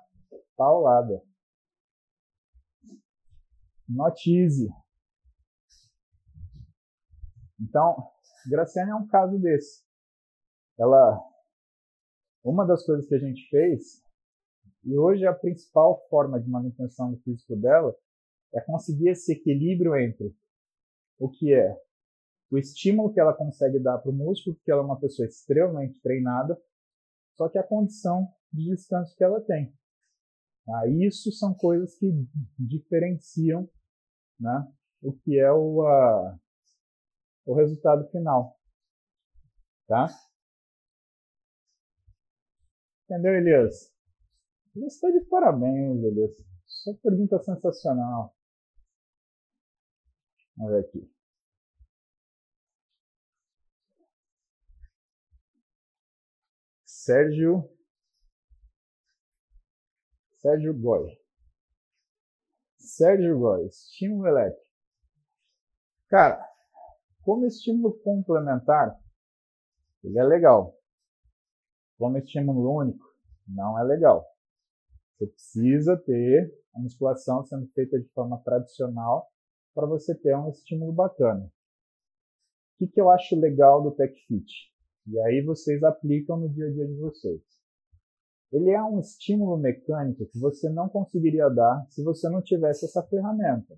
paulada. 0.56 1.22
Not 3.88 4.30
easy. 4.30 4.70
Então, 7.60 8.12
Graciane 8.50 8.92
é 8.92 8.96
um 8.96 9.08
caso 9.08 9.38
desse. 9.38 9.84
Ela, 10.80 11.20
uma 12.44 12.66
das 12.66 12.86
coisas 12.86 13.08
que 13.08 13.16
a 13.16 13.20
gente 13.20 13.48
fez, 13.50 14.04
e 14.84 14.98
hoje 14.98 15.26
a 15.26 15.34
principal 15.34 16.06
forma 16.10 16.40
de 16.40 16.50
manutenção 16.50 17.12
do 17.12 17.20
físico 17.20 17.56
dela 17.56 17.96
é 18.54 18.62
conseguir 18.62 19.10
esse 19.10 19.34
equilíbrio 19.34 19.96
entre 19.96 20.36
o 21.20 21.30
que 21.30 21.54
é 21.54 21.78
o 22.52 22.58
estímulo 22.58 23.14
que 23.14 23.20
ela 23.20 23.34
consegue 23.34 23.80
dar 23.80 23.98
para 24.00 24.12
o 24.12 24.14
músculo, 24.14 24.56
porque 24.56 24.72
ela 24.72 24.82
é 24.82 24.86
uma 24.86 25.00
pessoa 25.00 25.26
extremamente 25.26 26.02
treinada, 26.02 26.62
só 27.38 27.48
que 27.48 27.58
a 27.58 27.64
condição 27.64 28.28
de 28.52 28.66
descanso 28.66 29.16
que 29.16 29.24
ela 29.24 29.40
tem. 29.40 29.74
Ah, 30.68 30.88
isso 30.88 31.32
são 31.32 31.54
coisas 31.54 31.96
que 31.96 32.12
diferenciam 32.60 33.70
né, 34.40 34.68
o 35.02 35.14
que 35.14 35.40
é 35.40 35.52
o, 35.52 35.82
a, 35.86 36.40
o 37.46 37.56
resultado 37.56 38.10
final. 38.10 38.60
Tá? 39.88 40.10
Entendeu, 43.12 43.36
Elias? 43.36 43.94
Elias 44.74 44.94
está 44.94 45.12
de 45.12 45.20
parabéns, 45.26 46.02
Elias. 46.02 46.32
Sua 46.66 46.96
pergunta 47.04 47.38
sensacional. 47.40 48.34
Vamos 50.56 50.72
ver 50.72 50.86
aqui. 50.86 51.14
Sérgio 56.86 57.70
Sérgio 60.38 60.74
Goy. 60.80 61.20
Sérgio 62.78 63.38
Goy, 63.40 63.66
estímulo 63.66 64.30
elétrico. 64.30 64.66
Cara, 66.08 66.50
como 67.24 67.46
estímulo 67.46 68.02
complementar, 68.02 68.98
ele 70.02 70.18
é 70.18 70.24
legal. 70.24 70.81
Como 72.02 72.18
estímulo 72.18 72.80
único, 72.80 73.06
não 73.48 73.78
é 73.78 73.84
legal. 73.84 74.26
Você 75.14 75.28
precisa 75.28 75.96
ter 75.96 76.52
a 76.74 76.80
musculação 76.80 77.46
sendo 77.46 77.68
feita 77.76 78.00
de 78.00 78.10
forma 78.10 78.42
tradicional 78.44 79.28
para 79.76 79.86
você 79.86 80.16
ter 80.16 80.36
um 80.36 80.50
estímulo 80.50 80.92
bacana. 80.92 81.46
O 81.46 82.78
que, 82.80 82.88
que 82.88 83.00
eu 83.00 83.12
acho 83.12 83.40
legal 83.40 83.84
do 83.84 83.92
TechFit? 83.92 84.52
E 85.06 85.20
aí 85.20 85.44
vocês 85.44 85.84
aplicam 85.84 86.38
no 86.38 86.50
dia 86.50 86.66
a 86.66 86.72
dia 86.72 86.88
de 86.88 86.96
vocês. 86.96 87.44
Ele 88.52 88.72
é 88.72 88.82
um 88.82 89.00
estímulo 89.00 89.56
mecânico 89.56 90.26
que 90.26 90.40
você 90.40 90.72
não 90.72 90.90
conseguiria 90.90 91.50
dar 91.52 91.86
se 91.92 92.04
você 92.04 92.28
não 92.30 92.42
tivesse 92.42 92.86
essa 92.86 93.04
ferramenta. 93.04 93.78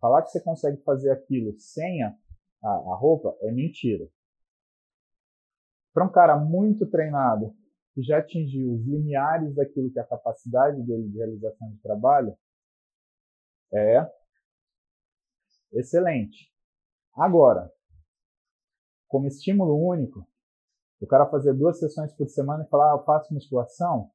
Falar 0.00 0.22
que 0.22 0.30
você 0.30 0.40
consegue 0.40 0.82
fazer 0.82 1.10
aquilo 1.10 1.54
sem 1.58 2.02
a 2.02 2.16
a, 2.62 2.68
a 2.68 2.96
roupa 2.96 3.36
é 3.40 3.50
mentira. 3.50 4.08
Para 5.92 6.04
um 6.04 6.12
cara 6.12 6.36
muito 6.36 6.86
treinado, 6.86 7.54
que 7.94 8.02
já 8.02 8.18
atingiu 8.18 8.74
os 8.74 8.86
limiares 8.86 9.54
daquilo 9.54 9.90
que 9.90 9.98
é 9.98 10.02
a 10.02 10.06
capacidade 10.06 10.80
dele 10.82 11.08
de 11.08 11.16
realização 11.16 11.70
de 11.70 11.78
trabalho, 11.80 12.36
é 13.72 14.08
excelente. 15.72 16.52
Agora, 17.14 17.70
como 19.08 19.26
estímulo 19.26 19.76
único, 19.76 20.26
o 21.00 21.06
cara 21.06 21.26
fazer 21.30 21.54
duas 21.54 21.78
sessões 21.78 22.12
por 22.12 22.28
semana 22.28 22.64
e 22.64 22.68
falar, 22.68 22.92
ah, 22.92 22.96
eu 22.96 23.04
faço 23.04 23.34
musculação, 23.34 24.10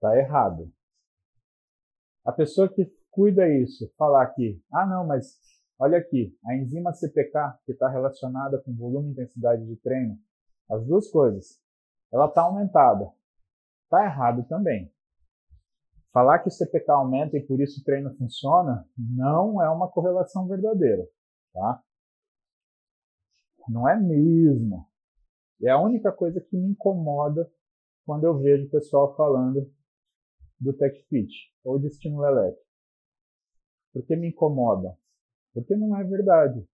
tá 0.00 0.16
errado. 0.16 0.72
A 2.24 2.32
pessoa 2.32 2.68
que 2.68 2.90
cuida 3.10 3.48
isso, 3.48 3.92
falar 3.96 4.26
que, 4.28 4.60
ah, 4.72 4.86
não, 4.86 5.06
mas 5.06 5.38
Olha 5.82 5.98
aqui, 5.98 6.32
a 6.46 6.54
enzima 6.54 6.92
CPK, 6.92 7.58
que 7.66 7.72
está 7.72 7.88
relacionada 7.88 8.56
com 8.62 8.72
volume 8.72 9.08
e 9.08 9.10
intensidade 9.10 9.66
de 9.66 9.74
treino, 9.78 10.16
as 10.72 10.86
duas 10.86 11.10
coisas, 11.10 11.60
ela 12.10 12.26
está 12.26 12.42
aumentada. 12.42 13.12
Está 13.84 14.04
errado 14.04 14.44
também. 14.48 14.90
Falar 16.12 16.38
que 16.38 16.48
o 16.48 16.50
CPK 16.50 16.90
aumenta 16.90 17.36
e 17.36 17.46
por 17.46 17.60
isso 17.60 17.80
o 17.80 17.84
treino 17.84 18.14
funciona, 18.16 18.88
não 18.96 19.62
é 19.62 19.68
uma 19.68 19.90
correlação 19.90 20.48
verdadeira. 20.48 21.06
Tá? 21.52 21.82
Não 23.68 23.88
é 23.88 23.96
mesmo. 23.96 24.86
É 25.62 25.70
a 25.70 25.78
única 25.78 26.10
coisa 26.10 26.40
que 26.40 26.56
me 26.56 26.70
incomoda 26.70 27.50
quando 28.04 28.24
eu 28.24 28.38
vejo 28.38 28.66
o 28.66 28.70
pessoal 28.70 29.14
falando 29.14 29.70
do 30.58 30.72
TechFit 30.72 31.52
ou 31.64 31.78
de 31.78 31.86
estímulo 31.86 32.26
elétrico. 32.26 32.66
Porque 33.92 34.16
me 34.16 34.28
incomoda? 34.28 34.96
Porque 35.52 35.76
não 35.76 35.96
é 35.96 36.04
verdade. 36.04 36.66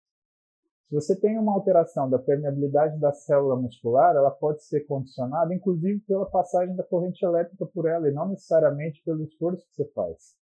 Se 0.88 0.96
você 0.96 1.20
tem 1.20 1.38
uma 1.38 1.54
alteração 1.54 2.10
da 2.10 2.18
permeabilidade 2.18 2.98
da 2.98 3.12
célula 3.12 3.58
muscular, 3.58 4.16
ela 4.16 4.32
pode 4.32 4.64
ser 4.64 4.86
condicionada, 4.86 5.54
inclusive 5.54 6.00
pela 6.02 6.30
passagem 6.30 6.78
da 6.78 6.84
corrente 6.84 7.26
elétrica 7.26 7.66
por 7.66 7.90
ela, 7.90 8.08
e 8.08 8.14
não 8.14 8.30
necessariamente 8.30 9.04
pelo 9.04 9.22
esforço 9.26 9.68
que 9.68 9.76
você 9.76 9.92
faz. 9.92 10.38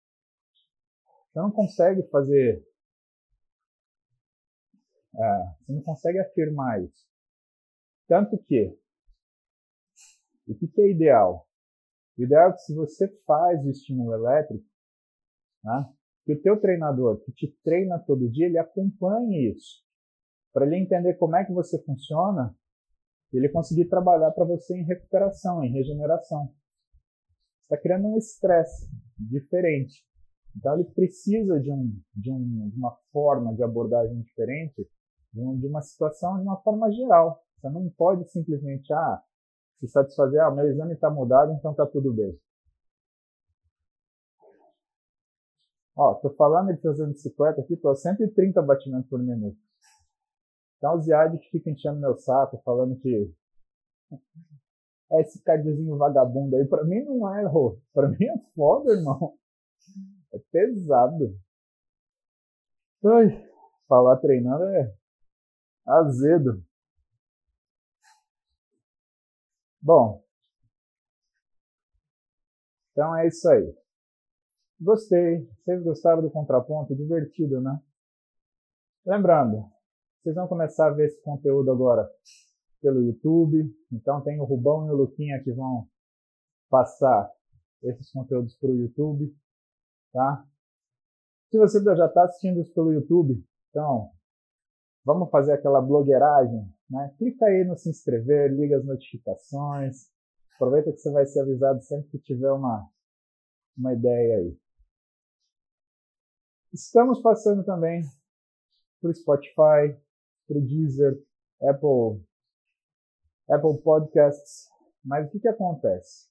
Você 1.33 1.39
não 1.39 1.53
consegue 1.53 2.03
fazer. 2.09 2.61
É, 5.15 5.55
você 5.61 5.73
não 5.73 5.83
consegue 5.83 6.19
afirmar 6.19 6.83
isso. 6.83 7.07
Tanto 8.09 8.37
que. 8.39 8.77
O 10.49 10.55
que 10.57 10.81
é 10.81 10.91
ideal? 10.91 11.47
O 12.19 12.23
ideal 12.25 12.51
é 12.51 12.53
que 12.53 12.63
se 12.63 12.75
você 12.75 13.07
faz 13.25 13.65
o 13.65 13.71
estímulo 13.71 14.13
elétrico, 14.13 14.65
né, 15.63 15.95
que 16.25 16.33
o 16.33 16.43
teu 16.43 16.61
treinador 16.61 17.21
que 17.21 17.31
te 17.31 17.57
treina 17.63 17.97
todo 18.01 18.29
dia, 18.29 18.47
ele 18.47 18.59
acompanhe 18.59 19.53
isso. 19.53 19.83
Para 20.53 20.67
ele 20.67 20.77
entender 20.77 21.15
como 21.15 21.37
é 21.37 21.45
que 21.45 21.53
você 21.53 21.83
funciona, 21.83 22.55
ele 23.33 23.49
conseguir 23.49 23.87
trabalhar 23.87 24.31
para 24.33 24.45
você 24.45 24.77
em 24.77 24.85
recuperação, 24.85 25.65
em 25.65 25.73
regeneração. 25.73 26.53
Está 27.63 27.79
criando 27.79 28.09
um 28.09 28.19
estresse 28.19 28.87
diferente. 29.19 30.05
Então 30.55 30.75
ele 30.75 30.85
precisa 30.85 31.59
de, 31.59 31.73
um, 31.73 31.99
de, 32.15 32.31
um, 32.31 32.69
de 32.69 32.77
uma 32.77 32.95
forma 33.11 33.55
de 33.55 33.63
abordagem 33.63 34.21
diferente, 34.21 34.87
de, 35.33 35.41
um, 35.41 35.59
de, 35.59 35.67
uma 35.67 35.81
situação 35.81 36.37
de 36.37 36.43
uma 36.43 36.61
forma 36.61 36.93
geral. 36.93 37.43
Você 37.57 37.71
não 37.71 37.89
pode 37.91 38.29
simplesmente, 38.31 38.93
ah, 38.93 39.23
se 39.81 39.89
satisfazer, 39.89 40.43
ah, 40.43 40.51
meu 40.51 40.69
exame 40.69 40.93
está 40.93 41.11
mudado, 41.11 41.53
então 41.53 41.71
está 41.71 41.87
tudo 41.87 42.13
bem. 42.13 42.39
Ó, 45.97 46.15
tô 46.15 46.31
falando 46.35 46.75
de 46.75 46.81
fazer 46.83 47.07
bicicleta 47.07 47.61
aqui, 47.61 47.77
tô 47.77 47.89
a 47.89 47.95
130 47.95 48.61
batimentos 48.63 49.09
por 49.09 49.19
minuto. 49.23 49.59
Então 50.83 50.97
o 50.97 51.01
Ziad 51.01 51.39
que 51.39 51.49
fica 51.49 51.71
enchendo 51.71 52.01
meu 52.01 52.17
saco, 52.17 52.61
falando 52.65 52.99
que 52.99 53.33
esse 55.13 55.41
cardiozinho 55.45 55.97
vagabundo 55.97 56.57
aí, 56.57 56.67
pra 56.67 56.83
mim 56.83 57.05
não 57.05 57.33
é, 57.33 57.47
Rô. 57.47 57.79
Pra 57.93 58.09
mim 58.09 58.25
é 58.25 58.37
foda, 58.53 58.91
irmão. 58.91 59.39
É 60.33 60.39
pesado. 60.51 61.39
Ai, 63.05 63.49
falar 63.87 64.17
treinando 64.17 64.65
é 64.65 64.93
azedo. 65.87 66.65
Bom, 69.81 70.25
então 72.91 73.17
é 73.17 73.29
isso 73.29 73.49
aí. 73.49 73.73
Gostei. 74.81 75.49
Vocês 75.65 75.81
gostaram 75.85 76.23
do 76.23 76.31
contraponto? 76.31 76.97
Divertido, 76.97 77.61
né? 77.61 77.81
Lembrando, 79.07 79.72
Vocês 80.23 80.37
vão 80.37 80.47
começar 80.47 80.87
a 80.87 80.91
ver 80.93 81.07
esse 81.07 81.21
conteúdo 81.21 81.73
agora 81.73 82.09
pelo 82.81 83.03
YouTube. 83.03 83.75
Então 83.91 84.21
tem 84.21 84.41
o 84.41 84.45
Rubão 84.45 84.87
e 84.87 84.91
o 84.93 84.97
Luquinha 84.97 85.43
que 85.43 85.51
vão 85.51 85.89
passar 86.71 87.29
esses 87.83 88.09
conteúdos 88.13 88.55
para 88.57 88.71
o 88.71 88.77
YouTube, 88.77 89.35
tá? 90.13 90.47
Se 91.51 91.59
você 91.59 91.83
já 91.83 92.07
está 92.07 92.25
assistindo 92.25 92.61
isso 92.61 92.73
pelo 92.73 92.93
YouTube, 92.93 93.45
então 93.69 94.13
vamos 95.05 95.29
fazer 95.29 95.55
aquela 95.55 95.81
blogueiragem, 95.81 96.73
né? 96.89 97.13
Clica 97.19 97.47
aí 97.47 97.65
no 97.65 97.77
se 97.77 97.91
inscrever, 97.91 98.53
liga 98.53 98.79
as 98.79 98.85
notificações, 98.85 100.07
aproveita 100.55 100.93
que 100.93 100.99
você 100.99 101.11
vai 101.11 101.27
ser 101.27 101.41
avisado 101.41 101.83
sempre 101.83 102.09
que 102.11 102.19
tiver 102.21 102.53
uma, 102.53 102.89
uma 103.77 103.93
ideia 103.93 104.37
aí. 104.39 104.57
Estamos 106.73 107.21
passando 107.21 107.65
também 107.65 108.05
para 109.01 109.11
o 109.11 109.15
Spotify, 109.15 110.01
para 110.53 110.61
Deezer, 110.61 111.19
Apple, 111.63 112.23
Apple 113.49 113.83
Podcasts. 113.83 114.69
Mas 115.05 115.27
o 115.27 115.31
que, 115.31 115.41
que 115.41 115.49
acontece? 115.49 116.29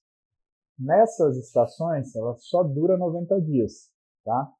Nessas 0.78 1.36
estações, 1.36 2.14
ela 2.14 2.36
só 2.38 2.62
dura 2.62 2.96
90 2.96 3.40
dias, 3.42 3.90
tá? 4.24 4.50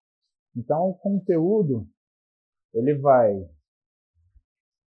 Então, 0.56 0.90
o 0.90 0.94
conteúdo, 0.94 1.86
ele 2.74 2.98
vai... 2.98 3.32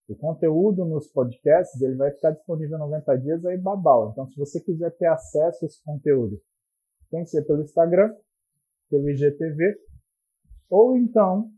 O 0.08 0.16
conteúdo 0.16 0.84
nos 0.84 1.06
podcasts, 1.08 1.80
ele 1.80 1.96
vai 1.96 2.10
ficar 2.10 2.32
disponível 2.32 2.78
90 2.78 3.18
dias 3.18 3.44
aí 3.46 3.56
babau. 3.56 4.10
Então, 4.10 4.26
se 4.26 4.36
você 4.36 4.60
quiser 4.60 4.90
ter 4.96 5.06
acesso 5.06 5.64
a 5.64 5.66
esse 5.66 5.82
conteúdo, 5.82 6.36
tem 7.10 7.24
que 7.24 7.30
ser 7.30 7.46
pelo 7.46 7.62
Instagram, 7.62 8.14
pelo 8.90 9.08
IGTV, 9.08 9.74
ou 10.68 10.96
então 10.96 11.50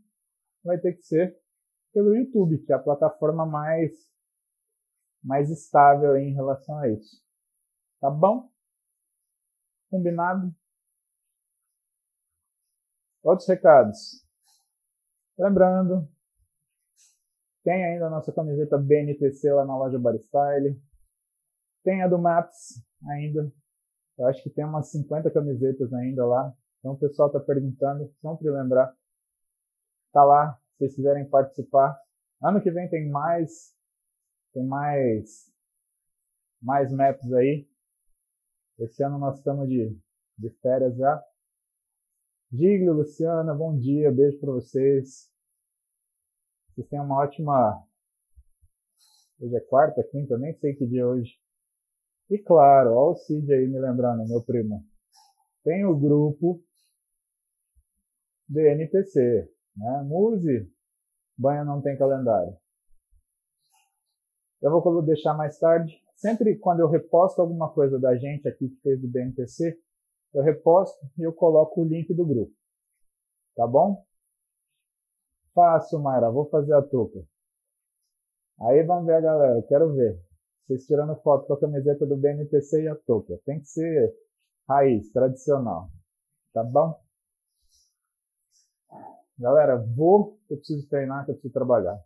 vai 0.63 0.77
ter 0.79 0.93
que 0.93 1.03
ser 1.03 1.37
pelo 1.95 2.13
YouTube, 2.13 2.57
que 2.57 2.73
é 2.73 2.75
a 2.75 2.79
plataforma 2.79 3.45
mais, 3.45 3.89
mais 5.23 5.49
estável 5.49 6.17
em 6.17 6.33
relação 6.33 6.77
a 6.77 6.89
isso. 6.89 7.23
Tá 8.01 8.11
bom? 8.11 8.51
Combinado? 9.89 10.53
Outros 13.23 13.47
recados. 13.47 14.21
Lembrando, 15.39 16.05
tem 17.63 17.85
ainda 17.85 18.07
a 18.07 18.09
nossa 18.09 18.33
camiseta 18.33 18.77
BNTC 18.77 19.53
lá 19.53 19.65
na 19.65 19.77
loja 19.77 19.97
Baristyle. 19.97 20.77
Tem 21.81 22.03
a 22.03 22.09
do 22.09 22.19
Maps 22.19 22.83
ainda. 23.09 23.49
Eu 24.17 24.27
acho 24.27 24.43
que 24.43 24.49
tem 24.49 24.65
umas 24.65 24.91
50 24.91 25.31
camisetas 25.31 25.93
ainda 25.93 26.25
lá. 26.25 26.53
Então 26.79 26.91
o 26.91 26.99
pessoal 26.99 27.29
está 27.29 27.39
perguntando, 27.39 28.13
sempre 28.21 28.49
lembrar. 28.49 28.93
Tá 30.11 30.23
lá, 30.23 30.59
se 30.75 30.79
vocês 30.79 30.95
quiserem 30.95 31.27
participar. 31.29 31.97
Ano 32.43 32.61
que 32.61 32.69
vem 32.69 32.89
tem 32.89 33.09
mais, 33.09 33.73
tem 34.53 34.65
mais, 34.65 35.51
mais 36.61 36.91
maps 36.91 37.31
aí. 37.31 37.67
Esse 38.79 39.01
ano 39.01 39.17
nós 39.17 39.37
estamos 39.37 39.69
de, 39.69 39.97
de 40.37 40.49
férias 40.61 40.97
já. 40.97 41.23
Giglio, 42.51 42.93
Luciana, 42.93 43.53
bom 43.53 43.77
dia, 43.77 44.11
beijo 44.11 44.37
para 44.39 44.51
vocês. 44.51 45.31
Vocês 46.73 46.87
tenham 46.89 47.05
uma 47.05 47.19
ótima. 47.19 47.81
Hoje 49.39 49.55
é 49.55 49.61
quarta, 49.61 50.03
quinta, 50.03 50.37
nem 50.37 50.53
sei 50.55 50.75
que 50.75 50.85
dia 50.85 51.01
é 51.01 51.05
hoje. 51.05 51.39
E 52.29 52.37
claro, 52.37 52.91
olha 52.91 53.13
o 53.13 53.15
Cid 53.15 53.51
aí 53.53 53.67
me 53.67 53.79
lembrando, 53.79 54.27
meu 54.27 54.41
primo. 54.43 54.85
Tem 55.63 55.85
o 55.85 55.97
grupo 55.97 56.61
BNPC. 58.47 59.54
Né? 59.75 60.03
Muse, 60.03 60.71
banho 61.37 61.65
não 61.65 61.81
tem 61.81 61.97
calendário. 61.97 62.55
Eu 64.61 64.71
vou 64.71 65.01
deixar 65.01 65.33
mais 65.33 65.59
tarde. 65.59 66.01
Sempre 66.15 66.57
quando 66.57 66.79
eu 66.79 66.87
reposto 66.87 67.41
alguma 67.41 67.69
coisa 67.69 67.99
da 67.99 68.15
gente 68.15 68.47
aqui 68.47 68.69
que 68.69 68.81
fez 68.81 68.99
do 69.01 69.07
BNPC, 69.07 69.77
eu 70.33 70.43
reposto 70.43 70.97
e 71.17 71.23
eu 71.23 71.33
coloco 71.33 71.81
o 71.81 71.85
link 71.85 72.13
do 72.13 72.25
grupo. 72.25 72.51
Tá 73.55 73.67
bom? 73.67 74.05
Fácil, 75.53 75.99
Mayra. 75.99 76.31
Vou 76.31 76.49
fazer 76.49 76.73
a 76.73 76.81
touca. 76.81 77.23
Aí 78.61 78.83
vamos 78.83 79.05
ver 79.05 79.15
a 79.15 79.21
galera. 79.21 79.61
Quero 79.63 79.93
ver. 79.93 80.19
Vocês 80.65 80.85
tirando 80.85 81.15
foto 81.17 81.45
com 81.45 81.53
a 81.53 81.59
camiseta 81.59 82.05
do 82.05 82.17
BNPC 82.17 82.83
e 82.83 82.87
a 82.87 82.95
touca. 82.95 83.39
Tem 83.45 83.59
que 83.59 83.67
ser 83.67 84.13
raiz, 84.67 85.11
tradicional. 85.11 85.89
Tá 86.53 86.63
bom? 86.63 86.99
Galera, 89.37 89.75
vou, 89.95 90.39
eu 90.49 90.57
preciso 90.57 90.87
treinar, 90.87 91.25
que 91.25 91.31
eu 91.31 91.35
preciso 91.35 91.53
trabalhar. 91.53 91.99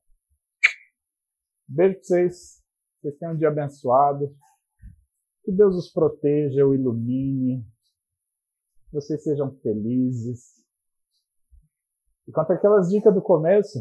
Beijo 1.68 1.96
pra 1.96 2.04
vocês. 2.04 2.64
Vocês 3.00 3.18
tenham 3.18 3.34
um 3.34 3.38
dia 3.38 3.50
abençoado. 3.50 4.36
Que 5.44 5.52
Deus 5.52 5.76
os 5.76 5.92
proteja, 5.92 6.66
o 6.66 6.74
ilumine. 6.74 7.64
Que 8.88 8.96
vocês 8.96 9.24
sejam 9.24 9.56
felizes. 9.60 10.60
E 12.28 12.32
quanto 12.32 12.54
àquelas 12.54 12.90
dicas 12.90 13.14
do 13.14 13.22
começo, 13.22 13.80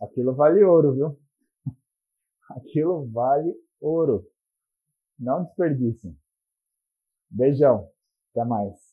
aquilo 0.00 0.34
vale 0.34 0.62
ouro, 0.64 0.94
viu? 0.94 1.20
Aquilo 2.50 3.08
vale 3.10 3.54
ouro. 3.80 4.28
Não 5.18 5.44
desperdicem. 5.44 6.18
Beijão. 7.30 7.88
Até 8.30 8.44
mais. 8.44 8.91